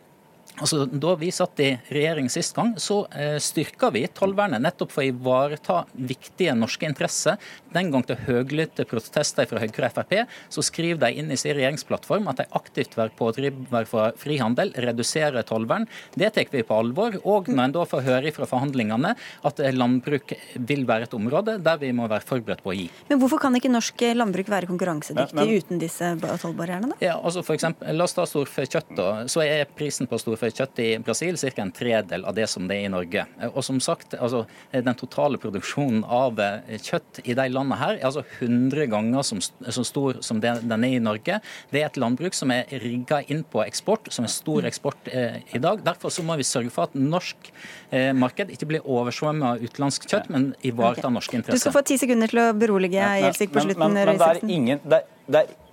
Altså, 0.59 0.83
da 0.91 1.15
vi 1.17 1.31
satt 1.33 1.61
i 1.63 1.69
regjering 1.95 2.27
sist 2.33 2.57
gang, 2.57 2.75
så 2.81 3.05
eh, 3.17 3.37
styrka 3.41 3.89
vi 3.95 4.03
tollvernet 4.13 4.61
nettopp 4.61 4.91
for 4.93 5.05
å 5.05 5.09
ivareta 5.09 5.77
viktige 5.95 6.53
norske 6.59 6.89
interesser. 6.89 7.39
Den 7.73 7.93
gang 7.95 8.03
til 8.05 8.19
høylytte 8.27 8.85
protester 8.91 9.47
fra 9.49 9.61
Høyre 9.63 9.87
og 9.89 9.95
Frp, 9.95 10.15
så 10.53 10.65
skriver 10.67 10.99
de 11.05 11.21
inn 11.23 11.31
i 11.33 11.39
sin 11.39 11.55
regjeringsplattform 11.57 12.27
at 12.33 12.43
de 12.43 12.47
aktivt 12.59 12.97
vil 12.99 13.13
pådriver 13.17 13.87
for 13.89 14.13
frihandel, 14.21 14.75
redusere 14.85 15.45
tollvern. 15.49 15.87
Det 16.19 16.33
tar 16.35 16.51
vi 16.53 16.65
på 16.67 16.77
alvor. 16.83 17.17
Og 17.25 17.49
når 17.49 17.69
en 17.71 17.77
da 17.79 17.87
får 17.89 18.05
høre 18.09 18.35
fra 18.37 18.49
forhandlingene 18.51 19.15
at 19.47 19.63
eh, 19.65 19.73
landbruk 19.73 20.35
vil 20.67 20.85
være 20.91 21.09
et 21.09 21.17
område 21.17 21.57
der 21.63 21.81
vi 21.81 21.93
må 21.97 22.11
være 22.11 22.27
forberedt 22.27 22.65
på 22.67 22.75
å 22.75 22.77
gi. 22.77 22.89
Men 23.09 23.23
hvorfor 23.23 23.41
kan 23.47 23.57
ikke 23.57 23.73
norsk 23.73 24.05
landbruk 24.19 24.51
være 24.53 24.69
konkurransedyktig 24.69 25.39
Men- 25.41 25.47
men- 25.47 25.57
uten 25.63 25.81
disse 25.81 26.13
tollbarrierene, 26.21 26.93
da? 26.93 27.01
Ja, 27.01 27.17
altså 27.17 27.43
for 27.47 27.57
eksempel, 27.57 27.97
La 27.97 28.05
oss 28.05 28.15
ta 28.19 28.27
storfekjøtt. 28.29 28.95
da, 28.97 29.09
så 29.31 29.41
er 29.47 29.65
Prisen 29.77 30.07
på 30.11 30.19
storfekjøtt 30.21 30.50
i 30.81 30.99
Brasil 31.05 31.37
ca. 31.37 31.63
en 31.63 31.73
tredel 31.73 32.25
av 32.25 32.35
det 32.35 32.47
som 32.51 32.67
det 32.69 32.77
er 32.81 32.89
i 32.89 32.93
Norge. 32.93 33.25
Og 33.53 33.63
som 33.65 33.81
sagt, 33.81 34.15
altså, 34.15 34.47
Den 34.73 34.95
totale 34.95 35.39
produksjonen 35.39 36.05
av 36.05 36.39
eh, 36.41 36.79
kjøtt 36.79 37.21
i 37.25 37.35
de 37.35 37.47
landene 37.51 37.79
her 37.79 37.99
er 37.99 38.07
altså 38.07 38.23
100 38.39 38.87
ganger 38.91 39.23
som, 39.27 39.41
så 39.41 39.85
stor 39.85 40.21
som 40.25 40.41
det, 40.41 40.55
den 40.63 40.85
er 40.87 40.97
i 40.97 41.03
Norge. 41.03 41.41
Det 41.71 41.83
er 41.83 41.89
et 41.89 41.99
landbruk 42.01 42.35
som 42.37 42.53
er 42.55 42.71
rigga 42.83 43.21
inn 43.29 43.43
på 43.45 43.63
eksport, 43.65 44.11
som 44.13 44.27
er 44.27 44.33
stor 44.33 44.67
eksport 44.69 45.11
eh, 45.13 45.41
i 45.55 45.63
dag. 45.63 45.83
Derfor 45.85 46.15
så 46.15 46.25
må 46.27 46.37
vi 46.41 46.47
sørge 46.47 46.73
for 46.75 46.89
at 46.89 46.97
norsk 46.97 47.53
eh, 47.91 48.11
marked 48.17 48.53
ikke 48.55 48.71
blir 48.71 48.87
oversvømmet 48.87 49.49
av 49.51 49.65
utenlandsk 49.65 50.09
kjøtt, 50.11 50.31
men 50.33 50.53
ivaretar 50.67 51.13
norske 51.13 51.43
Du 51.47 51.59
skal 51.59 51.77
få 51.77 51.85
ti 51.87 51.99
sekunder 52.01 52.31
til 52.31 52.43
å 52.43 52.51
berolige 52.57 53.15
Gjelsvik 53.25 53.55
på 53.55 53.67
slutten. 53.67 53.87
men, 53.87 53.99
men, 54.01 54.15
men 54.15 54.23
det 54.23 54.31
er 54.31 54.55
ingen 54.59 54.87
det 54.91 55.05
det 55.31 55.45
er 55.45 55.70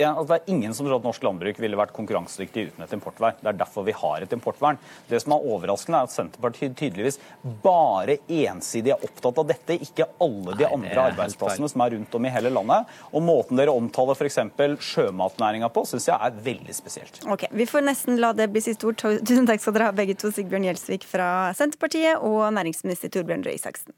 ja, 0.00 0.12
altså 0.12 0.32
det 0.32 0.38
er 0.40 0.52
ingen 0.54 0.74
som 0.74 0.86
tror 0.86 0.96
at 0.98 1.06
norsk 1.06 1.24
landbruk 1.26 1.58
ville 1.60 1.78
vært 1.78 1.92
konkurransedyktig 1.96 2.64
uten 2.70 2.84
et 2.84 2.94
importvern. 2.96 3.36
Det 3.40 3.50
er 3.50 3.58
derfor 3.60 3.84
vi 3.86 3.94
har 3.96 4.24
et 4.24 4.32
importvern. 4.34 4.78
Det 5.08 5.20
som 5.22 5.34
er 5.36 5.46
overraskende, 5.52 6.00
er 6.00 6.08
at 6.08 6.14
Senterpartiet 6.14 6.76
tydeligvis 6.78 7.18
bare 7.64 8.16
ensidig 8.26 8.94
er 8.94 9.04
opptatt 9.04 9.40
av 9.42 9.48
dette, 9.50 9.76
ikke 9.86 10.08
alle 10.24 10.56
de 10.56 10.64
Nei, 10.64 10.72
andre 10.78 11.06
arbeidsplassene 11.12 11.70
som 11.70 11.84
er 11.84 11.96
rundt 11.96 12.16
om 12.18 12.28
i 12.28 12.32
hele 12.32 12.52
landet. 12.54 12.92
Og 13.12 13.24
måten 13.26 13.60
dere 13.60 13.74
omtaler 13.76 14.16
f.eks. 14.18 14.40
sjømatnæringa 14.92 15.70
på, 15.72 15.84
syns 15.88 16.08
jeg 16.08 16.16
er 16.16 16.42
veldig 16.48 16.76
spesielt. 16.76 17.22
Ok, 17.28 17.46
Vi 17.52 17.68
får 17.68 17.86
nesten 17.86 18.20
la 18.22 18.32
det 18.36 18.48
bli 18.52 18.64
siste 18.64 18.88
ord. 18.88 18.98
Tusen 18.98 19.48
takk 19.48 19.62
skal 19.62 19.76
dere 19.76 19.90
ha, 19.90 19.96
begge 19.96 20.16
to. 20.18 20.32
Sigbjørn 20.32 20.64
Gjelsvik 20.70 21.04
fra 21.04 21.52
Senterpartiet 21.58 22.22
og 22.24 22.46
næringsminister 22.56 23.12
Torbjørn 23.12 23.44
Røe 23.44 23.58
Isaksen. 23.58 23.92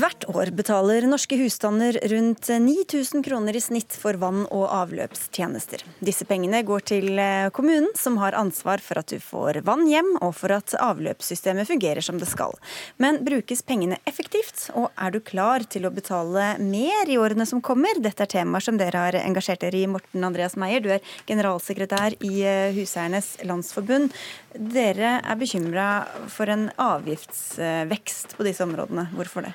Hvert 0.00 0.22
år 0.32 0.48
betaler 0.56 1.04
norske 1.04 1.36
husstander 1.36 1.96
rundt 2.08 2.46
9000 2.48 3.20
kroner 3.26 3.56
i 3.56 3.60
snitt 3.60 3.92
for 4.00 4.16
vann- 4.16 4.46
og 4.48 4.62
avløpstjenester. 4.72 5.82
Disse 6.00 6.24
pengene 6.24 6.62
går 6.64 6.84
til 6.88 7.18
eh, 7.20 7.50
kommunen, 7.52 7.90
som 7.98 8.16
har 8.22 8.36
ansvar 8.38 8.80
for 8.80 9.02
at 9.02 9.10
du 9.12 9.18
får 9.20 9.58
vann 9.66 9.82
hjem, 9.90 10.14
og 10.24 10.32
for 10.38 10.54
at 10.56 10.72
avløpssystemet 10.78 11.68
fungerer 11.68 12.00
som 12.06 12.16
det 12.22 12.30
skal. 12.30 12.56
Men 13.02 13.18
brukes 13.26 13.60
pengene 13.66 13.98
effektivt, 14.08 14.70
og 14.72 14.88
er 14.96 15.12
du 15.12 15.18
klar 15.20 15.66
til 15.68 15.84
å 15.84 15.92
betale 15.92 16.54
mer 16.62 17.10
i 17.10 17.18
årene 17.20 17.44
som 17.50 17.60
kommer? 17.60 18.00
Dette 18.00 18.24
er 18.24 18.32
temaer 18.38 18.64
som 18.64 18.78
dere 18.80 19.02
har 19.04 19.18
engasjert 19.20 19.66
dere 19.66 19.82
i. 19.82 19.90
Morten 19.90 20.24
Andreas 20.24 20.56
Meyer, 20.56 20.80
du 20.80 20.94
er 20.94 21.04
generalsekretær 21.28 22.16
i 22.24 22.38
eh, 22.40 22.70
Huseiernes 22.78 23.34
Landsforbund. 23.44 24.16
Dere 24.54 25.18
er 25.20 25.42
bekymra 25.44 25.90
for 26.32 26.48
en 26.48 26.70
avgiftsvekst 26.86 28.38
på 28.38 28.48
disse 28.48 28.64
områdene. 28.64 29.10
Hvorfor 29.18 29.44
det? 29.50 29.52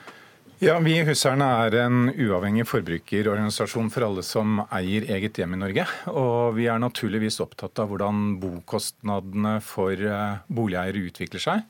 Ja, 0.64 0.78
Vi 0.80 0.94
i 0.96 1.04
Huseierne 1.04 1.50
er 1.66 1.76
en 1.82 2.06
uavhengig 2.16 2.64
forbrukerorganisasjon 2.70 3.90
for 3.92 4.06
alle 4.08 4.22
som 4.24 4.62
eier 4.72 5.04
eget 5.12 5.36
hjem 5.36 5.58
i 5.58 5.60
Norge. 5.60 5.84
Og 6.08 6.56
vi 6.56 6.70
er 6.72 6.80
naturligvis 6.80 7.42
opptatt 7.44 7.82
av 7.84 7.90
hvordan 7.92 8.38
bokostnadene 8.40 9.58
for 9.60 9.92
eh, 10.00 10.40
boligeiere 10.48 11.04
utvikler 11.10 11.44
seg. 11.44 11.68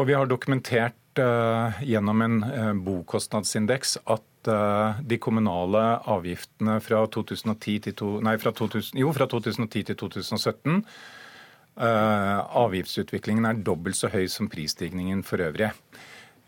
Og 0.00 0.08
vi 0.08 0.16
har 0.16 0.30
dokumentert 0.30 1.20
uh, 1.20 1.76
gjennom 1.84 2.24
en 2.24 2.40
uh, 2.46 2.72
bokostnadsindeks 2.86 3.98
at 4.06 4.48
uh, 4.48 4.96
de 5.04 5.18
kommunale 5.20 5.84
avgiftene 6.08 6.78
fra 6.80 7.02
2010 7.12 7.80
til, 7.88 7.96
to, 7.98 8.12
nei, 8.24 8.38
fra 8.40 8.54
2000, 8.54 9.02
jo, 9.02 9.12
fra 9.12 9.26
2010 9.28 9.90
til 9.90 9.98
2017 10.06 10.84
Avgiftsutviklingen 11.78 13.44
er 13.46 13.60
dobbelt 13.62 13.94
så 13.94 14.08
høy 14.10 14.24
som 14.26 14.48
prisstigningen 14.50 15.20
for 15.22 15.38
øvrig. 15.44 15.68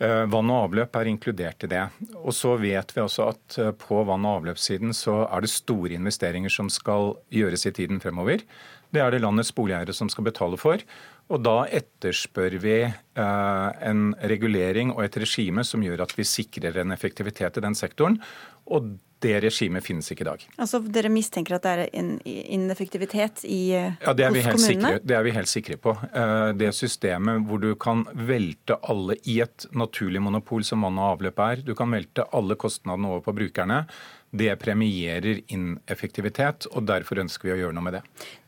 Vann 0.00 0.48
og 0.48 0.62
avløp 0.64 0.94
er 0.96 1.10
inkludert 1.10 1.66
i 1.66 1.68
det. 1.68 1.82
Og 2.22 2.32
så 2.32 2.54
vet 2.56 2.94
vi 2.96 3.02
også 3.02 3.26
at 3.34 3.56
på 3.82 3.98
vann- 4.08 4.24
og 4.24 4.38
avløpssiden 4.38 4.94
så 4.96 5.26
er 5.26 5.44
det 5.44 5.50
store 5.52 5.92
investeringer 5.98 6.48
som 6.48 6.70
skal 6.72 7.18
gjøres 7.28 7.66
i 7.68 7.74
tiden 7.76 8.00
fremover. 8.00 8.40
Det 8.90 9.02
er 9.02 9.12
det 9.14 9.22
landets 9.22 9.52
boligeiere 9.54 9.94
som 9.94 10.10
skal 10.10 10.26
betale 10.26 10.58
for. 10.60 10.82
Og 11.30 11.44
da 11.46 11.62
etterspør 11.70 12.56
vi 12.62 12.76
eh, 12.82 13.68
en 13.86 14.10
regulering 14.32 14.90
og 14.96 15.04
et 15.04 15.20
regime 15.22 15.64
som 15.66 15.84
gjør 15.84 16.02
at 16.06 16.16
vi 16.18 16.26
sikrer 16.26 16.80
en 16.82 16.94
effektivitet 16.94 17.60
i 17.60 17.64
den 17.64 17.78
sektoren. 17.78 18.18
Og 18.66 18.96
det 19.20 19.34
regimet 19.44 19.84
finnes 19.84 20.08
ikke 20.12 20.24
i 20.24 20.28
dag. 20.30 20.44
Altså 20.60 20.80
Dere 20.80 21.10
mistenker 21.12 21.58
at 21.58 21.66
det 21.66 21.72
er 21.72 21.82
en 22.00 22.12
ineffektivitet 22.24 23.44
i, 23.44 23.60
ja, 23.74 24.14
det 24.16 24.26
er 24.26 24.32
hos 24.32 24.46
kommunene? 24.46 24.94
Sikre, 24.94 25.02
det 25.04 25.16
er 25.18 25.26
vi 25.26 25.34
helt 25.36 25.50
sikre 25.50 25.76
på. 25.80 25.94
Eh, 26.08 26.46
det 26.60 26.70
systemet 26.76 27.44
hvor 27.48 27.60
du 27.62 27.74
kan 27.80 28.06
velte 28.14 28.78
alle 28.88 29.18
i 29.28 29.40
et 29.44 29.68
naturlig 29.76 30.22
monopol 30.24 30.64
som 30.66 30.86
vann 30.86 31.00
og 31.00 31.16
avløp 31.16 31.44
er, 31.44 31.66
du 31.66 31.74
kan 31.78 31.92
velte 31.92 32.24
alle 32.36 32.56
kostnadene 32.60 33.12
over 33.12 33.24
på 33.26 33.36
brukerne. 33.42 33.84
Det 34.30 34.52
premierer 34.62 35.40
ineffektivitet, 35.50 36.68
og 36.70 36.84
derfor 36.86 37.18
ønsker 37.18 37.48
vi 37.48 37.54
å 37.56 37.58
gjøre 37.64 37.74
noe 37.74 37.82
med 37.82 37.96
det. 37.98 38.02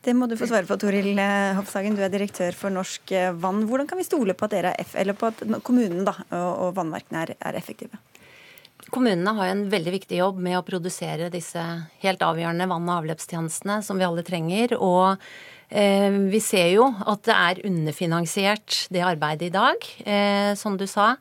Det 0.05 0.13
må 0.15 0.29
du 0.31 0.37
få 0.39 0.47
svare 0.47 0.65
på, 0.69 0.77
Toril 0.79 1.11
eh, 1.19 1.51
Hofshagen. 1.57 1.97
Du 1.97 2.01
er 2.05 2.13
direktør 2.13 2.55
for 2.57 2.73
Norsk 2.73 3.13
eh, 3.13 3.29
Vann. 3.35 3.65
Hvordan 3.69 3.89
kan 3.91 3.99
vi 3.99 4.07
stole 4.07 4.33
på 4.37 4.47
at, 4.47 4.55
dere 4.55 4.73
er 4.79 4.97
eller 5.03 5.17
på 5.19 5.29
at 5.29 5.43
kommunen 5.67 6.07
da, 6.07 6.15
og 6.39 6.73
vannverkene 6.79 7.27
er, 7.27 7.35
er 7.37 7.59
effektive? 7.59 7.99
Kommunene 8.91 9.33
har 9.37 9.51
en 9.51 9.63
veldig 9.71 9.93
viktig 9.99 10.19
jobb 10.19 10.39
med 10.43 10.57
å 10.57 10.65
produsere 10.65 11.31
disse 11.33 11.61
helt 12.03 12.23
avgjørende 12.25 12.67
vann- 12.67 12.89
og 12.89 13.03
avløpstjenestene 13.03 13.81
som 13.85 13.99
vi 13.99 14.07
alle 14.07 14.23
trenger. 14.23 14.75
og 14.79 15.17
eh, 15.69 16.11
vi 16.29 16.39
ser 16.39 16.73
jo 16.73 16.89
at 17.05 17.23
det 17.23 17.35
er 17.35 17.61
underfinansiert, 17.69 18.87
det 18.89 19.01
arbeidet 19.01 19.47
i 19.47 19.53
dag, 19.53 19.87
eh, 20.05 20.53
som 20.55 20.77
du 20.77 20.85
sa. 20.87 21.15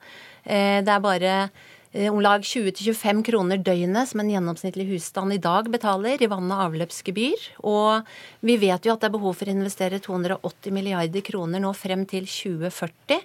Eh, 0.45 0.83
det 0.83 0.91
er 0.91 1.01
bare 1.01 1.51
om 1.93 2.21
lag 2.25 2.41
20-25 2.41 3.21
kroner 3.27 3.61
døgnet 3.61 4.09
som 4.09 4.23
en 4.23 4.31
gjennomsnittlig 4.33 4.87
husstand 4.95 5.35
i 5.35 5.41
dag 5.43 5.67
betaler 5.69 6.23
i 6.25 6.29
vann- 6.31 6.49
og 6.49 6.63
avløpsgebyr. 6.71 7.49
Og 7.69 8.09
vi 8.41 8.57
vet 8.57 8.87
jo 8.87 8.95
at 8.95 9.03
det 9.03 9.11
er 9.11 9.17
behov 9.19 9.37
for 9.37 9.51
å 9.51 9.53
investere 9.53 10.01
280 10.01 10.73
milliarder 10.73 11.25
kroner 11.27 11.61
nå 11.61 11.75
frem 11.77 12.07
til 12.09 12.25
2040 12.25 13.21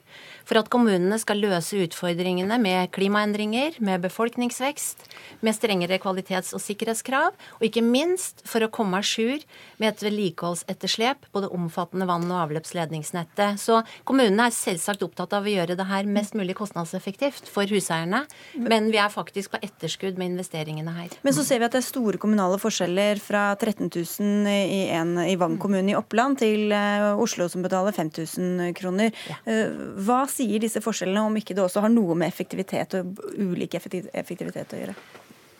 for 0.47 0.59
at 0.59 0.71
kommunene 0.71 1.15
skal 1.19 1.39
løse 1.39 1.79
utfordringene 1.85 2.57
med 2.59 2.91
klimaendringer, 2.95 3.79
med 3.79 4.03
befolkningsvekst, 4.03 5.07
med 5.43 5.55
strengere 5.55 5.99
kvalitets- 6.03 6.53
og 6.55 6.63
sikkerhetskrav, 6.63 7.35
og 7.59 7.63
ikke 7.63 7.83
minst 7.83 8.43
for 8.47 8.63
å 8.63 8.71
komme 8.71 8.99
à 8.99 9.03
jour 9.03 9.39
med 9.79 9.93
et 9.93 10.03
vedlikeholdsetterslep 10.07 11.31
på 11.31 11.43
det 11.43 11.51
omfattende 11.55 12.07
vann- 12.07 12.27
og 12.31 12.43
avløpsledningsnettet. 12.49 13.59
Så 13.63 13.79
kommunene 14.03 14.47
er 14.47 14.55
selvsagt 14.55 15.03
opptatt 15.07 15.35
av 15.35 15.47
å 15.47 15.55
gjøre 15.55 15.79
det 15.79 15.87
her 15.87 16.03
mest 16.03 16.35
mulig 16.35 16.55
kostnadseffektivt 16.59 17.47
for 17.47 17.67
huseierne, 17.67 18.25
men 18.57 18.89
vi 18.93 18.99
er 19.01 19.11
faktisk 19.13 19.53
på 19.53 19.61
etterskudd 19.63 20.17
med 20.19 20.33
investeringene 20.33 20.93
her. 20.95 21.17
Men 21.25 21.35
så 21.35 21.45
ser 21.47 21.61
vi 21.61 21.67
at 21.67 21.75
det 21.75 21.81
er 21.83 21.87
store 21.87 22.21
kommunale 22.21 22.59
forskjeller 22.61 23.21
fra 23.23 23.49
13 23.55 23.89
000 23.89 24.49
i, 24.51 24.81
en, 24.97 25.15
i 25.23 25.35
Vang 25.39 25.57
kommune 25.61 25.93
i 25.93 25.97
Oppland 25.97 26.39
til 26.41 26.73
eh, 26.75 27.07
Oslo 27.13 27.49
som 27.51 27.65
betaler 27.65 27.95
5000 27.95 28.73
kroner. 28.77 29.13
Eh, 29.45 29.77
hva 30.07 30.23
sier 30.31 30.63
disse 30.63 30.81
forskjellene, 30.83 31.27
om 31.27 31.39
ikke 31.39 31.57
det 31.57 31.65
også 31.65 31.85
har 31.85 31.93
noe 31.93 32.17
med 32.17 32.29
effektivitet 32.31 32.97
og 32.99 33.23
ulik 33.37 33.77
effektivitet 33.77 34.75
å 34.75 34.83
gjøre? 34.83 34.97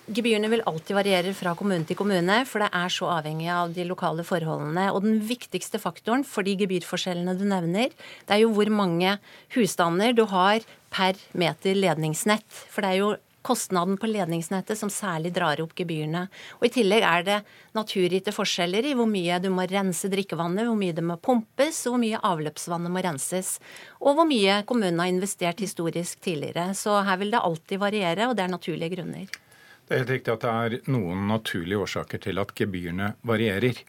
Gebyrene 0.08 0.48
vil 0.48 0.62
alltid 0.64 0.96
variere 0.96 1.34
fra 1.36 1.52
kommune 1.60 1.84
til 1.84 1.98
kommune, 2.00 2.38
for 2.48 2.64
det 2.64 2.70
er 2.80 2.92
så 2.96 3.10
avhengig 3.18 3.50
av 3.52 3.74
de 3.76 3.84
lokale 3.84 4.24
forholdene. 4.24 4.86
Og 4.96 5.02
den 5.04 5.18
viktigste 5.28 5.82
faktoren 5.84 6.24
for 6.24 6.48
de 6.48 6.54
gebyrforskjellene 6.62 7.34
du 7.36 7.44
nevner, 7.50 7.92
det 7.92 8.38
er 8.38 8.46
jo 8.46 8.54
hvor 8.56 8.72
mange 8.72 9.18
husstander 9.58 10.16
du 10.16 10.24
har 10.32 10.64
per 10.94 11.18
meter 11.38 11.78
ledningsnett. 11.78 12.48
For 12.48 12.84
det 12.84 12.92
er 12.92 13.02
jo 13.02 13.16
kostnaden 13.48 13.96
på 13.98 14.10
ledningsnettet 14.12 14.76
som 14.78 14.90
særlig 14.92 15.32
drar 15.36 15.62
opp 15.64 15.72
gebyrene. 15.78 16.26
Og 16.60 16.68
I 16.68 16.72
tillegg 16.76 17.06
er 17.08 17.24
det 17.24 17.38
naturgitte 17.78 18.34
forskjeller 18.36 18.90
i 18.90 18.96
hvor 18.98 19.08
mye 19.08 19.38
du 19.40 19.48
må 19.54 19.64
rense 19.72 20.10
drikkevannet, 20.12 20.68
hvor 20.68 20.76
mye 20.80 20.96
det 20.98 21.06
må 21.08 21.16
pumpes, 21.24 21.80
og 21.88 21.96
hvor 21.96 22.04
mye 22.04 22.20
avløpsvannet 22.28 22.92
må 22.92 23.04
renses. 23.06 23.54
Og 24.02 24.20
hvor 24.20 24.28
mye 24.28 24.62
kommunen 24.68 25.00
har 25.00 25.14
investert 25.14 25.64
historisk 25.64 26.20
tidligere. 26.28 26.74
Så 26.76 27.00
her 27.08 27.22
vil 27.22 27.32
det 27.32 27.44
alltid 27.44 27.84
variere, 27.84 28.28
og 28.28 28.36
det 28.36 28.48
er 28.48 28.52
naturlige 28.52 28.98
grunner. 28.98 29.40
Det 29.88 29.96
er 29.96 30.04
helt 30.04 30.16
riktig 30.18 30.34
at 30.34 30.44
det 30.44 30.52
er 30.52 30.92
noen 30.92 31.24
naturlige 31.30 31.80
årsaker 31.86 32.20
til 32.28 32.44
at 32.44 32.52
gebyrene 32.58 33.14
varierer. 33.24 33.80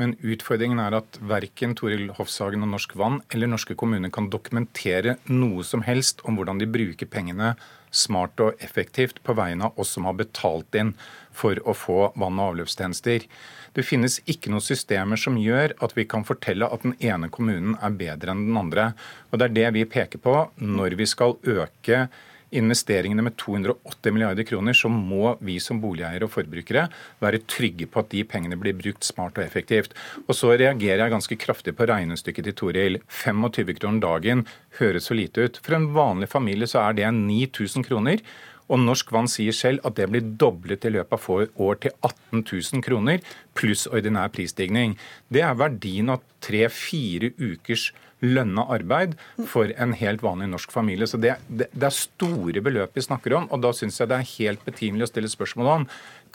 Men 0.00 0.14
utfordringen 0.24 0.80
er 0.80 0.96
at 0.96 1.18
verken 1.28 1.74
Toril 1.76 2.06
Hofshagen 2.16 2.64
og 2.64 2.70
Norsk 2.72 2.94
Vann 2.96 3.18
eller 3.34 3.50
norske 3.52 3.76
kommuner 3.76 4.08
kan 4.14 4.30
dokumentere 4.32 5.18
noe 5.28 5.66
som 5.66 5.84
helst 5.84 6.24
om 6.24 6.38
hvordan 6.38 6.62
de 6.62 6.68
bruker 6.70 7.10
pengene 7.10 7.52
smart 7.90 8.40
og 8.40 8.62
effektivt 8.64 9.18
på 9.26 9.34
vegne 9.36 9.68
av 9.68 9.80
oss 9.82 9.92
som 9.96 10.06
har 10.08 10.16
betalt 10.16 10.78
inn 10.78 10.94
for 11.36 11.58
å 11.68 11.74
få 11.76 11.98
vann- 12.14 12.38
og 12.38 12.54
avløpstjenester. 12.54 13.26
Det 13.74 13.84
finnes 13.86 14.20
ikke 14.30 14.50
noen 14.54 14.64
systemer 14.64 15.20
som 15.20 15.36
gjør 15.38 15.74
at 15.84 15.94
vi 15.98 16.06
kan 16.08 16.24
fortelle 16.26 16.70
at 16.70 16.86
den 16.86 16.96
ene 16.98 17.28
kommunen 17.28 17.76
er 17.82 17.94
bedre 18.00 18.32
enn 18.32 18.46
den 18.48 18.58
andre. 18.58 18.92
Og 19.30 19.38
Det 19.38 19.50
er 19.50 19.56
det 19.58 19.68
vi 19.74 19.84
peker 19.84 20.22
på 20.22 20.36
når 20.56 20.96
vi 20.96 21.06
skal 21.06 21.36
øke 21.44 22.08
investeringene 22.56 23.24
med 23.24 23.36
280 23.40 24.14
milliarder 24.14 24.46
kroner, 24.48 24.76
så 24.76 24.90
må 24.90 25.34
vi 25.44 25.58
som 25.62 25.80
boligeiere 25.82 26.26
og 26.26 26.34
forbrukere 26.34 26.88
være 27.22 27.42
trygge 27.50 27.88
på 27.90 28.02
at 28.02 28.10
de 28.12 28.24
pengene 28.28 28.58
blir 28.60 28.76
brukt 28.78 29.06
smart 29.06 29.38
og 29.38 29.46
effektivt. 29.46 29.94
Og 30.26 30.34
så 30.36 30.54
reagerer 30.54 31.04
jeg 31.04 31.14
ganske 31.14 31.40
kraftig 31.40 31.76
på 31.78 31.88
regnestykket 31.90 32.50
til 32.50 32.58
Toril. 32.62 33.00
25 33.08 33.74
kroner 33.78 34.04
dagen 34.04 34.46
høres 34.80 35.10
så 35.10 35.16
lite 35.18 35.46
ut. 35.46 35.60
For 35.64 35.78
en 35.78 35.90
vanlig 35.96 36.30
familie 36.32 36.70
så 36.70 36.82
er 36.84 36.98
det 36.98 37.12
9000 37.16 37.86
kroner. 37.86 38.24
Og 38.70 38.78
Norsk 38.78 39.08
Vann 39.10 39.26
sier 39.30 39.54
selv 39.56 39.82
at 39.86 39.96
det 39.98 40.06
blir 40.12 40.28
doblet 40.38 40.84
i 40.86 40.92
løpet 40.94 41.16
av 41.16 41.22
få 41.22 41.40
år 41.42 41.80
til 41.82 41.94
18 42.06 42.44
000 42.44 42.84
kroner, 42.86 43.18
pluss 43.58 43.88
ordinær 43.90 44.30
prisstigning. 44.30 44.94
Det 45.26 45.42
er 45.42 45.58
verdien 45.58 46.12
av 46.14 46.22
tre-fire 46.44 47.32
ukers 47.40 47.88
lønna 48.24 48.66
arbeid 48.72 49.16
for 49.48 49.72
en 49.76 49.94
helt 49.96 50.24
vanlig 50.24 50.50
norsk 50.52 50.72
familie. 50.72 51.08
Så 51.08 51.20
det, 51.20 51.36
det, 51.48 51.70
det 51.72 51.88
er 51.88 51.96
store 51.96 52.62
beløp 52.64 52.96
vi 52.96 53.04
snakker 53.04 53.36
om, 53.38 53.48
og 53.50 53.62
da 53.64 53.72
syns 53.76 54.00
jeg 54.00 54.10
det 54.10 54.18
er 54.18 54.32
helt 54.36 54.64
betimelig 54.66 55.08
å 55.08 55.12
stille 55.12 55.32
spørsmål 55.32 55.74
om 55.74 55.86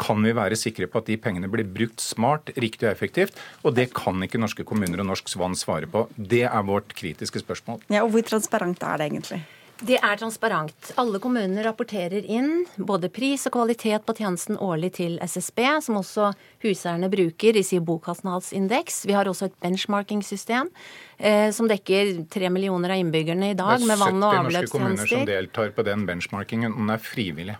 kan 0.01 0.19
vi 0.25 0.33
være 0.35 0.57
sikre 0.59 0.89
på 0.91 0.99
at 0.99 1.09
de 1.09 1.15
pengene 1.21 1.49
blir 1.51 1.67
brukt 1.71 2.03
smart, 2.03 2.51
riktig 2.59 2.87
og 2.87 2.91
effektivt? 2.91 3.37
Og 3.63 3.77
det 3.77 3.89
kan 3.95 4.19
ikke 4.25 4.41
norske 4.41 4.65
kommuner 4.67 4.99
og 5.01 5.07
Norsk 5.11 5.31
Svann 5.31 5.55
svare 5.55 5.87
på. 5.87 6.05
Det 6.15 6.43
er 6.49 6.67
vårt 6.67 6.91
kritiske 6.97 7.41
spørsmål. 7.45 7.79
Ja, 7.87 8.03
og 8.03 8.11
Hvor 8.15 8.25
transparent 8.27 8.83
er 8.83 8.99
det 8.99 9.07
egentlig? 9.11 9.41
Det 9.83 9.97
er 9.99 10.15
transparent. 10.15 10.91
Alle 10.95 11.19
kommuner 11.19 11.65
rapporterer 11.67 12.23
inn 12.31 12.63
både 12.77 13.09
pris 13.11 13.43
og 13.49 13.57
kvalitet 13.57 14.05
på 14.07 14.15
tjenesten 14.15 14.55
årlig 14.63 14.93
til 14.95 15.17
SSB, 15.19 15.59
som 15.83 15.99
også 15.99 16.29
huseierne 16.63 17.09
bruker 17.11 17.59
i 17.59 17.63
sin 17.65 17.83
bokostnadsindeks. 17.85 19.03
Vi 19.09 19.17
har 19.17 19.27
også 19.27 19.49
et 19.49 19.57
benchmarking-system 19.65 20.71
eh, 21.19 21.51
som 21.51 21.67
dekker 21.67 22.23
tre 22.31 22.51
millioner 22.53 22.95
av 22.95 23.03
innbyggerne 23.03 23.51
i 23.51 23.59
dag 23.59 23.83
med 23.83 23.99
vann- 23.99 24.23
og 24.23 24.39
avløpstjenester. 24.45 24.55
Det 24.55 24.55
er 24.55 24.63
70 24.63 24.63
norske 24.63 24.77
kommuner 24.77 25.11
som 25.11 25.29
deltar 25.33 25.75
på 25.75 25.87
den 25.91 26.07
benchmarkingen, 26.07 26.71
og 26.71 26.85
den 26.85 26.95
er 26.95 27.03
frivillig. 27.11 27.59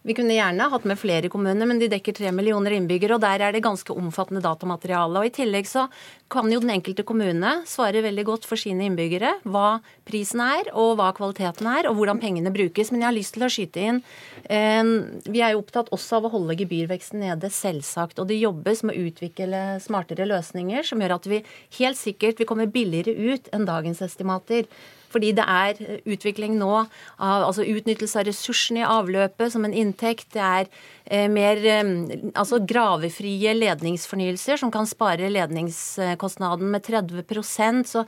Vi 0.00 0.14
kunne 0.16 0.32
gjerne 0.32 0.64
hatt 0.72 0.86
med 0.88 0.96
flere 0.96 1.28
kommuner, 1.28 1.68
men 1.68 1.76
de 1.80 1.88
dekker 1.92 2.14
tre 2.16 2.30
millioner 2.32 2.72
innbyggere, 2.72 3.18
og 3.18 3.20
der 3.20 3.42
er 3.44 3.52
det 3.52 3.60
ganske 3.66 3.92
omfattende 3.92 4.40
datamateriale. 4.40 5.20
Og 5.20 5.28
I 5.28 5.32
tillegg 5.36 5.66
så 5.68 5.82
kan 6.32 6.48
jo 6.48 6.62
den 6.62 6.72
enkelte 6.72 7.04
kommune 7.04 7.50
svare 7.68 8.00
veldig 8.06 8.24
godt 8.24 8.46
for 8.48 8.56
sine 8.60 8.86
innbyggere 8.88 9.34
hva 9.44 9.82
prisen 10.08 10.40
er, 10.40 10.70
og 10.72 10.94
hva 10.96 11.10
kvaliteten 11.18 11.68
er, 11.68 11.88
og 11.90 11.98
hvordan 11.98 12.20
pengene 12.22 12.52
brukes. 12.54 12.88
Men 12.88 13.04
jeg 13.04 13.10
har 13.10 13.16
lyst 13.18 13.36
til 13.36 13.44
å 13.44 13.50
skyte 13.52 13.82
inn 13.90 13.98
eh, 14.48 14.92
Vi 15.28 15.42
er 15.44 15.52
jo 15.52 15.60
opptatt 15.60 15.92
også 15.92 16.16
av 16.16 16.30
å 16.30 16.32
holde 16.32 16.56
gebyrveksten 16.62 17.20
nede, 17.20 17.52
selvsagt. 17.52 18.22
Og 18.22 18.30
det 18.30 18.40
jobbes 18.40 18.80
med 18.86 18.96
å 18.96 19.10
utvikle 19.10 19.60
smartere 19.84 20.24
løsninger 20.30 20.86
som 20.86 21.04
gjør 21.04 21.18
at 21.18 21.28
vi 21.28 21.42
helt 21.76 22.00
sikkert 22.00 22.40
vil 22.40 22.48
komme 22.48 22.70
billigere 22.72 23.12
ut 23.34 23.52
enn 23.52 23.68
dagens 23.68 24.00
estimater. 24.08 24.64
Fordi 25.10 25.32
det 25.36 25.44
er 25.44 25.80
utvikling 26.08 26.56
nå 26.60 26.70
av 26.80 27.46
altså 27.48 27.64
utnyttelse 27.66 28.20
av 28.20 28.28
ressursene 28.28 28.82
i 28.82 28.86
avløpet 28.86 29.54
som 29.54 29.66
en 29.66 29.74
inntekt. 29.74 30.28
Det 30.36 30.42
er 30.44 30.68
eh, 31.04 31.26
mer 31.30 31.60
eh, 31.66 31.92
altså 32.34 32.60
gravefrie 32.62 33.54
ledningsfornyelser 33.56 34.60
som 34.62 34.72
kan 34.74 34.88
spare 34.88 35.30
ledningskostnaden 35.32 36.70
med 36.70 36.86
30% 36.86 37.90
Så 37.90 38.04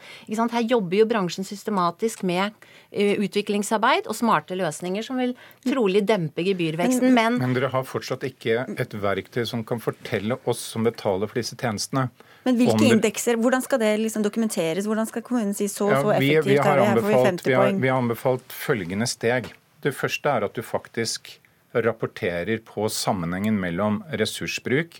her 0.53 0.66
jobber 0.68 1.00
jo 1.03 1.09
bransjen 1.11 1.46
systematisk 1.46 2.22
med 2.28 2.53
eh, 2.90 3.18
utviklingsarbeid 3.18 4.07
og 4.07 4.18
smarte 4.18 4.59
løsninger 4.59 5.05
som 5.07 5.20
vil 5.22 5.34
trolig 5.66 6.05
dempe 6.09 6.44
gebyrveksten. 6.46 7.12
Men, 7.14 7.40
men 7.42 7.57
dere 7.57 7.72
har 7.72 7.86
fortsatt 7.88 8.26
ikke 8.28 8.66
et 8.78 8.94
verktøy 9.03 9.44
som 9.48 9.64
kan 9.66 9.82
fortelle 9.82 10.38
oss 10.48 10.62
som 10.72 10.86
betaler 10.86 11.30
for 11.30 11.40
disse 11.40 11.59
tjenestene, 11.59 12.09
men 12.43 12.59
hvilke 12.59 12.88
indekser, 12.90 13.38
hvordan 13.38 13.62
skal 13.62 13.80
det 13.82 13.93
liksom 14.03 14.24
dokumenteres? 14.24 14.88
Hvordan 14.90 15.09
skal 15.09 15.22
kommunen 15.26 15.55
si 15.55 15.68
så 15.70 15.90
ja, 15.93 16.01
så 16.03 16.14
effektivt 16.16 16.49
vi, 16.49 16.57
vi 16.57 16.59
har, 16.59 16.78
er 16.78 16.93
anbefalt, 16.97 17.47
vi, 17.47 17.55
har, 17.55 17.70
vi 17.84 17.93
har 17.93 18.03
anbefalt 18.03 18.57
følgende 18.57 19.07
steg. 19.11 19.53
Det 19.82 19.95
første 19.95 20.30
er 20.30 20.47
at 20.47 20.59
du 20.59 20.62
faktisk 20.66 21.36
rapporterer 21.72 22.59
på 22.66 22.88
sammenhengen 22.93 23.57
mellom 23.61 24.03
ressursbruk, 24.20 24.99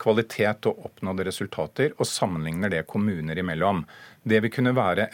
kvalitet 0.00 0.66
og 0.70 0.86
oppnådde 0.88 1.26
resultater, 1.28 1.92
og 1.98 2.08
sammenligner 2.08 2.72
det 2.72 2.86
kommuner 2.90 3.38
imellom. 3.38 3.84
Det 4.24 4.40
vil 4.40 4.52
kunne 4.52 4.72
være 4.76 5.08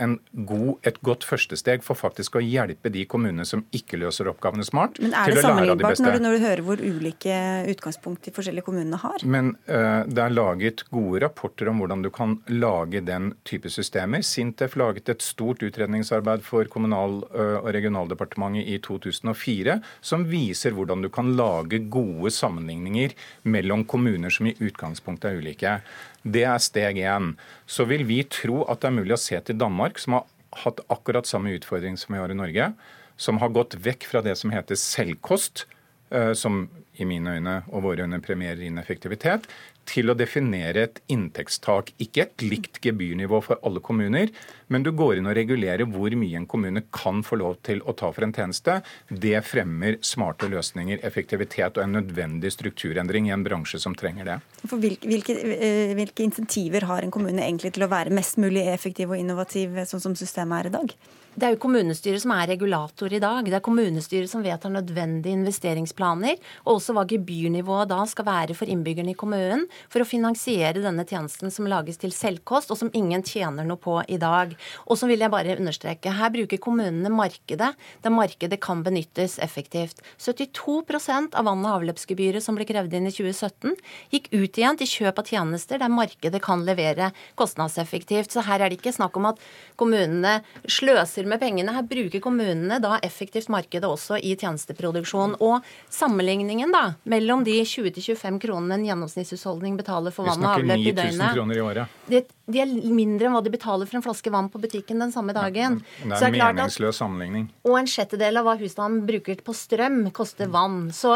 god, 0.47 0.69
et 0.87 1.01
godt 1.03 1.25
førstesteg 1.27 1.83
for 1.83 1.99
faktisk 1.99 2.39
å 2.39 2.43
hjelpe 2.45 2.93
de 2.95 3.03
kommunene 3.11 3.47
som 3.49 3.65
ikke 3.75 3.99
løser 3.99 4.31
oppgavene 4.31 4.65
smart, 4.67 5.01
Men 5.03 5.15
er 5.19 5.35
det 5.35 5.43
sammenlignbart 5.43 6.03
når, 6.03 6.19
når, 6.23 6.37
du 6.37 6.45
hører 6.47 6.63
hvor 6.67 6.83
ulike 6.83 7.39
utgangspunkt 7.73 8.29
de 8.29 8.35
forskjellige 8.37 8.67
kommunene 8.69 9.01
har? 9.03 9.25
Men 9.27 9.55
uh, 9.67 10.07
det 10.07 10.23
er 10.25 10.35
laget 10.35 10.85
gode 10.95 11.25
rapporter 11.25 11.73
om 11.73 11.83
hvordan 11.83 12.05
du 12.07 12.11
kan 12.15 12.39
lage 12.53 13.03
den 13.07 13.33
type 13.49 13.73
systemer. 13.73 14.23
Sintef 14.27 14.77
laget 14.79 15.11
et 15.11 15.27
stort 15.27 15.65
utredningsarbeid 15.67 16.47
for 16.47 16.71
Kommunal- 16.71 17.25
uh, 17.35 17.59
og 17.61 17.73
regionaldepartementet 17.75 18.71
i 18.71 18.79
2004 18.85 19.81
som 20.07 20.29
viser 20.31 20.77
hvordan 20.77 21.03
du 21.03 21.11
kan 21.13 21.35
lage 21.39 21.83
gode 21.91 22.31
sammenligninger 22.35 23.17
mellom 23.51 23.85
kommuner 23.91 24.31
som 24.33 24.47
i 24.47 24.55
utgangspunktet 24.61 25.31
er 25.33 25.43
ulike. 25.43 25.75
Det 26.23 26.45
er 26.45 26.61
steg 26.61 27.01
én. 27.01 27.35
Så 27.67 27.87
vil 27.89 28.05
vi 28.09 28.23
tro 28.29 28.65
at 28.69 28.83
det 28.83 28.91
er 28.91 28.99
mulig 28.99 29.17
å 29.17 29.21
se 29.21 29.41
til 29.41 29.59
Danmark, 29.61 29.99
som 29.99 30.19
har 30.19 30.27
hatt 30.65 30.83
akkurat 30.93 31.29
samme 31.29 31.55
utfordring 31.57 31.97
som 32.01 32.15
vi 32.15 32.21
har 32.21 32.33
i 32.33 32.39
Norge. 32.39 32.73
Som 33.21 33.41
har 33.41 33.53
gått 33.55 33.79
vekk 33.81 34.07
fra 34.09 34.23
det 34.25 34.37
som 34.41 34.53
heter 34.53 34.79
selvkost, 34.81 35.67
eh, 36.11 36.33
som 36.33 36.69
i 37.01 37.07
mine 37.09 37.39
øyne 37.39 37.57
og 37.71 37.85
våre 37.85 38.05
øyne 38.05 38.21
premierer 38.21 38.67
ineffektivitet, 38.67 39.49
til 39.89 40.11
å 40.11 40.17
definere 40.17 40.87
et 40.87 41.01
inntektstak. 41.09 41.95
Ikke 41.99 42.27
et 42.27 42.45
likt 42.45 42.81
gebyrnivå 42.85 43.41
for 43.45 43.61
alle 43.65 43.81
kommuner, 43.81 44.29
men 44.71 44.87
du 44.87 44.93
går 44.97 45.19
inn 45.19 45.29
og 45.31 45.37
regulerer 45.37 45.89
hvor 45.91 46.15
mye 46.19 46.39
en 46.39 46.49
kommune 46.51 46.85
kan 46.95 47.25
få 47.27 47.41
lov 47.41 47.59
til 47.67 47.83
å 47.83 47.95
ta 47.99 48.13
for 48.15 48.27
en 48.27 48.35
tjeneste. 48.35 48.79
Det 49.11 49.37
fremmer 49.47 49.99
smarte 50.07 50.49
løsninger, 50.51 51.03
effektivitet 51.07 51.79
og 51.79 51.85
en 51.85 51.99
nødvendig 51.99 52.53
strukturendring 52.55 53.29
i 53.29 53.35
en 53.35 53.47
bransje 53.47 53.83
som 53.83 53.97
trenger 53.99 54.31
det. 54.31 54.39
Hvilke, 54.71 55.11
hvilke, 55.11 55.39
eh, 55.57 55.95
hvilke 55.99 56.27
insentiver 56.27 56.87
har 56.91 57.03
en 57.03 57.15
kommune 57.15 57.43
egentlig 57.43 57.75
til 57.75 57.87
å 57.87 57.91
være 57.91 58.15
mest 58.15 58.39
mulig 58.39 58.67
effektiv 58.71 59.11
og 59.11 59.19
innovativ, 59.19 59.75
sånn 59.91 60.03
som 60.03 60.15
systemet 60.19 60.61
er 60.61 60.71
i 60.71 60.79
dag? 60.79 60.95
Det 61.31 61.47
er 61.47 61.55
jo 61.55 61.61
kommunestyret 61.63 62.19
som 62.25 62.33
er 62.35 62.49
regulator 62.51 63.13
i 63.15 63.21
dag. 63.23 63.47
Det 63.47 63.55
er 63.55 63.63
kommunestyret 63.63 64.31
som 64.33 64.43
vedtar 64.43 64.73
nødvendige 64.75 65.37
investeringsplaner, 65.39 66.41
og 66.65 66.81
også 66.81 66.95
hva 66.97 67.05
gebyrnivået 67.07 67.93
da 67.93 68.01
skal 68.11 68.27
være 68.27 68.57
for 68.59 68.71
innbyggerne 68.71 69.15
i 69.15 69.19
kommunen 69.19 69.63
for 69.93 70.03
å 70.03 70.09
finansiere 70.09 70.83
denne 70.83 71.07
tjenesten 71.07 71.55
som 71.55 71.69
lages 71.71 72.03
til 72.03 72.11
selvkost, 72.15 72.75
og 72.75 72.81
som 72.81 72.91
ingen 72.99 73.23
tjener 73.23 73.69
noe 73.69 73.79
på 73.79 74.01
i 74.11 74.19
dag. 74.19 74.57
Og 74.87 74.99
så 75.01 75.09
vil 75.11 75.23
jeg 75.23 75.33
bare 75.33 75.57
understreke, 75.59 76.15
her 76.17 76.33
bruker 76.35 76.61
kommunene 76.63 77.13
markedet 77.13 77.73
der 78.03 78.15
markedet 78.15 78.61
kan 78.63 78.85
benyttes 78.87 79.39
effektivt. 79.43 80.01
72 80.19 81.35
av 81.35 81.45
vann- 81.47 81.65
og 81.65 81.81
avløpsgebyret 81.81 82.43
som 82.45 82.59
ble 82.59 82.67
krevd 82.69 82.95
inn 82.97 83.09
i 83.09 83.15
2017, 83.15 83.77
gikk 84.13 84.31
ut 84.33 84.59
igjen 84.59 84.81
til 84.81 84.91
kjøp 84.91 85.21
av 85.23 85.31
tjenester 85.31 85.81
der 85.81 85.93
markedet 85.93 86.43
kan 86.43 86.65
levere 86.67 87.11
kostnadseffektivt. 87.41 88.33
Så 88.33 88.45
her 88.47 88.61
er 88.61 88.71
det 88.71 88.81
ikke 88.81 88.95
snakk 88.97 89.17
om 89.21 89.31
at 89.33 89.41
kommunene 89.81 90.41
sløser 90.69 91.29
med 91.29 91.41
pengene. 91.43 91.75
Her 91.75 91.87
bruker 91.87 92.23
kommunene 92.23 92.81
da 92.83 92.99
effektivt 93.07 93.51
markedet 93.53 93.89
også 93.89 94.19
i 94.21 94.35
tjenesteproduksjon. 94.39 95.39
Og 95.41 95.67
sammenligningen 95.93 96.75
da 96.75 96.85
mellom 97.11 97.45
de 97.47 97.61
20-25 97.65 98.41
kronene 98.43 98.79
en 98.79 98.87
gjennomsnittshusholdning 98.89 99.79
betaler 99.81 100.15
for 100.15 100.29
vann 100.29 100.45
og 100.45 100.59
avløp 100.59 100.87
i 100.91 100.95
døgnet 100.97 101.87
det, 102.11 102.27
De 102.51 102.59
er 102.63 102.71
mindre 102.91 103.29
enn 103.29 103.37
hva 103.37 103.43
de 103.45 103.53
betaler 103.53 103.89
for 103.89 103.99
en 103.99 104.05
flaske 104.05 104.33
vann 104.33 104.50
på 104.53 104.61
butikken 104.63 105.03
den 105.03 105.13
samme 105.15 105.35
dagen. 105.37 105.81
Ja, 106.03 106.17
det 106.17 106.21
er 106.21 106.29
en 106.29 106.57
meningsløs 106.57 107.01
sammenligning. 107.01 107.49
Og 107.67 107.79
en 107.79 107.91
sjettedel 107.91 108.41
av 108.41 108.49
hva 108.49 108.57
husstanden 108.61 109.05
bruker 109.09 109.41
på 109.47 109.55
strøm, 109.57 110.03
koster 110.17 110.51
vann. 110.53 110.91
Så 110.95 111.15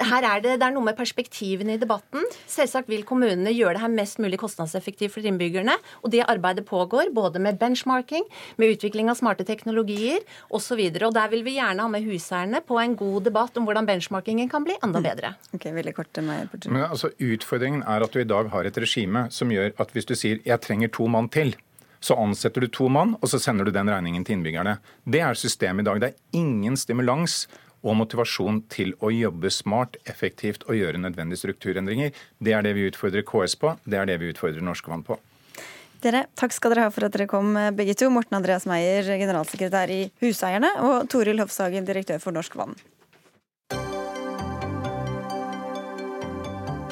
her 0.00 0.26
er 0.26 0.44
det, 0.44 0.56
det 0.60 0.66
er 0.68 0.74
noe 0.74 0.86
med 0.86 0.98
perspektivene 0.98 1.76
i 1.76 1.82
debatten. 1.82 2.24
Selvsagt 2.50 2.90
vil 2.92 3.04
kommunene 3.08 3.52
gjøre 3.54 3.76
det 3.76 3.84
her 3.84 3.92
mest 3.92 4.20
mulig 4.22 4.40
kostnadseffektivt 4.42 5.14
for 5.16 5.26
innbyggerne. 5.26 5.76
Og 6.04 6.12
det 6.14 6.24
arbeidet 6.26 6.66
pågår 6.68 7.12
både 7.16 7.42
med 7.42 7.58
benchmarking, 7.60 8.24
med 8.60 8.76
utvikling 8.76 9.10
av 9.12 9.18
smarte 9.20 9.46
teknologier 9.48 10.22
osv. 10.54 10.82
Der 10.96 11.30
vil 11.32 11.44
vi 11.46 11.56
gjerne 11.58 11.84
ha 11.84 11.92
med 11.92 12.06
huseierne 12.06 12.62
på 12.66 12.80
en 12.82 12.96
god 12.98 13.28
debatt 13.28 13.56
om 13.58 13.68
hvordan 13.68 13.88
benchmarkingen 13.88 14.50
kan 14.52 14.66
bli 14.66 14.78
enda 14.84 15.02
bedre. 15.04 15.34
Ok, 15.56 15.68
veldig 15.74 15.94
kort 15.96 16.22
med 16.22 16.48
Men 16.66 16.84
altså, 16.86 17.10
Utfordringen 17.20 17.82
er 17.82 18.04
at 18.04 18.12
du 18.12 18.20
i 18.20 18.28
dag 18.28 18.50
har 18.52 18.68
et 18.68 18.78
regime 18.78 19.26
som 19.34 19.52
gjør 19.52 19.72
at 19.82 19.92
hvis 19.92 20.08
du 20.08 20.14
sier 20.14 20.40
'jeg 20.44 20.60
trenger 20.60 20.88
to 20.88 21.06
mann 21.06 21.28
til', 21.28 21.54
så 22.00 22.16
ansetter 22.20 22.64
du 22.64 22.70
to 22.72 22.88
mann, 22.92 23.14
og 23.20 23.30
så 23.30 23.40
sender 23.42 23.66
du 23.66 23.74
den 23.74 23.90
regningen 23.90 24.24
til 24.24 24.38
innbyggerne. 24.38 24.78
Det 25.04 25.22
er 25.24 25.38
systemet 25.38 25.84
i 25.84 25.88
dag. 25.90 26.02
Det 26.02 26.10
er 26.12 26.40
ingen 26.40 26.76
stimulans 26.76 27.44
og 27.86 27.96
motivasjon 28.00 28.62
til 28.72 28.94
å 29.04 29.12
jobbe 29.14 29.50
smart, 29.52 29.96
effektivt 30.10 30.66
og 30.66 30.78
gjøre 30.78 31.00
nødvendige 31.02 31.44
strukturendringer. 31.44 32.12
Det 32.42 32.54
er 32.56 32.66
det 32.66 32.74
vi 32.76 32.88
utfordrer 32.90 33.26
KS 33.26 33.56
på, 33.62 33.76
det 33.86 34.00
er 34.00 34.10
det 34.10 34.18
vi 34.22 34.32
utfordrer 34.34 34.64
Norske 34.64 34.90
Vann 34.90 35.06
på. 35.06 35.18
Dere, 36.04 36.26
takk 36.36 36.52
skal 36.52 36.74
dere 36.74 36.86
ha 36.86 36.92
for 36.92 37.06
at 37.06 37.14
dere 37.14 37.28
kom, 37.30 37.56
begge 37.76 37.96
to. 37.98 38.10
Morten 38.12 38.36
Andreas 38.36 38.66
Meyer, 38.68 39.06
generalsekretær 39.16 39.90
i 39.90 40.02
Huseierne, 40.22 40.74
og 40.84 41.08
Toril 41.10 41.40
Hofshagen, 41.40 41.88
direktør 41.88 42.20
for 42.22 42.36
Norsk 42.36 42.58
Vann. 42.58 42.76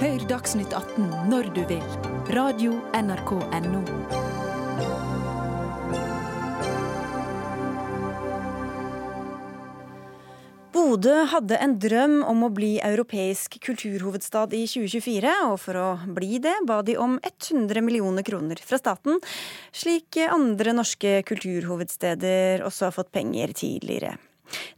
Hør 0.05 0.26
Dagsnytt 0.28 0.74
18 0.74 1.30
når 1.30 1.52
du 1.55 1.62
vil. 1.70 1.86
Radio 2.34 2.80
NRK 2.96 3.36
Radio.nrk.no. 3.38 4.24
Bodø 10.75 11.20
hadde 11.31 11.55
en 11.62 11.77
drøm 11.79 12.16
om 12.27 12.41
å 12.43 12.51
bli 12.51 12.72
europeisk 12.83 13.61
kulturhovedstad 13.62 14.57
i 14.59 14.64
2024, 14.66 15.35
og 15.47 15.55
for 15.62 15.79
å 15.79 15.87
bli 16.16 16.41
det 16.43 16.55
ba 16.66 16.81
de 16.83 16.97
om 16.99 17.14
100 17.22 17.79
millioner 17.85 18.27
kroner 18.27 18.59
fra 18.59 18.81
staten, 18.81 19.20
slik 19.70 20.18
andre 20.27 20.75
norske 20.75 21.20
kulturhovedsteder 21.31 22.66
også 22.66 22.89
har 22.89 22.97
fått 22.97 23.14
penger 23.14 23.55
tidligere. 23.55 24.16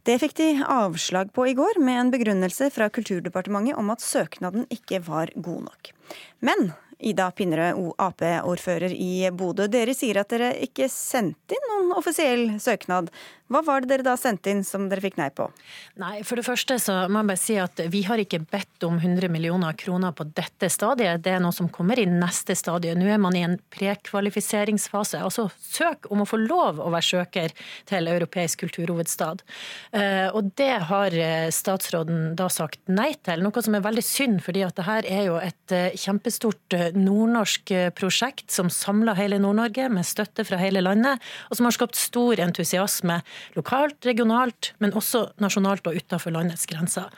Det 0.05 0.19
fikk 0.21 0.37
de 0.37 0.51
avslag 0.69 1.33
på 1.33 1.49
i 1.49 1.55
går, 1.57 1.81
med 1.81 2.01
en 2.01 2.13
begrunnelse 2.13 2.69
fra 2.73 2.87
Kulturdepartementet 2.93 3.77
om 3.77 3.89
at 3.93 4.05
søknaden 4.05 4.69
ikke 4.73 5.01
var 5.05 5.33
god 5.35 5.65
nok. 5.65 5.91
Men 6.45 6.71
Ida 6.97 7.27
Pinnerød, 7.31 7.93
Ap-ordfører 8.01 8.93
i 8.93 9.27
Bodø. 9.29 9.67
Dere 9.69 9.93
sier 9.93 10.17
at 10.21 10.31
dere 10.33 10.53
ikke 10.65 10.87
sendte 10.89 11.57
inn 11.57 11.67
noen 11.69 11.91
offisiell 11.99 12.55
søknad. 12.61 13.11
Hva 13.47 13.61
var 13.63 13.83
det 13.83 13.91
dere 13.93 14.03
da 14.03 14.17
sendte 14.19 14.51
inn 14.51 14.63
som 14.67 14.89
dere 14.91 15.03
fikk 15.03 15.15
nei 15.19 15.29
på? 15.31 15.45
Nei, 16.01 16.19
For 16.27 16.39
det 16.39 16.43
første 16.47 16.75
så 16.83 16.95
må 17.07 17.21
jeg 17.21 17.29
bare 17.29 17.39
si 17.39 17.55
at 17.61 17.79
vi 17.93 18.01
har 18.03 18.19
ikke 18.19 18.41
bedt 18.43 18.83
om 18.83 18.97
100 18.99 19.31
millioner 19.31 19.77
kroner 19.79 20.11
på 20.15 20.25
dette 20.35 20.67
stadiet. 20.71 21.23
Det 21.23 21.31
er 21.37 21.43
noe 21.43 21.55
som 21.55 21.69
kommer 21.71 21.99
i 21.99 22.05
neste 22.09 22.57
stadie. 22.59 22.95
Nå 22.97 23.07
er 23.07 23.21
man 23.23 23.37
i 23.39 23.45
en 23.47 23.55
prekvalifiseringsfase. 23.71 25.21
Altså 25.23 25.47
søk 25.63 26.09
om 26.11 26.25
å 26.25 26.27
få 26.27 26.41
lov 26.41 26.81
å 26.83 26.89
være 26.91 27.07
søker 27.07 27.55
til 27.87 28.11
europeisk 28.11 28.65
kulturhovedstad. 28.65 29.45
Eh, 29.95 30.27
og 30.35 30.51
det 30.59 30.73
har 30.89 31.15
eh, 31.15 31.47
statsråden 31.53 32.35
da 32.37 32.49
sagt 32.51 32.83
nei 32.91 33.13
til, 33.23 33.45
noe 33.45 33.63
som 33.63 33.79
er 33.79 33.85
veldig 33.85 34.03
synd, 34.03 34.43
fordi 34.43 34.65
at 34.67 34.75
det 34.75 34.87
her 34.89 35.07
er 35.07 35.23
jo 35.29 35.39
et 35.39 35.75
eh, 35.75 35.95
kjempestort 35.95 36.77
nordnorsk 36.97 37.71
prosjekt 37.95 38.51
som 38.51 38.67
samler 38.73 39.15
hele 39.15 39.39
Nord-Norge 39.39 39.87
med 39.93 40.07
støtte 40.07 40.43
fra 40.47 40.59
hele 40.59 40.83
landet, 40.83 41.23
og 41.47 41.59
som 41.59 41.69
har 41.69 41.79
skapt 41.79 41.99
stor 41.99 42.43
entusiasme 42.43 43.21
lokalt, 43.57 43.99
regionalt, 44.07 44.71
men 44.83 44.95
også 44.97 45.27
nasjonalt 45.43 45.87
og 45.89 45.97
utenfor 45.97 46.33
landets 46.35 46.67
grenser. 46.69 47.11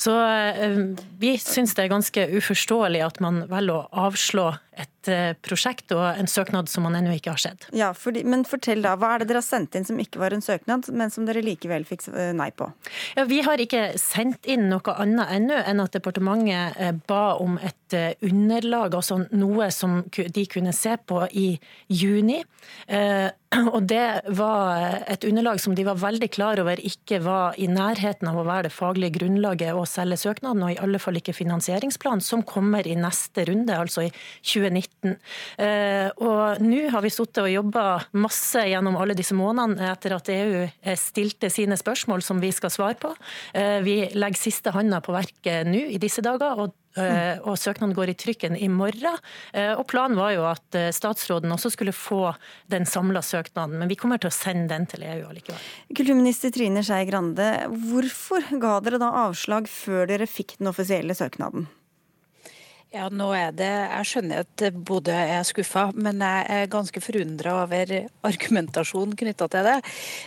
Så 0.00 0.14
eh, 0.14 0.80
vi 1.20 1.34
syns 1.40 1.76
det 1.76 1.86
er 1.86 1.94
ganske 1.94 2.28
uforståelig 2.38 3.04
at 3.06 3.20
man 3.24 3.44
velger 3.50 3.82
å 3.82 4.06
avslå 4.08 4.50
et 4.80 5.10
eh, 5.10 5.32
prosjekt 5.44 5.92
og 5.94 6.02
en 6.18 6.28
søknad 6.30 6.68
som 6.70 6.86
man 6.86 6.96
ennå 6.98 7.14
ikke 7.16 7.34
har 7.34 7.42
sett. 7.42 7.66
Ja, 7.76 7.92
fordi, 7.96 8.24
Men 8.24 8.44
fortell 8.48 8.82
da, 8.84 8.94
hva 8.98 9.14
er 9.14 9.22
det 9.22 9.30
dere 9.30 9.42
har 9.42 9.46
sendt 9.46 9.76
inn 9.78 9.86
som 9.86 10.00
ikke 10.00 10.22
var 10.22 10.34
en 10.34 10.44
søknad, 10.44 10.88
men 10.92 11.12
som 11.14 11.28
dere 11.28 11.44
likevel 11.44 11.86
fikk 11.88 12.08
eh, 12.12 12.32
nei 12.36 12.50
på? 12.56 12.70
Ja, 13.18 13.26
Vi 13.30 13.40
har 13.46 13.60
ikke 13.62 13.86
sendt 14.00 14.48
inn 14.50 14.68
noe 14.72 14.96
annet 14.96 15.32
ennå 15.38 15.60
enn 15.62 15.84
at 15.84 15.94
departementet 15.96 16.80
eh, 16.80 16.94
ba 17.06 17.36
om 17.40 17.58
et 17.62 17.80
underlag, 18.24 18.96
altså 18.96 19.20
noe 19.36 19.68
som 19.70 20.00
de 20.10 20.44
kunne 20.50 20.72
se 20.74 20.96
på 21.06 21.20
i 21.30 21.52
juni. 21.92 22.40
Og 23.76 23.84
det 23.86 24.06
var 24.34 25.04
et 25.06 25.24
underlag 25.28 25.60
som 25.62 25.76
de 25.78 25.84
var 25.86 26.00
veldig 26.00 26.26
klar 26.34 26.58
over 26.58 26.80
ikke 26.82 27.20
var 27.22 27.54
i 27.60 27.68
nærheten 27.70 28.26
av 28.26 28.40
å 28.40 28.46
være 28.48 28.66
det 28.66 28.74
faglige 28.74 29.20
grunnlaget 29.20 29.76
å 29.78 29.84
selge 29.86 30.18
søknaden, 30.24 30.64
og 30.64 30.74
i 30.74 30.80
alle 30.82 30.98
fall 30.98 31.20
ikke 31.20 31.36
finansieringsplanen, 31.36 32.24
som 32.24 32.42
kommer 32.42 32.88
i 32.88 32.96
neste 32.98 33.44
runde, 33.46 33.76
altså 33.78 34.08
i 34.08 34.10
2020. 34.10 34.63
2019. 34.64 35.16
Eh, 35.58 36.08
og 36.24 36.62
nå 36.62 36.84
har 36.92 37.04
vi 37.04 37.12
sittet 37.12 37.42
og 37.44 37.50
jobba 37.52 37.84
masse 38.20 38.64
gjennom 38.68 38.96
alle 39.00 39.16
disse 39.16 39.36
månedene 39.36 39.92
etter 39.92 40.16
at 40.16 40.30
EU 40.32 40.62
eh, 40.64 40.96
stilte 40.98 41.50
sine 41.52 41.78
spørsmål 41.80 42.24
som 42.24 42.40
vi 42.42 42.52
skal 42.54 42.72
svare 42.72 42.98
på. 43.00 43.12
Eh, 43.54 43.80
vi 43.84 43.98
legger 44.14 44.40
siste 44.40 44.74
handa 44.74 45.02
på 45.04 45.14
verket 45.14 45.68
nå 45.68 45.86
i 45.94 46.00
disse 46.02 46.24
dager. 46.24 46.64
og 46.64 46.80
og 46.94 47.56
søknaden 47.58 47.90
går 47.90 48.12
i 48.12 48.14
trykken 48.14 48.54
i 48.54 48.68
morgen. 48.70 49.16
Og 49.50 49.80
planen 49.90 50.14
var 50.14 50.30
jo 50.30 50.44
at 50.46 50.76
statsråden 50.94 51.50
også 51.50 51.72
skulle 51.74 51.90
få 51.90 52.28
den 52.70 52.86
samla 52.86 53.18
søknaden, 53.18 53.80
men 53.80 53.90
vi 53.90 53.96
kommer 53.98 54.22
til 54.22 54.30
å 54.30 54.36
sende 54.36 54.70
den 54.70 54.86
til 54.86 55.02
EU 55.02 55.24
allikevel. 55.26 55.58
Kulturminister 55.90 56.54
Trine 56.54 56.86
Skei 56.86 57.02
Grande, 57.10 57.48
hvorfor 57.90 58.46
ga 58.62 58.76
dere 58.86 59.02
da 59.02 59.10
avslag 59.24 59.66
før 59.66 60.06
dere 60.12 60.30
fikk 60.30 60.60
den 60.60 60.70
offisielle 60.70 61.18
søknaden? 61.18 61.66
Ja, 62.94 63.08
nå 63.10 63.32
er 63.34 63.50
det, 63.50 63.66
Jeg 63.66 64.06
skjønner 64.06 64.44
at 64.44 64.62
Bodø 64.86 65.14
er 65.18 65.40
skuffa, 65.42 65.88
men 65.98 66.20
jeg 66.22 66.44
er 66.54 66.68
ganske 66.70 67.00
forundra 67.02 67.56
over 67.64 67.90
argumentasjonen 68.28 69.16
knytta 69.18 69.48
til 69.50 69.66
det. 69.66 69.74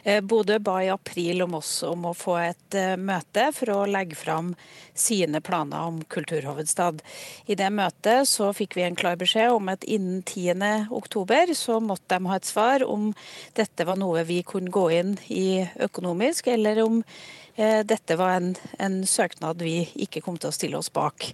Eh, 0.04 0.20
Bodø 0.20 0.58
ba 0.60 0.82
i 0.84 0.90
april 0.92 1.46
om 1.46 1.56
oss 1.62 1.72
om 1.88 2.10
å 2.10 2.12
få 2.12 2.36
et 2.42 2.76
eh, 2.76 2.98
møte 3.00 3.46
for 3.56 3.72
å 3.72 3.88
legge 3.88 4.20
fram 4.20 4.52
sine 4.92 5.40
planer 5.40 5.88
om 5.94 6.04
kulturhovedstad. 6.12 7.00
I 7.48 7.56
det 7.56 7.72
møtet 7.72 8.28
så 8.28 8.52
fikk 8.52 8.76
vi 8.76 8.84
en 8.90 9.00
klar 9.00 9.16
beskjed 9.16 9.56
om 9.56 9.72
at 9.72 9.88
innen 9.88 10.20
10. 10.28 10.92
oktober 10.92 11.56
så 11.56 11.80
måtte 11.80 12.20
de 12.20 12.28
ha 12.28 12.36
et 12.36 12.52
svar 12.52 12.84
om 12.84 13.14
dette 13.56 13.88
var 13.88 13.96
noe 13.96 14.28
vi 14.28 14.42
kunne 14.44 14.76
gå 14.76 14.90
inn 15.00 15.16
i 15.32 15.64
økonomisk, 15.88 16.52
eller 16.52 16.84
om 16.84 17.00
dette 17.58 18.16
var 18.16 18.36
en, 18.38 18.52
en, 18.78 19.00
søknad 19.08 19.62
vi 19.66 19.88
ikke 19.98 20.22
kom 20.22 20.38
til 20.38 20.52
å 20.52 20.56
stille 20.56 20.78
oss 20.78 20.92
bak. 20.94 21.26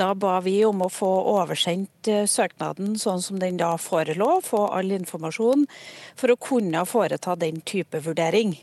Da 0.00 0.14
ba 0.16 0.38
vi 0.44 0.56
om 0.64 0.80
å 0.84 0.88
få 0.92 1.08
oversendt 1.34 2.08
eh, 2.08 2.24
søknaden 2.30 2.94
sånn 3.00 3.20
som 3.24 3.38
den 3.40 3.58
da 3.60 3.74
forelå, 3.80 4.40
få 4.44 4.64
all 4.72 4.92
informasjon 4.96 5.66
for 6.16 6.32
å 6.32 6.38
kunne 6.40 6.84
foreta 6.88 7.36
den 7.36 7.60
type 7.68 8.00
vurdering. 8.04 8.54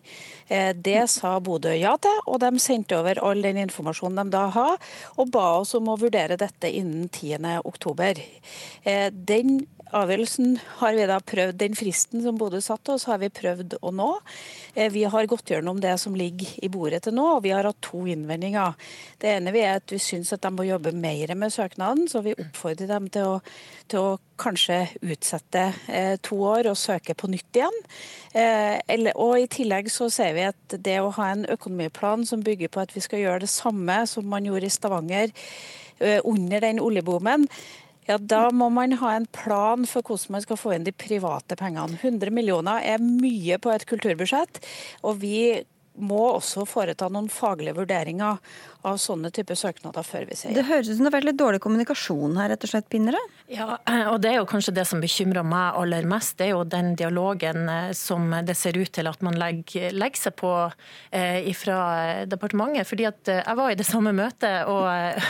Eh, 0.48 0.72
det 0.74 1.06
sa 1.14 1.36
Bodø 1.44 1.76
ja 1.78 1.96
til, 2.02 2.22
og 2.26 2.40
de 2.42 2.52
sendte 2.64 2.98
over 2.98 3.22
all 3.22 3.42
den 3.46 3.62
informasjonen 3.66 4.24
de 4.24 4.36
da 4.38 4.48
har, 4.56 4.78
og 5.16 5.32
ba 5.36 5.46
oss 5.60 5.76
om 5.78 5.92
å 5.92 6.00
vurdere 6.02 6.40
dette 6.42 6.72
innen 6.72 7.10
10.10. 7.10 8.24
Den 9.12 9.60
avgjørelsen 9.94 10.56
har 10.80 10.96
vi 10.98 11.06
da 11.10 11.18
prøvd, 11.22 11.58
Den 11.60 11.76
fristen 11.78 12.24
som 12.24 12.38
Bodø 12.40 12.62
satte 12.64 12.96
oss, 12.96 13.06
har 13.10 13.20
vi 13.22 13.30
prøvd 13.30 13.78
å 13.86 13.92
nå. 13.94 14.10
Eh, 14.74 14.90
vi 14.92 15.04
har 15.04 15.28
gått 15.30 15.52
gjennom 15.52 15.80
det 15.82 15.94
som 16.02 16.16
ligger 16.18 16.56
i 16.66 16.70
bordet 16.70 17.04
til 17.06 17.16
nå, 17.16 17.26
og 17.36 17.44
vi 17.46 17.54
har 17.54 17.68
hatt 17.68 17.82
to 17.86 18.06
innvendinger. 18.10 18.74
Det 19.22 19.36
ene 19.36 19.54
er 19.56 19.78
at 19.78 19.94
vi 19.94 20.02
syns 20.02 20.34
at 20.34 20.42
de 20.42 20.52
må 20.56 20.66
jobbe 20.68 20.92
mer 20.96 21.36
med 21.36 21.54
søknaden, 21.54 22.08
så 22.10 22.24
vi 22.26 22.36
oppfordrer 22.36 22.90
dem 22.90 23.10
til 23.14 23.36
å, 23.36 23.38
til 23.92 24.02
å 24.02 24.18
kanskje 24.42 24.82
utsette 25.06 25.68
eh, 25.88 26.16
to 26.26 26.42
år 26.44 26.72
og 26.72 26.80
søke 26.80 27.16
på 27.16 27.30
nytt 27.32 27.62
igjen. 27.62 27.80
Eh, 28.34 29.12
og 29.14 29.38
I 29.40 29.50
tillegg 29.52 29.90
så 29.94 30.10
ser 30.10 30.36
vi 30.36 30.50
at 30.50 30.76
det 30.76 31.00
å 31.02 31.14
ha 31.20 31.32
en 31.32 31.46
økonomiplan 31.46 32.26
som 32.28 32.44
bygger 32.44 32.74
på 32.74 32.84
at 32.84 32.94
vi 32.96 33.06
skal 33.06 33.22
gjøre 33.22 33.46
det 33.46 33.54
samme 33.54 34.02
som 34.10 34.28
man 34.28 34.46
gjorde 34.48 34.68
i 34.68 34.74
Stavanger 34.74 35.36
under 36.28 36.60
den 36.60 36.82
oljeboomen, 36.84 37.46
ja, 38.06 38.18
Da 38.18 38.50
må 38.54 38.70
man 38.74 38.98
ha 39.02 39.16
en 39.16 39.26
plan 39.34 39.86
for 39.90 40.06
hvordan 40.06 40.38
man 40.38 40.44
skal 40.46 40.60
få 40.62 40.76
inn 40.76 40.86
de 40.88 40.94
private 40.94 41.58
pengene. 41.60 41.98
100 42.02 42.34
millioner 42.34 42.84
er 42.86 43.02
mye 43.04 43.58
på 43.62 43.74
et 43.74 43.88
kulturbudsjett, 43.90 44.62
og 45.04 45.22
vi 45.24 45.64
må 45.96 46.22
også 46.36 46.66
foreta 46.68 47.08
noen 47.12 47.30
faglige 47.32 47.78
vurderinger 47.78 48.42
av 48.86 49.00
sånne 49.02 49.32
typer 49.34 49.58
søknader 49.58 50.06
før 50.06 50.28
vi 50.30 50.38
sier 50.38 50.56
Det 50.56 50.66
høres 50.68 50.90
ut 50.90 50.98
som 50.98 51.06
det 51.06 51.10
har 51.10 51.18
vært 51.18 51.30
litt 51.32 51.40
dårlig 51.40 51.62
kommunikasjon 51.64 52.38
her, 52.40 52.52
rett 52.54 52.66
og 52.68 52.72
slett, 52.72 52.88
Pinnere? 52.92 53.20
Ja, 53.52 53.80
og 54.12 54.20
det 54.24 54.32
er 54.32 54.40
jo 54.40 54.48
kanskje 54.50 54.76
det 54.76 54.86
som 54.90 55.02
bekymrer 55.04 55.46
meg 55.46 55.80
aller 55.80 56.08
mest. 56.10 56.38
Det 56.40 56.48
er 56.48 56.54
jo 56.54 56.64
den 56.70 56.94
dialogen 56.98 57.70
eh, 57.72 57.92
som 57.98 58.30
det 58.46 58.58
ser 58.58 58.78
ut 58.78 58.92
til 58.94 59.10
at 59.10 59.22
man 59.26 59.38
legger, 59.40 59.94
legger 59.96 60.28
seg 60.28 60.36
på 60.40 60.52
eh, 61.12 61.50
fra 61.58 61.80
departementet. 62.30 62.88
Fordi 62.90 63.08
at 63.10 63.32
eh, 63.32 63.42
jeg 63.42 63.60
var 63.60 63.74
i 63.74 63.80
det 63.80 63.88
samme 63.88 64.14
møtet 64.16 64.70
og, 64.72 64.86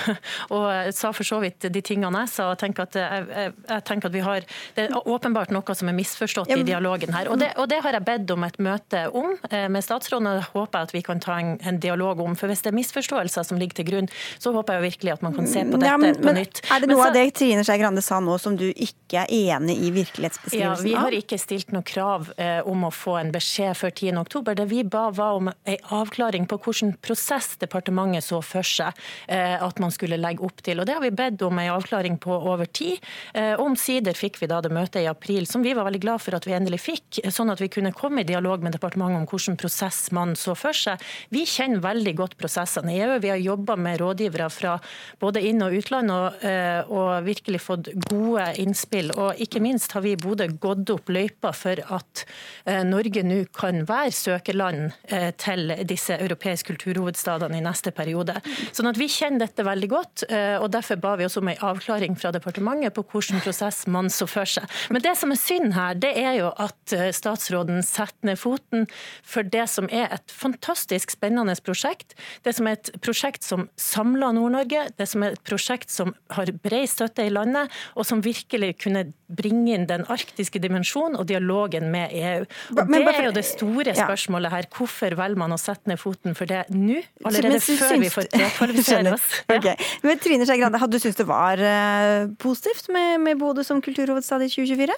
og 0.56 0.94
sa 0.96 1.12
for 1.16 1.28
så 1.28 1.42
vidt 1.44 1.70
de 1.72 1.84
tingene 1.86 2.26
jeg 2.26 2.34
sa. 2.36 2.50
og 2.54 2.60
tenker 2.62 2.88
at, 2.88 3.00
jeg, 3.00 3.54
jeg 3.70 3.86
tenker 3.88 4.12
at 4.12 4.16
vi 4.16 4.24
har, 4.26 4.46
Det 4.76 4.88
er 4.88 4.96
åpenbart 5.16 5.52
noe 5.56 5.76
som 5.76 5.92
er 5.92 5.98
misforstått 5.98 6.52
i 6.56 6.64
dialogen 6.68 7.16
her. 7.16 7.32
Og 7.32 7.40
det, 7.42 7.54
og 7.60 7.70
det 7.72 7.82
har 7.86 7.96
jeg 7.96 8.08
bedt 8.08 8.36
om 8.36 8.48
et 8.48 8.60
møte 8.60 9.06
om 9.16 9.34
med 9.52 9.84
statsråden, 9.84 10.28
og 10.30 10.40
det 10.40 10.48
håper 10.54 10.80
jeg 10.80 10.90
at 10.90 10.94
vi 10.96 11.04
kan 11.06 11.22
ta 11.24 11.38
en, 11.40 11.56
en 11.64 11.80
dialog 11.82 12.22
om. 12.24 12.36
For 12.40 12.52
hvis 12.52 12.64
det 12.66 12.72
er 12.72 12.78
misforståelser 12.78 13.45
som 13.48 13.60
ligger 13.62 13.82
til 13.82 13.90
grunn, 13.90 14.10
så 14.42 14.54
håper 14.56 14.80
jeg 14.80 14.86
virkelig 14.90 15.16
at 15.16 15.26
man 15.26 15.36
kan 15.36 15.50
se 15.50 15.66
på 15.66 15.80
dette 15.80 15.92
ja, 15.92 15.98
men, 16.02 16.18
på 16.22 16.34
nytt. 16.36 16.62
Er 16.72 16.84
det 16.84 16.90
noe 16.92 17.02
så, 17.02 17.10
av 17.10 17.18
det 17.18 17.26
Trine 17.38 17.66
Skei 17.68 17.78
Grande 17.82 18.04
sa 18.06 18.20
nå 18.24 18.38
som 18.42 18.58
du 18.60 18.68
ikke 18.72 19.26
er 19.26 19.56
enig 19.56 19.78
i 19.88 19.92
virkelighetsbeskrivelsen 19.96 20.72
av? 20.72 20.86
Ja, 20.86 20.86
vi 20.86 20.96
har 21.00 21.18
ikke 21.18 21.40
stilt 21.42 21.74
noe 21.76 21.86
krav 21.86 22.32
eh, 22.42 22.60
om 22.68 22.88
å 22.88 22.92
få 22.94 23.18
en 23.22 23.32
beskjed 23.36 23.78
før 23.80 23.94
10.10. 23.94 24.54
Det 24.56 24.68
vi 24.72 24.84
ba 24.84 25.08
var 25.16 25.40
om 25.40 25.52
en 25.52 25.92
avklaring 25.96 26.48
på 26.50 26.60
hvilken 26.66 26.96
prosess 27.04 27.56
departementet 27.62 28.26
så 28.26 28.42
for 28.46 28.66
seg 28.66 28.96
eh, 29.32 29.56
at 29.62 29.82
man 29.82 29.94
skulle 29.94 30.20
legge 30.22 30.44
opp 30.46 30.64
til. 30.66 30.82
Og 30.82 30.88
Det 30.88 30.98
har 30.98 31.04
vi 31.04 31.14
bedt 31.16 31.44
om 31.46 31.60
en 31.60 31.74
avklaring 31.76 32.18
på 32.22 32.34
over 32.36 32.66
tid. 32.66 33.04
Eh, 33.34 33.54
Omsider 33.62 34.18
fikk 34.18 34.40
vi 34.42 34.50
da 34.52 34.62
det 34.64 34.74
møtet 34.74 35.04
i 35.04 35.10
april, 35.10 35.48
som 35.50 35.64
vi 35.66 35.76
var 35.78 35.88
veldig 35.88 36.04
glad 36.04 36.24
for 36.24 36.38
at 36.38 36.48
vi 36.48 36.56
endelig 36.58 36.82
fikk, 36.86 37.22
sånn 37.34 37.52
at 37.54 37.62
vi 37.64 37.72
kunne 37.72 37.94
komme 37.96 38.24
i 38.24 38.28
dialog 38.28 38.64
med 38.66 38.76
departementet 38.76 39.22
om 39.22 39.28
hvilken 39.30 39.60
prosess 39.60 40.10
man 40.16 40.36
så 40.40 40.56
for 40.58 40.76
seg. 40.76 41.02
Vi 41.34 41.46
kjenner 41.50 41.84
veldig 41.84 42.16
godt 42.18 42.38
prosessene 42.40 42.94
i 42.94 43.02
EU. 43.04 43.20
Vi 43.26 43.30
har 43.30 43.38
jobba 43.38 43.76
med 43.76 44.00
rådgivere 44.00 44.50
fra 44.50 44.80
både 45.20 45.42
inn- 45.42 45.64
og 45.66 45.74
utland 45.74 46.12
og, 46.14 46.44
eh, 46.46 46.86
og, 46.86 47.24
virkelig 47.26 47.62
fått 47.64 47.88
gode 48.06 48.44
innspill. 48.62 49.10
Og 49.18 49.40
ikke 49.42 49.62
minst 49.64 49.96
har 49.98 50.04
vi 50.06 50.12
i 50.14 50.20
Bodø 50.20 50.46
gått 50.62 50.92
opp 50.94 51.10
løypa 51.10 51.50
for 51.58 51.82
at 51.98 52.22
eh, 52.68 52.84
Norge 52.86 53.24
nå 53.26 53.40
kan 53.58 53.82
være 53.90 54.12
søkerland 54.14 54.94
eh, 55.10 55.32
til 55.42 55.74
disse 55.90 56.20
europeiske 56.22 56.70
kulturhovedstadene 56.70 57.58
i 57.58 57.64
neste 57.66 57.90
periode. 57.98 58.36
Sånn 58.70 58.92
at 58.92 59.02
vi 59.02 59.10
kjenner 59.10 59.48
dette 59.48 59.66
veldig 59.66 59.90
godt, 59.90 60.26
og 60.62 60.68
derfor 60.74 61.00
ba 61.02 61.16
vi 61.18 61.26
også 61.26 61.42
om 61.42 61.50
en 61.50 61.66
avklaring 61.66 62.14
fra 62.20 62.30
departementet 62.36 62.94
på 62.94 63.04
hvilken 63.10 63.42
prosess 63.42 63.88
man 63.90 64.12
så 64.14 64.28
for 64.30 64.46
seg. 64.46 64.70
Men 64.94 65.02
det 65.02 65.16
som 65.18 65.34
er 65.34 65.42
synd 65.42 65.74
her, 65.74 65.98
det 65.98 66.14
er 66.20 66.38
jo 66.44 66.52
at 66.62 66.96
statsråden 67.16 67.82
setter 67.86 68.30
ned 68.30 68.40
foten 68.42 68.86
for 69.26 69.48
det 69.48 69.66
som 69.72 69.90
er 69.90 70.14
et 70.14 70.34
fantastisk 70.34 71.16
spennende 71.16 71.56
prosjekt. 71.66 72.14
Det 72.46 72.54
som 72.58 72.68
er 72.70 72.78
et 72.78 72.94
prosjekt 73.00 73.15
som 73.46 73.68
samler 73.80 74.36
Nord-Norge, 74.36 74.90
det 74.98 75.08
som 75.10 75.24
er 75.26 75.36
et 75.36 75.44
prosjekt 75.48 75.94
som 75.94 76.14
har 76.36 76.52
bred 76.64 76.88
støtte 76.90 77.26
i 77.26 77.32
landet, 77.34 77.72
og 77.96 78.08
som 78.08 78.24
virkelig 78.26 78.76
kunne 78.84 79.08
bringe 79.26 79.74
inn 79.74 79.88
den 79.90 80.06
arktiske 80.12 80.62
dimensjonen 80.62 81.18
og 81.18 81.26
dialogen 81.30 81.90
med 81.94 82.14
EU. 82.14 82.46
Og 82.76 82.92
Det 82.92 83.02
er 83.16 83.30
jo 83.30 83.34
det 83.36 83.46
store 83.48 83.96
spørsmålet 83.98 84.54
her. 84.54 84.70
Hvorfor 84.76 85.18
velger 85.18 85.40
man 85.40 85.56
å 85.56 85.60
sette 85.62 85.90
ned 85.90 86.02
foten 86.02 86.38
for 86.38 86.50
det 86.50 86.66
nå? 86.74 87.02
Allerede 87.26 87.60
før 87.64 87.98
vi 88.04 88.12
får 88.14 88.30
prekvalifisere 88.36 89.14
oss. 89.18 89.26
Ja. 89.50 89.58
Okay. 89.58 89.90
Men 90.06 90.22
Trine 90.22 90.46
Skei 90.48 90.62
Grande, 90.62 90.82
hadde 90.82 90.98
du 90.98 91.02
syntes 91.02 91.20
det 91.20 91.28
var 91.30 91.62
uh, 91.62 92.30
positivt 92.42 92.90
med, 92.94 93.20
med 93.26 93.42
Bodø 93.42 93.66
som 93.66 93.82
kulturhovedstad 93.84 94.46
i 94.46 94.52
2024? 94.54 94.96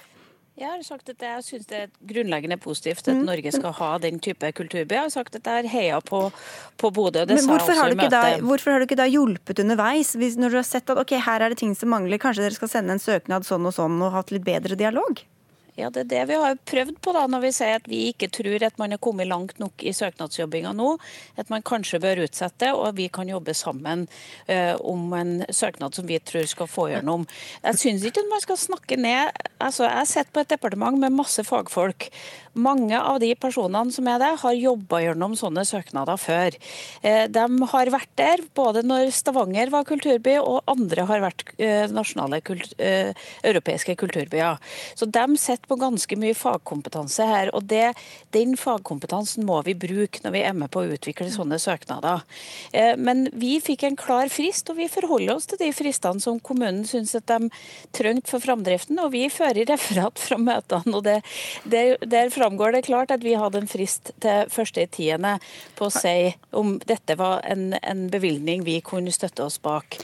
Jeg 0.58 0.66
har 0.66 0.80
sagt 0.82 1.10
at 1.12 1.22
jeg 1.22 1.42
syns 1.46 1.68
det 1.70 1.76
er 1.78 1.90
grunnleggende 2.10 2.56
positivt 2.58 3.06
at 3.06 3.14
mm. 3.14 3.22
Norge 3.28 3.52
skal 3.54 3.74
ha 3.78 3.90
den 4.02 4.18
type 4.18 4.50
kulturby. 4.58 4.96
Jeg 4.96 5.06
har 5.06 5.12
sagt 5.14 5.38
at 5.38 5.46
jeg 5.46 5.62
har 5.62 5.70
heia 5.70 6.00
på, 6.02 6.24
på 6.82 6.90
Bodø. 6.90 7.22
Det 7.22 7.36
Men 7.38 7.46
hvorfor 7.46 7.78
har, 7.78 7.94
da, 7.94 8.22
hvorfor 8.42 8.74
har, 8.74 8.82
du 8.82 8.88
ikke 8.88 8.98
da 8.98 9.06
hjulpet 9.06 9.62
underveis? 9.62 10.16
Hvis, 10.18 10.34
når 10.40 10.56
du 10.56 10.58
har 10.58 10.66
sett 10.66 10.90
at 10.90 10.98
ok, 10.98 11.14
her 11.28 11.46
er 11.46 11.54
det 11.54 11.60
ting 11.62 11.76
som 11.78 11.94
mangler, 11.94 12.18
kanskje 12.18 12.48
dere 12.48 12.58
skal 12.58 12.72
sende 12.74 12.96
en 12.96 13.02
søknad 13.02 13.46
sånn 13.46 13.70
og 13.70 13.76
sånn 13.76 14.02
og 14.02 14.16
hatt 14.18 14.34
litt 14.34 14.46
bedre 14.48 14.78
dialog? 14.78 15.22
Ja, 15.78 15.90
Det 15.94 16.00
er 16.00 16.08
det 16.10 16.22
vi 16.32 16.36
har 16.42 16.56
prøvd 16.66 16.96
på 16.98 17.12
da, 17.14 17.20
når 17.30 17.42
vi 17.44 17.50
sier 17.54 17.76
at 17.78 17.84
vi 17.86 18.08
ikke 18.10 18.26
tror 18.34 18.64
at 18.66 18.80
man 18.80 18.90
er 18.90 18.98
kommet 18.98 19.28
langt 19.30 19.60
nok 19.62 19.84
i 19.86 19.92
søknadsjobbinga 19.94 20.72
nå. 20.74 20.96
At 21.38 21.52
man 21.52 21.62
kanskje 21.62 22.00
bør 22.02 22.24
utsette, 22.24 22.72
og 22.74 22.96
vi 22.98 23.06
kan 23.14 23.30
jobbe 23.30 23.54
sammen 23.54 24.08
uh, 24.50 24.74
om 24.82 25.12
en 25.14 25.44
søknad 25.54 25.94
som 25.94 26.08
vi 26.08 26.18
tror 26.18 26.48
skal 26.50 26.66
få 26.66 26.88
gjennom. 26.90 27.28
Jeg 27.62 27.78
syns 27.78 28.06
ikke 28.08 28.24
at 28.24 28.32
man 28.32 28.42
skal 28.42 28.58
snakke 28.58 28.98
ned 28.98 29.30
altså 29.58 29.86
Jeg 29.86 30.06
sitter 30.06 30.34
på 30.34 30.42
et 30.42 30.50
departement 30.50 30.98
med 30.98 31.14
masse 31.14 31.42
fagfolk. 31.46 32.08
Mange 32.58 32.98
av 32.98 33.20
de 33.22 33.30
personene 33.38 33.94
som 33.94 34.06
er 34.10 34.18
det, 34.18 34.32
har 34.42 34.58
jobba 34.58 35.00
gjennom 35.04 35.38
sånne 35.38 35.62
søknader 35.66 36.18
før. 36.18 36.58
Uh, 37.06 37.30
de 37.30 37.46
har 37.74 37.92
vært 37.94 38.12
der 38.18 38.42
både 38.58 38.82
når 38.82 39.14
Stavanger 39.14 39.70
var 39.70 39.86
kulturby, 39.86 40.40
og 40.42 40.66
andre 40.66 41.06
har 41.06 41.22
vært 41.28 41.46
uh, 41.62 41.86
nasjonale 41.94 42.42
kult, 42.42 42.74
europeiske 43.46 43.94
kulturbyer. 43.98 44.58
Så 44.98 45.06
de 45.06 45.24
sitter 45.38 45.67
på 45.68 45.78
ganske 45.80 46.18
mye 46.20 46.36
fagkompetanse 46.36 47.26
her. 47.28 47.52
og 47.54 47.66
det, 47.70 47.92
Den 48.34 48.56
fagkompetansen 48.56 49.46
må 49.48 49.60
vi 49.66 49.74
bruke 49.78 50.22
når 50.24 50.34
vi 50.34 50.42
er 50.44 50.56
med 50.56 50.72
på 50.74 50.82
å 50.82 50.92
utvikle 50.96 51.28
sånne 51.32 51.60
søknader. 51.62 52.24
Eh, 52.72 52.94
men 52.96 53.28
vi 53.32 53.58
fikk 53.64 53.84
en 53.86 53.98
klar 53.98 54.32
frist, 54.32 54.70
og 54.70 54.80
vi 54.80 54.88
forholder 54.92 55.34
oss 55.36 55.48
til 55.50 55.60
de 55.60 55.70
fristene 55.76 56.22
som 56.24 56.40
kommunen 56.40 56.84
syns 56.88 57.14
at 57.18 57.28
de 57.30 57.50
trengte 57.96 58.32
for 58.32 58.44
framdriften. 58.44 58.98
Og 59.02 59.12
vi 59.14 59.26
fører 59.32 59.68
referat 59.68 60.18
fra 60.22 60.40
møtene, 60.40 60.94
og 60.96 61.04
det, 61.06 61.20
det, 61.64 61.84
der 62.06 62.32
framgår 62.34 62.76
det 62.76 62.86
klart 62.88 63.12
at 63.14 63.24
vi 63.24 63.36
hadde 63.38 63.62
en 63.62 63.70
frist 63.70 64.12
til 64.22 64.48
første 64.52 64.84
i 64.84 64.90
tiende 64.90 65.36
på 65.78 65.88
å 65.88 65.94
si 65.94 66.32
om 66.56 66.76
dette 66.88 67.16
var 67.18 67.42
en, 67.48 67.72
en 67.82 68.06
bevilgning 68.12 68.64
vi 68.66 68.78
kunne 68.84 69.12
støtte 69.14 69.44
oss 69.44 69.58
bak. 69.62 69.98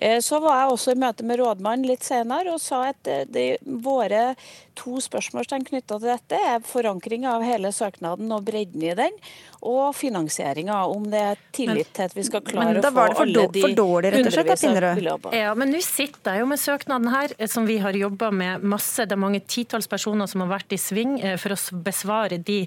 Eh, 0.00 0.18
så 0.24 0.40
var 0.40 0.62
jeg 0.62 0.74
også 0.74 0.94
i 0.94 1.00
møte 1.00 1.26
med 1.26 1.40
rådmannen 1.40 1.88
litt 1.88 2.06
senere 2.06 2.54
og 2.54 2.62
sa 2.62 2.86
at 2.90 3.10
eh, 3.10 3.26
de, 3.28 3.46
våre 3.84 4.34
to 4.78 5.00
spørsmålstegn 5.02 5.66
knytta 5.68 5.98
til 5.98 6.10
dette. 6.10 6.38
er 6.54 6.64
Forankring 6.64 7.26
av 7.28 7.44
hele 7.44 7.72
søknaden 7.74 8.30
og 8.34 8.44
bredden 8.46 8.84
i 8.84 8.94
den, 8.98 9.16
og 9.60 9.94
finansieringa. 9.96 10.78
Om 10.90 11.08
det 11.12 11.20
er 11.32 11.40
tillit 11.54 11.92
til 11.96 12.08
at 12.08 12.16
vi 12.16 12.24
skal 12.26 12.44
klare 12.46 12.80
å 12.80 12.92
få 12.94 13.06
alle 13.24 13.46
de 13.52 13.64
hundrevis 13.64 14.64
av 14.64 14.96
millioner. 14.96 15.36
Ja, 15.36 15.54
men 15.58 15.72
nå 15.74 15.80
sitter 15.84 16.36
jeg 16.36 16.44
jo 16.44 16.50
med 16.50 16.62
søknaden 16.62 17.10
her, 17.12 17.34
eh, 17.38 17.50
som 17.50 17.66
vi 17.68 17.78
har 17.82 17.96
jobba 17.96 18.30
med 18.30 18.64
masse. 18.64 19.04
Det 19.04 19.16
er 19.16 19.20
mange 19.20 19.42
titalls 19.44 19.88
personer 19.90 20.30
som 20.30 20.44
har 20.44 20.52
vært 20.54 20.76
i 20.76 20.80
sving 20.80 21.18
eh, 21.20 21.36
for 21.40 21.54
å 21.54 21.82
besvare 21.84 22.38
de 22.38 22.60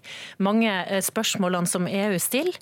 mange 0.44 0.70
eh, 0.70 1.02
spørsmålene 1.04 1.70
som 1.70 1.88
EU 1.88 2.20
stiller, 2.22 2.60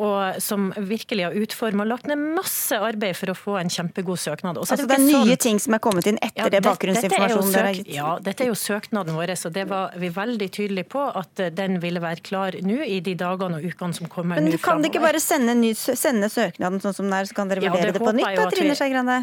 og 0.00 0.40
som 0.42 0.70
virkelig 0.76 1.24
har 1.26 1.36
utforma 1.36 1.84
og 1.84 1.90
lagt 1.90 2.08
ned 2.08 2.20
masse 2.36 2.76
arbeid 2.76 3.16
for 3.18 3.32
å 3.32 3.36
få 3.36 3.56
en 3.60 3.70
kjempegod 3.72 4.20
søknad. 4.20 4.58
Også 4.60 4.76
altså 4.76 4.86
det 4.88 4.96
er, 4.96 5.02
det 5.02 5.14
er 5.14 5.24
nye 5.24 5.34
sånn... 5.34 5.42
ting 5.44 5.60
som 5.62 5.76
er 5.76 5.82
kommet 5.82 6.08
inn 6.10 6.18
etter 6.20 6.46
ja, 6.46 6.50
det 6.52 6.62
bakgrunnsinformasjonen 6.66 7.52
dere 7.54 7.70
har 7.70 7.78
gitt? 7.78 7.90
Ja, 7.94 8.10
dette 8.22 8.46
er 8.46 8.49
jo 8.49 8.49
søknaden 8.58 9.16
vår, 9.16 9.34
og 9.46 9.54
det 9.54 9.66
var 9.70 9.96
vi 10.00 10.10
veldig 10.14 10.48
tydelige 10.52 10.88
på 10.92 11.02
at 11.20 11.42
den 11.56 11.80
ville 11.82 12.02
være 12.02 12.24
klar 12.26 12.56
nå 12.64 12.80
i 12.86 13.00
de 13.04 13.16
dagene 13.18 13.60
og 13.60 13.66
ukene 13.66 13.96
som 13.96 14.10
kommer. 14.10 14.40
Men 14.40 14.58
kan 14.62 14.82
dere 14.82 14.92
ikke 14.92 15.04
bare 15.04 15.20
sende, 15.22 15.56
ny, 15.58 15.74
sende, 15.74 16.30
søknaden 16.32 16.82
sånn 16.82 16.96
som 16.96 17.08
den 17.08 17.18
er, 17.18 17.28
så 17.28 17.36
kan 17.36 17.52
dere 17.52 17.64
vurdere 17.64 17.90
ja, 17.90 17.92
det, 17.92 18.00
det 18.00 18.06
på 18.06 18.16
nytt? 18.16 18.32
da, 18.38 18.48
Trine 18.54 18.78
Skei 18.78 18.90
Grande? 18.94 19.20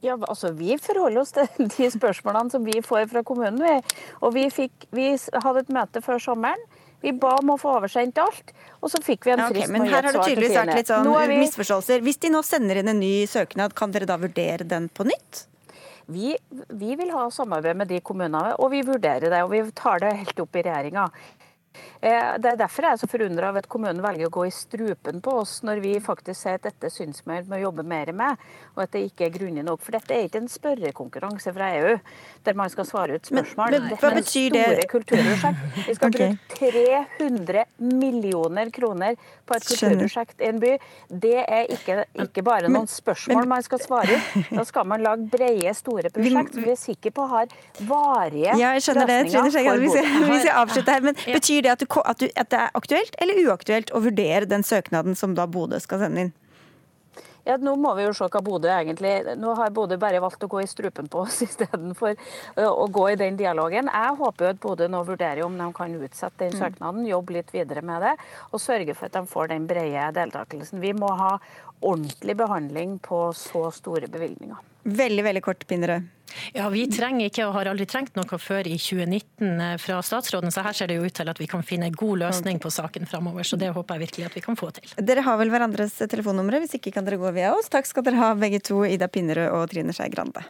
Ja, 0.00 0.16
altså 0.16 0.52
Vi 0.56 0.78
forholder 0.80 1.20
oss 1.20 1.34
til 1.36 1.48
de 1.76 1.90
spørsmålene 1.92 2.52
som 2.52 2.64
vi 2.64 2.80
får 2.84 3.08
fra 3.12 3.24
kommunen. 3.26 3.60
Vi. 3.60 4.04
Og 4.24 4.34
vi, 4.36 4.46
fikk, 4.52 4.88
vi 4.96 5.12
hadde 5.16 5.64
et 5.66 5.74
møte 5.74 6.04
før 6.04 6.22
sommeren. 6.22 6.68
Vi 7.00 7.12
ba 7.16 7.38
om 7.40 7.54
å 7.54 7.56
få 7.56 7.78
oversendt 7.78 8.18
alt, 8.20 8.50
og 8.84 8.90
så 8.92 8.98
fikk 9.00 9.24
vi 9.24 9.32
en 9.32 9.40
frist 9.46 9.62
ja, 9.62 9.68
okay, 9.70 9.72
men 9.72 9.86
her 9.88 10.04
har 10.04 10.12
det 10.12 10.20
tydeligvis 10.20 10.56
vært 10.58 10.74
litt 10.76 10.90
sånn 10.90 11.08
vi... 11.08 11.38
misforståelser. 11.46 12.02
Hvis 12.04 12.20
de 12.20 12.32
nå 12.34 12.42
sender 12.44 12.82
inn 12.82 12.92
en 12.92 13.00
ny 13.00 13.14
søknad, 13.30 13.72
kan 13.78 13.94
dere 13.94 14.08
da 14.10 14.18
vurdere 14.20 14.66
den 14.68 14.90
på 14.92 15.06
nytt? 15.08 15.46
Vi, 16.10 16.34
vi, 16.68 16.94
vil 16.98 17.12
ha 17.14 17.28
samarbeid 17.30 17.78
med 17.78 17.90
de 17.92 18.00
kommunene, 18.02 18.56
og 18.58 18.72
vi 18.72 18.82
vurderer 18.86 19.30
det. 19.30 19.42
Og 19.46 19.52
vi 19.54 19.62
tar 19.76 20.02
det 20.02 20.16
helt 20.18 20.42
opp 20.42 20.58
i 20.58 20.64
regjeringa. 20.66 21.06
Eh, 22.00 22.36
det 22.40 22.54
er 22.54 22.58
derfor 22.58 22.86
jeg 22.86 22.96
er 22.96 23.00
så 23.02 23.08
forundra 23.10 23.50
over 23.50 23.62
at 23.62 23.68
kommunen 23.70 24.00
velger 24.02 24.30
å 24.30 24.32
gå 24.32 24.46
i 24.48 24.52
strupen 24.54 25.20
på 25.24 25.34
oss 25.42 25.58
når 25.66 25.82
vi 25.84 25.92
faktisk 26.02 26.38
sier 26.40 26.58
at 26.58 26.64
dette 26.64 26.90
syns 26.92 27.20
vi 27.26 27.36
må 27.50 27.60
jobbe 27.60 27.84
mer 27.86 28.12
med, 28.16 28.40
og 28.74 28.84
at 28.86 28.94
det 28.94 29.04
ikke 29.10 29.26
er 29.28 29.34
grundig 29.34 29.64
nok. 29.66 29.82
For 29.84 29.96
dette 29.96 30.16
er 30.16 30.28
ikke 30.28 30.40
en 30.40 30.50
spørrekonkurranse 30.50 31.52
fra 31.56 31.70
EU 31.78 31.96
der 32.46 32.56
man 32.56 32.72
skal 32.72 32.88
svare 32.88 33.18
ut 33.18 33.28
spørsmål. 33.28 33.76
Men, 33.76 33.86
men, 33.90 34.00
hva 34.00 34.12
betyr 34.16 34.56
det? 34.56 34.64
Vi 34.80 35.94
skal 35.96 36.08
okay. 36.08 36.36
bruke 36.48 36.70
300 37.28 37.66
millioner 37.84 38.72
kroner 38.74 39.20
på 39.46 39.58
et 39.58 39.68
kulturprosjekt 39.68 40.40
i 40.40 40.48
en 40.50 40.60
by. 40.62 40.72
Det 41.26 41.36
er 41.44 41.70
ikke, 41.76 42.00
ikke 42.26 42.44
bare 42.46 42.72
noen 42.72 42.88
spørsmål 42.90 43.48
man 43.50 43.66
skal 43.66 43.82
svare 43.84 44.16
ut. 44.16 44.50
Da 44.50 44.64
skal 44.66 44.88
man 44.88 45.04
lage 45.04 45.28
brede, 45.30 45.74
store 45.76 46.10
prosjekt 46.14 46.56
som 46.56 46.64
vi 46.64 46.72
er 46.72 46.80
sikre 46.80 47.12
på 47.14 47.24
har 47.30 47.50
varige 47.86 48.54
ja, 48.58 48.72
jeg 48.74 48.84
skjønner 48.84 49.08
det, 49.08 49.18
Trine 49.30 49.50
Skei. 49.52 49.64
Hvis 49.80 50.46
jeg 50.46 50.54
avslutter 50.54 50.96
her. 50.96 51.04
Men 51.04 51.18
betyr 51.20 51.59
det 51.64 51.72
at, 51.72 51.82
du, 51.82 52.00
at, 52.04 52.20
du, 52.20 52.28
at 52.34 52.52
det 52.52 52.60
er 52.60 52.76
aktuelt 52.78 53.16
eller 53.22 53.40
uaktuelt 53.46 53.92
å 53.94 54.02
vurdere 54.04 54.48
den 54.50 54.66
søknaden 54.66 55.18
som 55.18 55.34
da 55.38 55.46
Bodø 55.50 55.80
skal 55.82 56.04
sende 56.04 56.26
inn? 56.26 56.32
Ja, 57.44 57.56
Nå 57.56 57.72
må 57.80 57.94
vi 57.96 58.04
jo 58.04 58.12
se 58.14 58.26
hva 58.28 58.42
Bodø 58.44 58.68
egentlig 58.68 59.34
Nå 59.40 59.54
har 59.58 59.72
Bodø 59.74 59.96
bare 60.00 60.20
valgt 60.22 60.44
å 60.44 60.50
gå 60.50 60.60
i 60.62 60.68
strupen 60.68 61.08
på 61.10 61.24
oss 61.24 61.40
istedenfor 61.46 62.16
å 62.66 62.86
gå 62.92 63.06
i 63.10 63.18
den 63.20 63.38
dialogen. 63.40 63.88
Jeg 63.88 64.16
håper 64.20 64.46
jo 64.46 64.52
at 64.54 64.62
Bodø 64.62 64.88
nå 64.92 65.02
vurderer 65.08 65.42
om 65.46 65.56
de 65.58 65.68
kan 65.76 65.96
utsette 65.96 66.44
den 66.44 66.56
mm. 66.56 66.60
søknaden, 66.60 67.08
jobbe 67.08 67.38
litt 67.38 67.54
videre 67.54 67.84
med 67.86 68.04
det 68.06 68.16
og 68.50 68.62
sørge 68.62 68.96
for 68.96 69.08
at 69.08 69.18
de 69.18 69.24
får 69.30 69.54
den 69.54 69.68
brede 69.70 70.10
deltakelsen. 70.20 70.82
Vi 70.84 70.92
må 70.96 71.12
ha 71.16 71.36
ordentlig 71.80 72.36
behandling 72.36 72.98
på 73.02 73.30
så 73.36 73.70
store 73.74 74.10
bevilgninger. 74.12 74.69
Veldig, 74.84 75.24
veldig 75.26 75.42
kort, 75.44 75.66
Pinnerød. 75.68 76.08
Ja, 76.54 76.68
Vi 76.70 76.84
trenger 76.90 77.26
ikke 77.26 77.46
og 77.48 77.54
har 77.56 77.70
aldri 77.72 77.86
trengt 77.90 78.14
noe 78.18 78.38
før 78.38 78.68
i 78.70 78.76
2019 78.78 79.48
eh, 79.50 79.74
fra 79.82 79.98
statsråden, 80.04 80.52
så 80.54 80.62
her 80.66 80.76
ser 80.76 80.90
det 80.90 81.00
jo 81.00 81.08
ut 81.08 81.16
til 81.16 81.30
at 81.32 81.40
vi 81.42 81.48
kan 81.50 81.64
finne 81.66 81.90
en 81.90 81.98
god 81.98 82.22
løsning 82.22 82.60
på 82.62 82.70
saken 82.70 83.08
framover. 83.10 83.46
Så 83.46 83.58
det 83.60 83.72
håper 83.74 83.98
jeg 83.98 84.06
virkelig 84.06 84.28
at 84.30 84.38
vi 84.38 84.44
kan 84.44 84.58
få 84.58 84.70
til. 84.76 84.94
Dere 84.96 85.26
har 85.26 85.40
vel 85.40 85.52
hverandres 85.52 85.98
telefonnumre, 86.04 86.62
hvis 86.62 86.78
ikke 86.78 86.94
kan 86.94 87.08
dere 87.08 87.20
gå 87.20 87.34
via 87.36 87.52
oss. 87.56 87.70
Takk 87.72 87.90
skal 87.90 88.06
dere 88.06 88.22
ha 88.22 88.32
begge 88.38 88.62
to, 88.62 88.84
Ida 88.86 89.10
Pinnerød 89.10 89.50
og 89.58 89.68
Trine 89.74 89.96
Skei 89.96 90.10
Grande. 90.14 90.46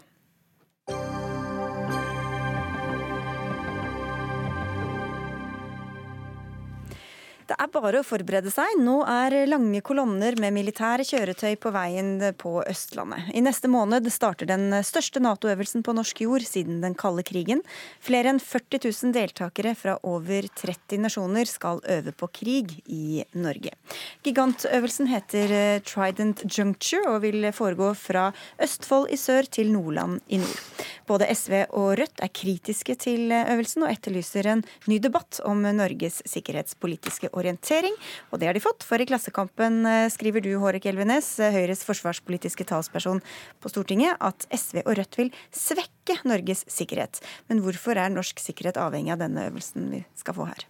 Det 7.50 7.56
er 7.58 7.70
bare 7.74 7.98
å 7.98 8.06
forberede 8.06 8.50
seg. 8.54 8.76
Nå 8.78 9.00
er 9.10 9.34
lange 9.50 9.80
kolonner 9.82 10.36
med 10.38 10.54
militære 10.54 11.02
kjøretøy 11.02 11.56
på 11.58 11.72
veien 11.74 12.12
på 12.38 12.52
Østlandet. 12.62 13.32
I 13.34 13.42
neste 13.42 13.66
måned 13.66 14.06
starter 14.14 14.46
den 14.46 14.68
største 14.86 15.18
Nato-øvelsen 15.18 15.82
på 15.82 15.94
norsk 15.98 16.22
jord 16.22 16.46
siden 16.46 16.78
den 16.84 16.94
kalde 16.94 17.24
krigen. 17.26 17.64
Flere 17.98 18.30
enn 18.30 18.38
40 18.38 18.84
000 18.86 19.14
deltakere 19.16 19.72
fra 19.74 19.96
over 20.06 20.46
30 20.46 21.02
nasjoner 21.02 21.50
skal 21.50 21.82
øve 21.90 22.14
på 22.14 22.28
krig 22.38 22.76
i 22.86 23.24
Norge. 23.34 23.74
Gigantøvelsen 24.22 25.10
heter 25.10 25.56
eh, 25.56 25.82
Trident 25.82 26.46
Juncture 26.46 27.16
og 27.16 27.24
vil 27.26 27.50
foregå 27.50 27.90
fra 27.98 28.28
Østfold 28.62 29.10
i 29.10 29.18
sør 29.18 29.50
til 29.50 29.74
Nordland 29.74 30.22
i 30.30 30.38
nord. 30.38 30.86
Både 31.10 31.26
SV 31.34 31.64
og 31.74 31.96
Rødt 31.98 32.22
er 32.22 32.30
kritiske 32.30 32.94
til 33.08 33.34
øvelsen 33.34 33.88
og 33.88 33.90
etterlyser 33.90 34.52
en 34.54 34.62
ny 34.86 35.02
debatt 35.02 35.42
om 35.42 35.66
Norges 35.66 36.22
sikkerhetspolitiske 36.30 37.26
organisasjon 37.26 37.39
orientering, 37.40 37.96
og 38.30 38.40
det 38.40 38.48
har 38.48 38.56
de 38.56 38.62
fått. 38.62 38.84
For 38.86 39.00
i 39.00 39.06
Klassekampen 39.08 39.84
eh, 39.88 40.06
skriver 40.12 40.44
du, 40.44 40.52
Hårek 40.62 40.88
Elvenes, 40.90 41.32
eh, 41.40 41.52
Høyres 41.54 41.84
forsvarspolitiske 41.88 42.66
talsperson 42.68 43.22
på 43.60 43.72
Stortinget, 43.72 44.18
at 44.20 44.46
SV 44.54 44.82
og 44.84 44.96
Rødt 44.98 45.20
vil 45.20 45.32
svekke 45.54 46.20
Norges 46.28 46.64
sikkerhet. 46.70 47.22
Men 47.50 47.62
hvorfor 47.64 48.00
er 48.00 48.12
norsk 48.12 48.42
sikkerhet 48.42 48.80
avhengig 48.80 49.14
av 49.16 49.22
denne 49.24 49.48
øvelsen 49.50 49.88
vi 49.94 50.04
skal 50.20 50.36
få 50.36 50.50
her? 50.50 50.68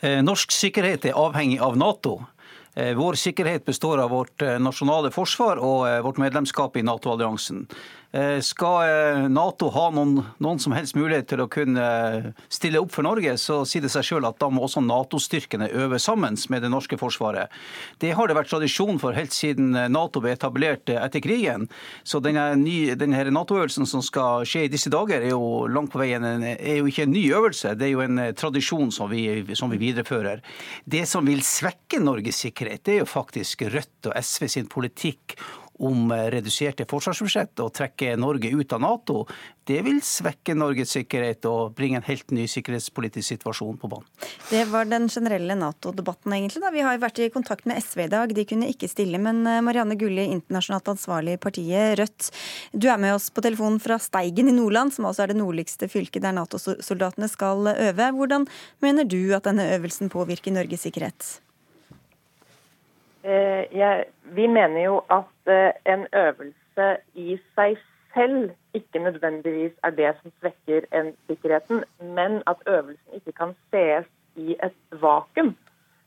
Eh, 0.00 0.20
norsk 0.24 0.54
sikkerhet 0.54 1.10
er 1.10 1.18
avhengig 1.18 1.60
av 1.62 1.78
Nato. 1.80 2.20
Vår 2.74 3.14
sikkerhet 3.14 3.62
består 3.62 4.00
av 4.02 4.08
vårt 4.10 4.42
nasjonale 4.58 5.12
forsvar 5.14 5.60
og 5.62 5.84
vårt 6.02 6.16
medlemskap 6.18 6.74
i 6.74 6.82
Nato-alliansen. 6.82 7.68
Eh, 8.14 8.40
skal 8.40 8.84
eh, 8.86 9.28
Nato 9.28 9.72
ha 9.74 9.88
noen, 9.90 10.20
noen, 10.38 10.60
som 10.62 10.70
helst 10.76 10.94
mulighet 10.94 11.26
til 11.32 11.40
å 11.42 11.48
kunne 11.50 11.82
eh, 11.82 12.26
stille 12.46 12.78
opp 12.78 12.92
for 12.94 13.02
Norge, 13.02 13.32
så 13.42 13.64
sier 13.66 13.82
det 13.82 13.90
seg 13.90 14.06
selv 14.06 14.28
at 14.28 14.38
da 14.38 14.46
må 14.54 14.62
også 14.62 14.84
Nato-styrkene 14.86 15.66
øve 15.82 15.98
sammen 15.98 16.38
med 16.52 16.62
det 16.62 16.70
norske 16.70 16.94
forsvaret. 17.00 17.50
Det 17.98 18.12
har 18.14 18.30
det 18.30 18.36
vært 18.38 18.52
tradisjon 18.52 19.00
for 19.02 19.18
helt 19.18 19.34
siden 19.34 19.74
Nato 19.90 20.22
ble 20.22 20.36
etablert 20.36 20.92
etter 20.94 21.24
krigen. 21.24 21.66
Så 22.06 22.20
denne, 22.22 22.54
Nato-øvelsen 23.34 23.90
som 23.90 24.04
skal 24.04 24.46
skje 24.46 24.68
i 24.68 24.70
disse 24.70 24.94
dager, 24.94 25.18
er 25.18 25.34
jo 25.34 25.66
langt 25.66 25.90
på 25.90 25.98
veien 26.04 26.22
er 26.22 26.78
jo 26.78 26.86
ikke 26.86 27.08
en 27.08 27.14
ny 27.16 27.24
øvelse. 27.34 27.74
Det 27.74 27.88
er 27.88 27.92
jo 27.96 28.04
en 28.06 28.22
tradisjon 28.38 28.94
som 28.94 29.10
vi, 29.10 29.26
som 29.58 29.74
vi 29.74 29.80
viderefører. 29.82 30.44
Det 30.86 31.02
som 31.10 31.26
vil 31.26 31.42
svekke 31.42 31.98
Norges 32.04 32.44
sikkerhet, 32.46 32.86
det 32.86 32.98
er 32.98 33.02
jo 33.02 33.10
faktisk 33.10 33.66
Rødt 33.74 34.12
og 34.12 34.18
SV 34.22 34.50
sin 34.54 34.70
politikk 34.70 35.34
om 35.78 36.12
reduserte 36.12 36.86
forsvarsbudsjett 36.90 37.60
og 37.64 37.72
trekke 37.74 38.14
Norge 38.20 38.52
ut 38.54 38.72
av 38.74 38.82
Nato, 38.84 39.24
det 39.64 39.78
vil 39.86 40.00
svekke 40.04 40.54
Norges 40.56 40.92
sikkerhet 40.92 41.46
og 41.48 41.72
bringe 41.76 41.96
en 41.98 42.06
helt 42.06 42.34
ny 42.36 42.44
sikkerhetspolitisk 42.50 43.30
situasjon 43.32 43.78
på 43.80 43.88
banen. 43.90 44.08
Det 44.50 44.64
var 44.68 44.88
den 44.90 45.08
generelle 45.08 45.56
Nato-debatten, 45.56 46.34
egentlig. 46.36 46.60
da. 46.62 46.72
Vi 46.74 46.84
har 46.84 47.00
vært 47.00 47.22
i 47.24 47.30
kontakt 47.32 47.64
med 47.68 47.80
SV 47.80 48.04
i 48.04 48.10
dag. 48.12 48.34
De 48.36 48.44
kunne 48.48 48.68
ikke 48.70 48.90
stille. 48.92 49.20
Men 49.22 49.40
eh, 49.48 49.62
Marianne 49.64 49.96
Gulli, 50.00 50.26
internasjonalt 50.36 50.92
ansvarlig 50.94 51.38
i 51.38 51.40
partiet 51.40 51.96
Rødt, 51.98 52.28
du 52.72 52.90
er 52.92 53.00
med 53.00 53.16
oss 53.16 53.30
på 53.32 53.44
telefonen 53.44 53.80
fra 53.82 53.98
Steigen 54.02 54.52
i 54.52 54.56
Nordland, 54.56 54.92
som 54.92 55.08
altså 55.08 55.24
er 55.24 55.32
det 55.32 55.40
nordligste 55.40 55.88
fylket 55.88 56.26
der 56.26 56.36
Nato-soldatene 56.36 57.30
skal 57.32 57.72
øve. 57.72 58.10
Hvordan 58.18 58.46
mener 58.84 59.08
du 59.08 59.32
at 59.36 59.48
denne 59.48 59.70
øvelsen 59.78 60.12
påvirker 60.12 60.52
Norges 60.52 60.84
sikkerhet? 60.84 61.38
Eh, 63.24 63.64
jeg, 63.72 64.04
vi 64.36 64.46
mener 64.46 64.82
jo 64.84 64.96
at 65.10 65.48
eh, 65.48 65.72
en 65.92 66.06
øvelse 66.12 66.88
i 67.14 67.38
seg 67.56 67.78
selv 68.14 68.50
ikke 68.74 68.98
nødvendigvis 68.98 69.72
er 69.82 69.90
det 69.90 70.10
som 70.22 70.32
svekker 70.40 70.84
en 70.92 71.14
sikkerheten, 71.26 71.84
men 72.00 72.42
at 72.46 72.60
øvelsen 72.66 73.16
ikke 73.16 73.32
kan 73.32 73.54
ses 73.70 74.06
i 74.36 74.56
et 74.62 75.00
vakuum. 75.00 75.54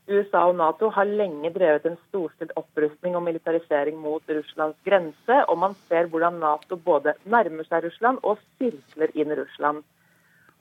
USA 0.08 0.38
og 0.38 0.54
Nato 0.56 0.88
har 0.88 1.04
lenge 1.04 1.50
drevet 1.52 1.86
en 1.86 1.98
storstilt 2.08 2.52
opprustning 2.56 3.16
og 3.16 3.22
militarisering 3.22 3.98
mot 4.00 4.22
Russlands 4.28 4.78
grense, 4.86 5.44
og 5.48 5.58
man 5.58 5.74
ser 5.88 6.06
hvordan 6.06 6.38
Nato 6.40 6.76
både 6.76 7.14
nærmer 7.24 7.66
seg 7.68 7.84
Russland 7.84 8.22
og 8.22 8.38
sirkler 8.56 9.10
inn 9.14 9.34
Russland. 9.40 9.82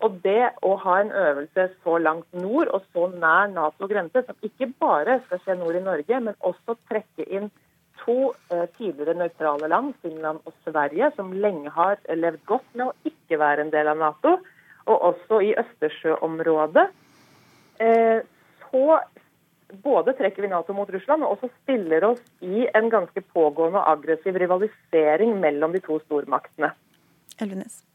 Og 0.05 0.19
det 0.21 0.51
å 0.61 0.75
ha 0.83 0.99
en 1.01 1.09
øvelse 1.09 1.69
så 1.83 1.97
langt 1.97 2.27
nord 2.37 2.69
og 2.75 2.83
så 2.93 3.07
nær 3.15 3.49
Nato-grense, 3.49 4.21
som 4.27 4.45
ikke 4.45 4.69
bare 4.79 5.17
skal 5.25 5.41
skje 5.41 5.55
nord 5.57 5.79
i 5.79 5.85
Norge, 5.85 6.19
men 6.27 6.37
også 6.45 6.77
trekke 6.89 7.25
inn 7.25 7.49
to 8.03 8.33
eh, 8.53 8.67
tidligere 8.77 9.17
nøytrale 9.17 9.69
land, 9.71 9.95
Finland 10.05 10.45
og 10.45 10.53
Sverige, 10.67 11.09
som 11.15 11.33
lenge 11.33 11.73
har 11.73 11.97
levd 12.13 12.43
godt 12.45 12.69
med 12.77 12.91
å 12.91 13.09
ikke 13.09 13.41
være 13.41 13.65
en 13.65 13.73
del 13.73 13.89
av 13.89 13.97
Nato, 14.03 14.37
og 14.87 15.07
også 15.11 15.41
i 15.43 15.55
Østersjøområdet, 15.59 16.85
eh, 17.83 18.21
så 18.67 18.99
både 19.83 20.13
trekker 20.19 20.45
vi 20.45 20.53
Nato 20.53 20.77
mot 20.77 20.93
Russland, 20.93 21.25
og 21.25 21.35
også 21.35 21.49
stiller 21.63 22.05
oss 22.13 22.21
i 22.45 22.67
en 22.77 22.93
ganske 22.93 23.25
pågående 23.33 23.81
og 23.81 23.97
aggressiv 23.97 24.37
rivalisering 24.39 25.35
mellom 25.41 25.73
de 25.75 25.83
to 25.83 25.99
stormaktene. 26.05 26.71
Elvenes. 27.41 27.86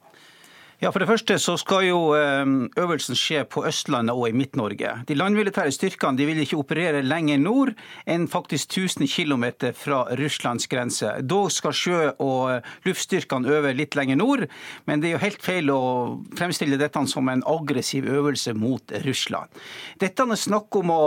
Ja, 0.83 0.91
For 0.91 0.99
det 0.99 1.07
første 1.07 1.37
så 1.39 1.53
skal 1.61 1.85
jo 1.87 1.99
eh, 2.19 2.41
øvelsen 2.83 3.15
skje 3.15 3.45
på 3.47 3.63
Østlandet 3.69 4.17
og 4.19 4.25
i 4.27 4.33
Midt-Norge. 4.35 4.97
De 5.07 5.15
landmilitære 5.15 5.71
styrkene 5.71 6.19
de 6.19 6.25
vil 6.27 6.41
ikke 6.43 6.59
operere 6.59 7.05
lenger 7.07 7.39
nord 7.39 7.71
enn 8.11 8.25
faktisk 8.27 8.75
1000 8.75 9.07
km 9.07 9.45
fra 9.79 10.01
Russlands 10.19 10.67
grense. 10.67 11.13
Da 11.23 11.39
skal 11.55 11.77
sjø- 11.79 12.17
og 12.19 12.67
luftstyrkene 12.83 13.55
øve 13.55 13.77
litt 13.79 13.95
lenger 13.95 14.19
nord, 14.19 14.49
men 14.91 14.99
det 14.99 15.13
er 15.13 15.15
jo 15.15 15.23
helt 15.23 15.47
feil 15.47 15.71
å 15.71 15.83
fremstille 16.35 16.81
dette 16.83 17.05
som 17.07 17.31
en 17.31 17.47
aggressiv 17.47 18.11
øvelse 18.11 18.51
mot 18.59 18.83
Russland. 19.07 19.55
Dette 20.03 20.27
er 20.27 20.43
snakk 20.49 20.83
om 20.83 20.91
å 20.91 21.03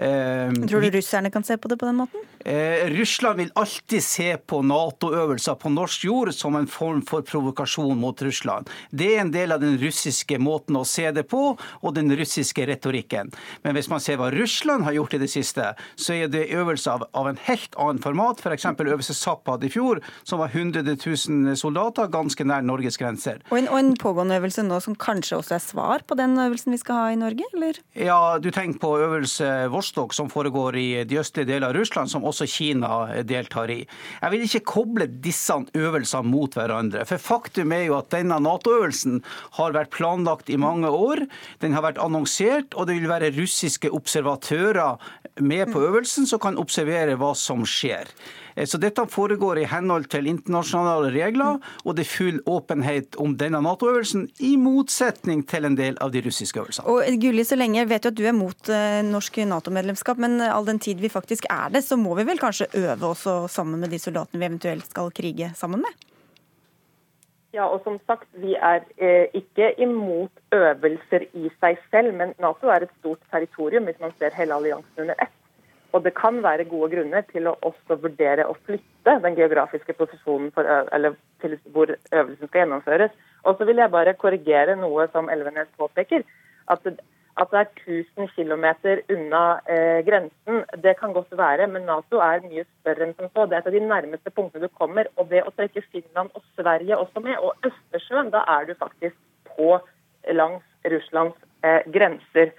Tror 0.00 0.80
du 0.80 0.90
russerne 0.90 1.30
kan 1.30 1.44
se 1.44 1.58
på 1.60 1.68
det 1.68 1.76
på 1.76 1.86
den 1.86 1.98
måten? 2.00 2.22
Eh, 2.44 2.88
Russland 2.88 3.36
vil 3.36 3.50
alltid 3.54 4.02
se 4.02 4.36
på 4.36 4.62
Nato-øvelser 4.62 5.54
på 5.60 5.68
norsk 5.68 6.04
jord 6.04 6.30
som 6.34 6.56
en 6.56 6.66
form 6.66 7.02
for 7.04 7.20
provokasjon 7.26 7.98
mot 8.00 8.22
Russland. 8.22 8.70
Det 8.90 9.10
er 9.14 9.20
en 9.20 9.32
del 9.34 9.52
av 9.52 9.60
den 9.60 9.76
russiske 9.80 10.38
måten 10.40 10.78
å 10.80 10.86
se 10.88 11.10
det 11.12 11.26
på, 11.28 11.42
og 11.58 11.94
den 11.94 12.08
russiske 12.16 12.64
retorikken. 12.70 13.28
Men 13.62 13.76
hvis 13.76 13.90
man 13.92 14.00
ser 14.00 14.16
hva 14.16 14.30
Russland 14.32 14.86
har 14.88 14.96
gjort 14.96 15.18
i 15.18 15.20
det 15.20 15.28
siste, 15.32 15.74
så 16.00 16.16
er 16.16 16.32
det 16.32 16.46
øvelser 16.48 16.96
av, 16.96 17.04
av 17.12 17.28
en 17.28 17.42
helt 17.44 17.76
annen 17.76 18.00
format. 18.00 18.40
F.eks. 18.40 18.70
øvelse 18.80 19.18
Zappad 19.18 19.68
i 19.68 19.72
fjor, 19.72 20.00
som 20.24 20.40
var 20.40 20.56
100 20.56 20.96
000 20.96 21.60
soldater 21.60 22.08
ganske 22.08 22.48
nær 22.48 22.64
Norges 22.64 22.96
grenser. 23.00 23.44
Og 23.52 23.60
en, 23.60 23.68
og 23.68 23.82
en 23.82 23.92
pågående 24.00 24.40
øvelse 24.40 24.64
nå 24.64 24.80
som 24.80 24.96
kanskje 24.96 25.42
også 25.42 25.58
er 25.58 25.64
svar 25.66 26.08
på 26.08 26.16
den 26.16 26.38
øvelsen 26.40 26.72
vi 26.72 26.80
skal 26.80 27.02
ha 27.02 27.12
i 27.12 27.20
Norge, 27.20 27.44
eller? 27.52 27.84
Ja, 27.92 28.38
du 28.40 28.48
tenker 28.48 28.80
på 28.80 28.96
øvelse 29.04 29.52
Vårs 29.68 29.89
Vostok 29.90 30.12
som 30.14 30.28
foregår 30.30 30.76
i 30.78 31.04
de 31.04 31.16
østlige 31.18 31.48
deler 31.48 31.66
av 31.66 31.74
Russland, 31.74 32.06
som 32.12 32.22
også 32.22 32.46
Kina 32.46 33.22
deltar 33.26 33.72
i. 33.74 33.80
Jeg 34.20 34.30
vil 34.30 34.44
ikke 34.46 34.60
koble 34.70 35.08
disse 35.24 35.56
øvelsene 35.74 36.30
mot 36.30 36.54
hverandre. 36.54 37.02
For 37.08 37.18
faktum 37.18 37.74
er 37.74 37.88
jo 37.88 37.96
at 37.98 38.12
denne 38.14 38.38
Nato-øvelsen 38.38 39.18
har 39.58 39.74
vært 39.74 39.90
planlagt 39.90 40.52
i 40.54 40.60
mange 40.62 40.86
år. 40.86 41.24
Den 41.58 41.74
har 41.74 41.82
vært 41.88 41.98
annonsert, 41.98 42.76
og 42.78 42.86
det 42.86 43.00
vil 43.00 43.10
være 43.10 43.32
russiske 43.34 43.90
observatører 43.90 45.02
med 45.42 45.74
på 45.74 45.82
øvelsen 45.82 46.30
som 46.30 46.38
kan 46.38 46.60
observere 46.62 47.18
hva 47.18 47.32
som 47.34 47.66
skjer. 47.66 48.06
Eh, 48.54 48.66
så 48.66 48.80
dette 48.80 49.06
foregår 49.10 49.62
i 49.62 49.68
henhold 49.70 50.08
til 50.12 50.28
internasjonale 50.30 51.12
regler, 51.14 51.60
og 51.84 51.96
det 51.96 52.06
er 52.06 52.10
full 52.10 52.40
åpenhet 52.50 53.18
om 53.20 53.36
denne 53.40 53.62
Nato-øvelsen, 53.64 54.28
i 54.40 54.56
motsetning 54.60 55.44
til 55.48 55.68
en 55.68 55.78
del 55.78 55.98
av 56.00 56.12
de 56.14 56.24
russiske 56.26 56.60
øvelsene. 56.60 56.88
Og 56.90 57.04
eh, 57.06 57.18
Gulli, 57.20 57.46
så 57.46 57.58
lenge 57.58 57.82
jeg 57.82 57.90
vet 57.92 58.06
jo 58.06 58.14
at 58.14 58.20
du 58.20 58.26
er 58.26 58.36
mot 58.36 58.72
eh, 58.72 59.00
norsk 59.06 59.42
Nato-medlemskap, 59.50 60.20
men 60.20 60.40
all 60.44 60.68
den 60.68 60.82
tid 60.82 61.00
vi 61.02 61.12
faktisk 61.12 61.48
er 61.50 61.72
det, 61.74 61.84
så 61.86 61.98
må 62.00 62.14
vi 62.18 62.28
vel 62.28 62.40
kanskje 62.40 62.70
øve 62.74 63.14
også 63.14 63.42
sammen 63.50 63.80
med 63.80 63.92
de 63.94 64.00
soldatene 64.02 64.40
vi 64.40 64.50
eventuelt 64.50 64.88
skal 64.90 65.12
krige 65.14 65.52
sammen 65.58 65.84
med? 65.84 66.06
Ja, 67.52 67.66
og 67.66 67.80
som 67.84 67.98
sagt, 68.06 68.28
Vi 68.32 68.54
er 68.54 68.84
eh, 68.98 69.26
ikke 69.34 69.74
imot 69.82 70.30
øvelser 70.54 71.26
i 71.34 71.50
seg 71.60 71.78
selv, 71.90 72.14
men 72.14 72.34
Nato 72.38 72.70
er 72.70 72.86
et 72.86 72.94
stort 73.00 73.18
territorium 73.30 73.84
hvis 73.84 73.98
man 74.00 74.14
ser 74.18 74.36
hele 74.38 74.54
alliansen 74.54 75.02
under 75.02 75.14
ett. 75.18 75.39
Og 75.92 76.04
det 76.04 76.12
kan 76.14 76.42
være 76.42 76.68
gode 76.70 76.90
grunner 76.94 77.24
til 77.32 77.48
å 77.50 77.56
også 77.66 77.96
vurdere 78.02 78.46
å 78.46 78.56
flytte 78.66 79.16
den 79.24 79.38
geografiske 79.38 79.96
posisjonen 79.98 80.52
til 80.54 81.56
hvor 81.74 81.90
øvelsen 81.90 82.50
skal 82.50 82.60
gjennomføres. 82.62 83.16
Og 83.44 83.56
så 83.56 83.66
vil 83.66 83.82
jeg 83.82 83.92
bare 83.94 84.18
korrigere 84.18 84.76
noe 84.78 85.08
som 85.14 85.30
Elvenes 85.32 85.70
påpeker. 85.80 86.22
At, 86.70 86.86
at 86.86 87.52
det 87.52 87.62
er 87.62 87.72
1000 87.96 88.30
km 88.36 88.66
unna 89.16 89.42
eh, 89.66 90.00
grensen, 90.06 90.62
det 90.84 90.94
kan 91.00 91.14
godt 91.16 91.34
være, 91.38 91.66
men 91.66 91.88
Nato 91.88 92.22
er 92.22 92.44
mye 92.46 92.66
større 92.68 93.08
enn 93.08 93.16
som 93.18 93.32
så. 93.32 93.46
Det 93.46 93.58
er 93.58 93.64
et 93.64 93.70
av 93.72 93.78
de 93.78 93.84
nærmeste 93.86 94.34
punktene 94.36 94.68
du 94.68 94.78
kommer. 94.78 95.10
Og 95.18 95.30
det 95.32 95.42
å 95.42 95.54
trekke 95.56 95.86
Finland 95.90 96.30
og 96.38 96.46
Sverige 96.54 96.98
også 97.02 97.24
med, 97.24 97.38
og 97.42 97.56
Østersjøen, 97.66 98.30
da 98.34 98.44
er 98.58 98.70
du 98.70 98.76
faktisk 98.78 99.18
på 99.56 99.78
langs 100.38 100.66
Russlands 100.86 101.38
eh, 101.66 101.82
grenser. 101.90 102.54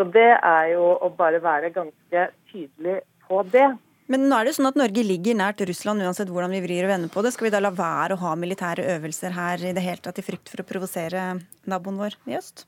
Så 0.00 0.06
det 0.08 0.30
er 0.32 0.70
jo 0.72 0.94
å 0.96 1.10
bare 1.12 1.42
være 1.44 1.74
ganske 1.74 2.30
tydelig 2.50 3.00
på 3.26 3.42
det. 3.54 3.70
Men 4.10 4.26
nå 4.26 4.40
er 4.40 4.48
det 4.48 4.56
sånn 4.56 4.66
at 4.66 4.78
Norge 4.78 5.04
ligger 5.06 5.36
nært 5.38 5.62
Russland 5.68 6.02
uansett 6.02 6.30
hvordan 6.34 6.50
vi 6.56 6.64
vrir 6.64 6.82
og 6.82 6.90
vender 6.90 7.12
på 7.14 7.22
det. 7.22 7.30
Skal 7.34 7.46
vi 7.46 7.54
da 7.54 7.60
la 7.62 7.70
være 7.70 8.16
å 8.16 8.22
ha 8.24 8.34
militære 8.34 8.88
øvelser 8.96 9.36
her 9.36 9.62
i 9.62 9.74
det 9.76 9.84
hele 9.84 10.02
tatt 10.02 10.18
i 10.18 10.24
frykt 10.26 10.50
for 10.50 10.62
å 10.62 10.66
provosere 10.66 11.26
naboen 11.70 12.00
vår 12.00 12.16
i 12.26 12.34
øst? 12.40 12.64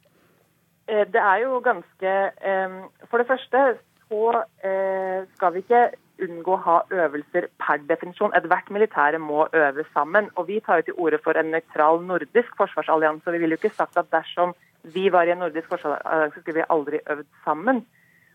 Eh, 0.86 1.02
det 1.10 1.18
er 1.18 1.42
jo 1.42 1.58
ganske 1.62 2.12
eh, 2.52 2.76
For 3.10 3.22
det 3.22 3.26
første 3.26 3.64
så 4.06 4.22
eh, 4.62 5.26
skal 5.34 5.54
vi 5.56 5.64
ikke 5.64 5.82
unngå 6.22 6.54
å 6.54 6.62
ha 6.62 6.76
øvelser 6.94 7.48
per 7.58 7.82
definisjon. 7.88 8.34
Ethvert 8.38 8.70
militære 8.70 9.18
må 9.18 9.48
øve 9.50 9.82
sammen. 9.90 10.28
Og 10.36 10.46
vi 10.50 10.60
tar 10.62 10.78
jo 10.78 10.90
til 10.90 11.00
orde 11.06 11.18
for 11.24 11.38
en 11.38 11.50
nøytral 11.50 11.98
nordisk 12.06 12.54
forsvarsallianse. 12.60 13.34
Vi 13.34 13.40
ville 13.42 13.56
jo 13.56 13.62
ikke 13.64 13.74
sagt 13.74 13.98
at 13.98 14.12
dersom 14.14 14.54
vi 14.94 15.08
var 15.14 15.26
i 15.26 15.34
en 15.34 15.42
nordisk 15.42 15.66
forsvarsallianse, 15.72 16.44
skulle 16.44 16.60
vi 16.60 16.68
aldri 16.76 17.02
øvd 17.10 17.26
sammen. 17.46 17.82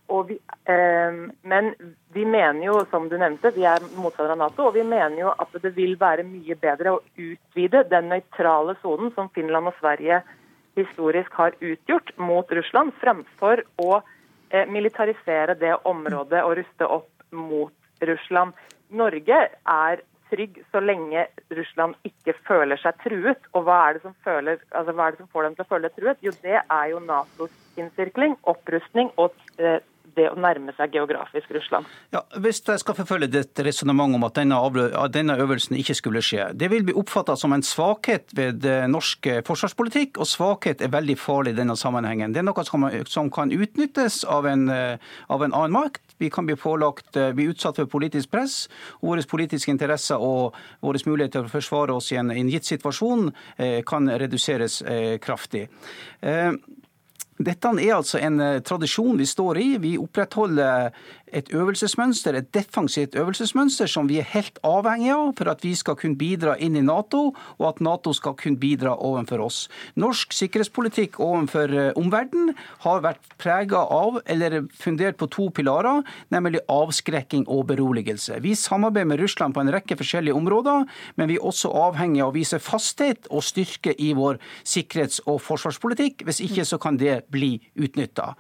Vi, 0.08 0.40
eh, 0.66 1.18
men 1.42 1.74
vi 2.14 2.26
mener 2.26 2.66
jo, 2.66 2.86
som 2.90 3.10
du 3.10 3.18
nevnte, 3.20 3.52
vi 3.52 3.66
er 3.68 3.84
motstandere 4.00 4.38
av 4.38 4.40
Nato, 4.40 4.68
og 4.70 4.76
vi 4.78 4.84
mener 4.88 5.20
jo 5.20 5.34
at 5.34 5.56
det 5.62 5.74
vil 5.76 5.98
være 6.00 6.24
mye 6.24 6.56
bedre 6.56 6.96
å 6.96 7.02
utvide 7.20 7.84
den 7.92 8.08
nøytrale 8.14 8.78
sonen 8.82 9.12
som 9.16 9.30
Finland 9.36 9.68
og 9.68 9.76
Sverige 9.82 10.22
historisk 10.78 11.34
har 11.34 11.58
utgjort 11.60 12.14
mot 12.18 12.52
Russland, 12.52 12.96
fremfor 13.02 13.66
å 13.84 14.00
eh, 14.00 14.68
militarisere 14.70 15.58
det 15.60 15.76
området 15.90 16.44
og 16.46 16.56
ruste 16.62 16.88
opp 17.00 17.12
mot 17.36 17.74
Russland. 18.08 18.56
Norge 18.88 19.42
er 19.52 20.06
trygg 20.30 20.60
så 20.72 20.80
lenge 20.84 21.26
Russland 21.56 21.96
ikke 22.08 22.36
føler 22.48 22.80
seg 22.82 22.98
truet. 23.04 23.50
Og 23.56 23.68
hva 23.68 23.80
er 23.88 23.98
det 23.98 24.04
som, 24.06 24.16
føler, 24.26 24.62
altså 24.72 24.96
hva 24.96 25.08
er 25.08 25.16
det 25.16 25.24
som 25.24 25.32
får 25.34 25.48
dem 25.48 25.58
til 25.58 25.66
å 25.66 25.72
føle 25.72 25.92
seg 25.92 26.00
truet? 26.00 26.24
Jo, 26.26 26.34
det 26.44 26.58
er 26.62 26.90
jo 26.92 27.04
Natos 27.04 27.54
innsirkling, 27.80 28.38
opprustning 28.50 29.12
og 29.22 29.36
eh, 29.62 29.80
det 30.18 30.28
å 30.32 30.38
nærme 30.40 30.74
seg 30.78 30.96
geografisk 30.98 31.52
Russland. 31.56 31.88
Ja, 32.14 32.24
hvis 32.42 32.62
jeg 32.66 32.82
skal 32.82 32.98
forfølge 32.98 33.30
et 33.40 33.62
resonnement 33.66 34.18
om 34.18 34.26
at 34.28 34.38
denne, 34.40 34.60
denne, 35.14 35.38
øvelsen 35.38 35.78
ikke 35.80 35.96
skulle 35.98 36.24
skje, 36.26 36.50
det 36.58 36.72
vil 36.74 36.86
bli 36.88 36.96
oppfatta 36.98 37.38
som 37.40 37.54
en 37.56 37.66
svakhet 37.66 38.34
ved 38.38 38.66
eh, 38.68 38.88
norsk 38.92 39.30
eh, 39.30 39.42
forsvarspolitikk, 39.48 40.20
og 40.22 40.30
svakhet 40.30 40.82
er 40.84 40.94
veldig 40.94 41.18
farlig 41.22 41.54
i 41.56 41.60
denne 41.60 41.78
sammenhengen. 41.80 42.34
Det 42.34 42.42
er 42.42 42.48
noe 42.48 42.66
som 43.08 43.32
kan 43.34 43.54
utnyttes 43.54 44.24
av 44.28 44.48
en, 44.50 44.68
av 44.70 45.44
en 45.44 45.54
annen 45.54 45.76
makt. 45.76 46.02
Vi 46.22 46.32
kan 46.34 46.48
bli 46.48 46.58
pålagt, 46.58 47.18
bli 47.38 47.48
utsatt 47.52 47.78
for 47.78 47.90
politisk 47.92 48.32
press. 48.34 48.66
og 49.00 49.12
Våre 49.12 49.26
politiske 49.30 49.72
interesser 49.72 50.22
og 50.22 50.58
våre 50.82 51.02
muligheter 51.06 51.44
til 51.44 51.50
å 51.50 51.54
forsvare 51.54 51.96
oss 51.98 52.10
i 52.12 52.18
en, 52.20 52.32
en 52.34 52.50
gitt 52.50 52.66
situasjon 52.66 53.30
kan 53.88 54.10
reduseres 54.22 54.80
kraftig. 55.22 55.68
Dette 57.38 57.70
er 57.70 57.94
altså 57.94 58.18
en 58.18 58.42
eh, 58.42 58.60
tradisjon 58.66 59.18
vi 59.20 59.26
står 59.30 59.60
i. 59.62 59.68
Vi 59.82 59.94
opprettholder 60.02 60.90
et 61.36 61.50
øvelsesmønster, 61.54 62.34
et 62.34 62.50
defensivt 62.56 63.16
øvelsesmønster 63.20 63.90
som 63.92 64.08
vi 64.08 64.18
er 64.22 64.30
helt 64.32 64.58
avhengig 64.66 65.12
av 65.12 65.34
for 65.38 65.52
at 65.52 65.64
vi 65.66 65.74
skal 65.76 65.98
kunne 66.00 66.18
bidra 66.18 66.56
inn 66.64 66.78
i 66.80 66.84
Nato, 66.86 67.34
og 67.60 67.66
at 67.68 67.82
Nato 67.84 68.14
skal 68.16 68.34
kunne 68.40 68.60
bidra 68.60 68.96
overfor 68.96 69.44
oss. 69.44 69.58
Norsk 70.00 70.34
sikkerhetspolitikk 70.34 71.20
overfor 71.22 71.74
eh, 71.76 71.92
omverdenen 72.00 72.56
har 72.86 73.04
vært 73.06 73.36
prega 73.38 73.84
av, 73.84 74.22
eller 74.26 74.64
fundert 74.74 75.20
på 75.20 75.30
to 75.34 75.50
pilarer, 75.54 76.02
nemlig 76.34 76.64
avskrekking 76.72 77.46
og 77.52 77.68
beroligelse. 77.70 78.40
Vi 78.42 78.56
samarbeider 78.58 79.12
med 79.12 79.22
Russland 79.22 79.54
på 79.54 79.62
en 79.62 79.74
rekke 79.76 80.00
forskjellige 80.00 80.38
områder, 80.38 80.88
men 81.20 81.30
vi 81.30 81.38
er 81.38 81.46
også 81.46 81.70
avhengig 81.86 82.24
av 82.24 82.32
å 82.32 82.38
vise 82.40 82.62
fasthet 82.64 83.30
og 83.30 83.46
styrke 83.46 83.94
i 83.94 84.14
vår 84.18 84.42
sikkerhets- 84.66 85.22
og 85.28 85.42
forsvarspolitikk. 85.44 86.26
Hvis 86.26 86.42
ikke 86.48 86.66
så 86.66 86.80
kan 86.82 86.98
det 86.98 87.27
bli 87.34 87.58
utnytta. 87.76 88.34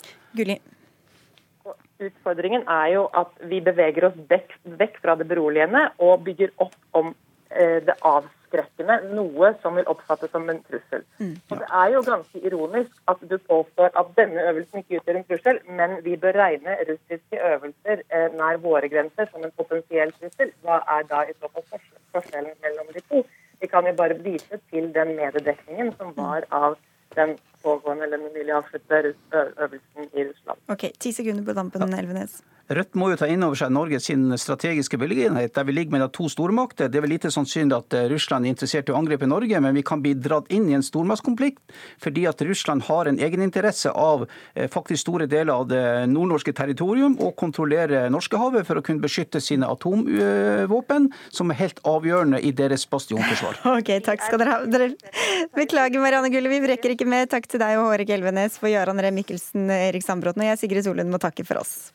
Utfordringen 1.97 2.67
er 2.69 2.89
jo 2.93 3.05
at 3.17 3.31
vi 3.49 3.59
beveger 3.63 4.11
oss 4.11 4.17
vekk, 4.29 4.51
vekk 4.79 4.99
fra 5.01 5.15
det 5.17 5.25
beroligende 5.29 5.87
og 5.97 6.21
bygger 6.27 6.51
opp 6.61 6.75
om 6.99 7.09
eh, 7.49 7.79
det 7.87 7.95
avskrekkende, 8.05 8.99
noe 9.17 9.49
som 9.63 9.79
vil 9.79 9.89
oppfattes 9.89 10.29
som 10.31 10.45
en 10.51 10.61
trussel. 10.67 11.01
Mm, 11.17 11.31
ja. 11.33 11.39
Og 11.49 11.63
Det 11.63 11.69
er 11.79 11.95
jo 11.95 12.03
ganske 12.05 12.43
ironisk 12.49 13.01
at 13.13 13.23
du 13.31 13.33
påstår 13.49 13.97
at 13.97 14.13
denne 14.19 14.45
øvelsen 14.51 14.83
ikke 14.83 15.01
utgjør 15.01 15.19
en 15.21 15.27
trussel, 15.31 15.59
men 15.79 15.97
vi 16.05 16.13
bør 16.21 16.37
regne 16.37 16.77
russiske 16.91 17.41
øvelser 17.49 18.05
eh, 18.05 18.29
nær 18.37 18.61
våre 18.67 18.93
grenser 18.93 19.33
som 19.33 19.43
en 19.43 19.57
potensiell 19.57 20.13
trussel. 20.19 20.53
Hva 20.61 20.83
er 20.99 21.09
da 21.09 21.25
i 21.25 21.35
så 21.39 21.49
fall 21.49 21.81
forskjellen 22.13 22.53
mellom 22.61 22.93
de 22.93 23.01
to? 23.09 23.25
Vi 23.57 23.67
kan 23.67 23.89
jo 23.89 23.97
bare 23.97 24.21
vise 24.21 24.61
til 24.69 24.93
den 24.93 25.15
mediedekningen 25.17 25.95
som 25.97 26.13
var 26.17 26.45
av 26.53 26.77
den 27.17 27.39
pågående 27.67 28.07
eller 28.07 28.23
den 28.23 28.35
nylig 28.37 28.57
avsluttede 28.61 29.15
øvelsen 29.35 30.13
i 30.13 30.29
Russland. 30.29 30.67
Ok, 30.75 30.91
Ti 30.99 31.13
sekunder 31.19 31.47
på 31.47 31.57
dampen, 31.57 31.93
Elvenes. 31.93 32.39
Rødt 32.67 32.97
må 32.99 33.07
jo 33.13 33.15
ta 33.15 33.29
inn 33.31 33.45
over 33.47 33.55
seg 33.55 33.69
Norge 33.71 33.99
sin 34.03 34.25
strategiske 34.35 34.97
beliggenhet, 34.99 35.53
der 35.55 35.63
vi 35.63 35.71
ligger 35.71 35.93
mellom 35.93 36.09
to 36.11 36.25
stormakter. 36.27 36.89
Det 36.91 36.99
er 36.99 37.05
vel 37.05 37.13
lite 37.15 37.29
sannsynlig 37.31 37.77
at 37.77 37.95
eh, 37.95 38.07
Russland 38.11 38.43
er 38.43 38.51
interessert 38.51 38.89
i 38.89 38.91
å 38.91 38.97
angripe 38.99 39.29
Norge, 39.29 39.61
men 39.63 39.77
vi 39.77 39.85
kan 39.87 40.01
bli 40.03 40.11
dratt 40.19 40.51
inn 40.51 40.65
i 40.67 40.75
en 40.75 40.83
stormaktskonflikt 40.83 41.63
fordi 42.03 42.25
at 42.27 42.43
Russland 42.43 42.83
har 42.89 43.07
en 43.07 43.19
egeninteresse 43.23 43.93
av 43.95 44.25
eh, 44.27 44.67
faktisk 44.71 45.05
store 45.05 45.29
deler 45.31 45.53
av 45.53 45.69
det 45.71 45.83
nordnorske 46.11 46.51
territorium 46.57 47.15
og 47.23 47.37
kontrollere 47.39 48.09
Norskehavet 48.11 48.67
for 48.67 48.81
å 48.81 48.83
kunne 48.83 49.03
beskytte 49.05 49.39
sine 49.43 49.69
atomvåpen, 49.71 51.07
som 51.31 51.53
er 51.53 51.61
helt 51.61 51.79
avgjørende 51.87 52.43
i 52.43 52.51
deres 52.51 52.83
bastionforsvar. 52.91 53.63
Ok, 53.77 53.91
takk 54.03 54.23
skal 54.25 54.41
dere 54.41 54.53
ha. 54.57 54.87
Beklager, 55.55 56.01
Marianne 56.01 56.31
Gulle, 56.33 56.49
vi 56.49 56.71
rekker 56.71 56.95
ikke 56.95 57.07
mer. 57.07 57.27
Takk 57.29 57.45
til 57.57 57.65
deg 57.65 57.79
og 57.79 57.89
Hårek 57.89 58.11
Elvenes 58.13 58.57
for 58.61 58.69
Jarand 58.69 59.01
Ree 59.01 59.13
Mikkelsen, 59.15 59.69
Erik 59.73 60.05
Sandbråten 60.05 60.43
og 60.43 60.51
jeg, 60.51 60.59
Sigrid 60.61 60.85
Solund, 60.85 61.09
må 61.09 61.17
takke 61.21 61.45
for 61.47 61.63
oss. 61.63 61.89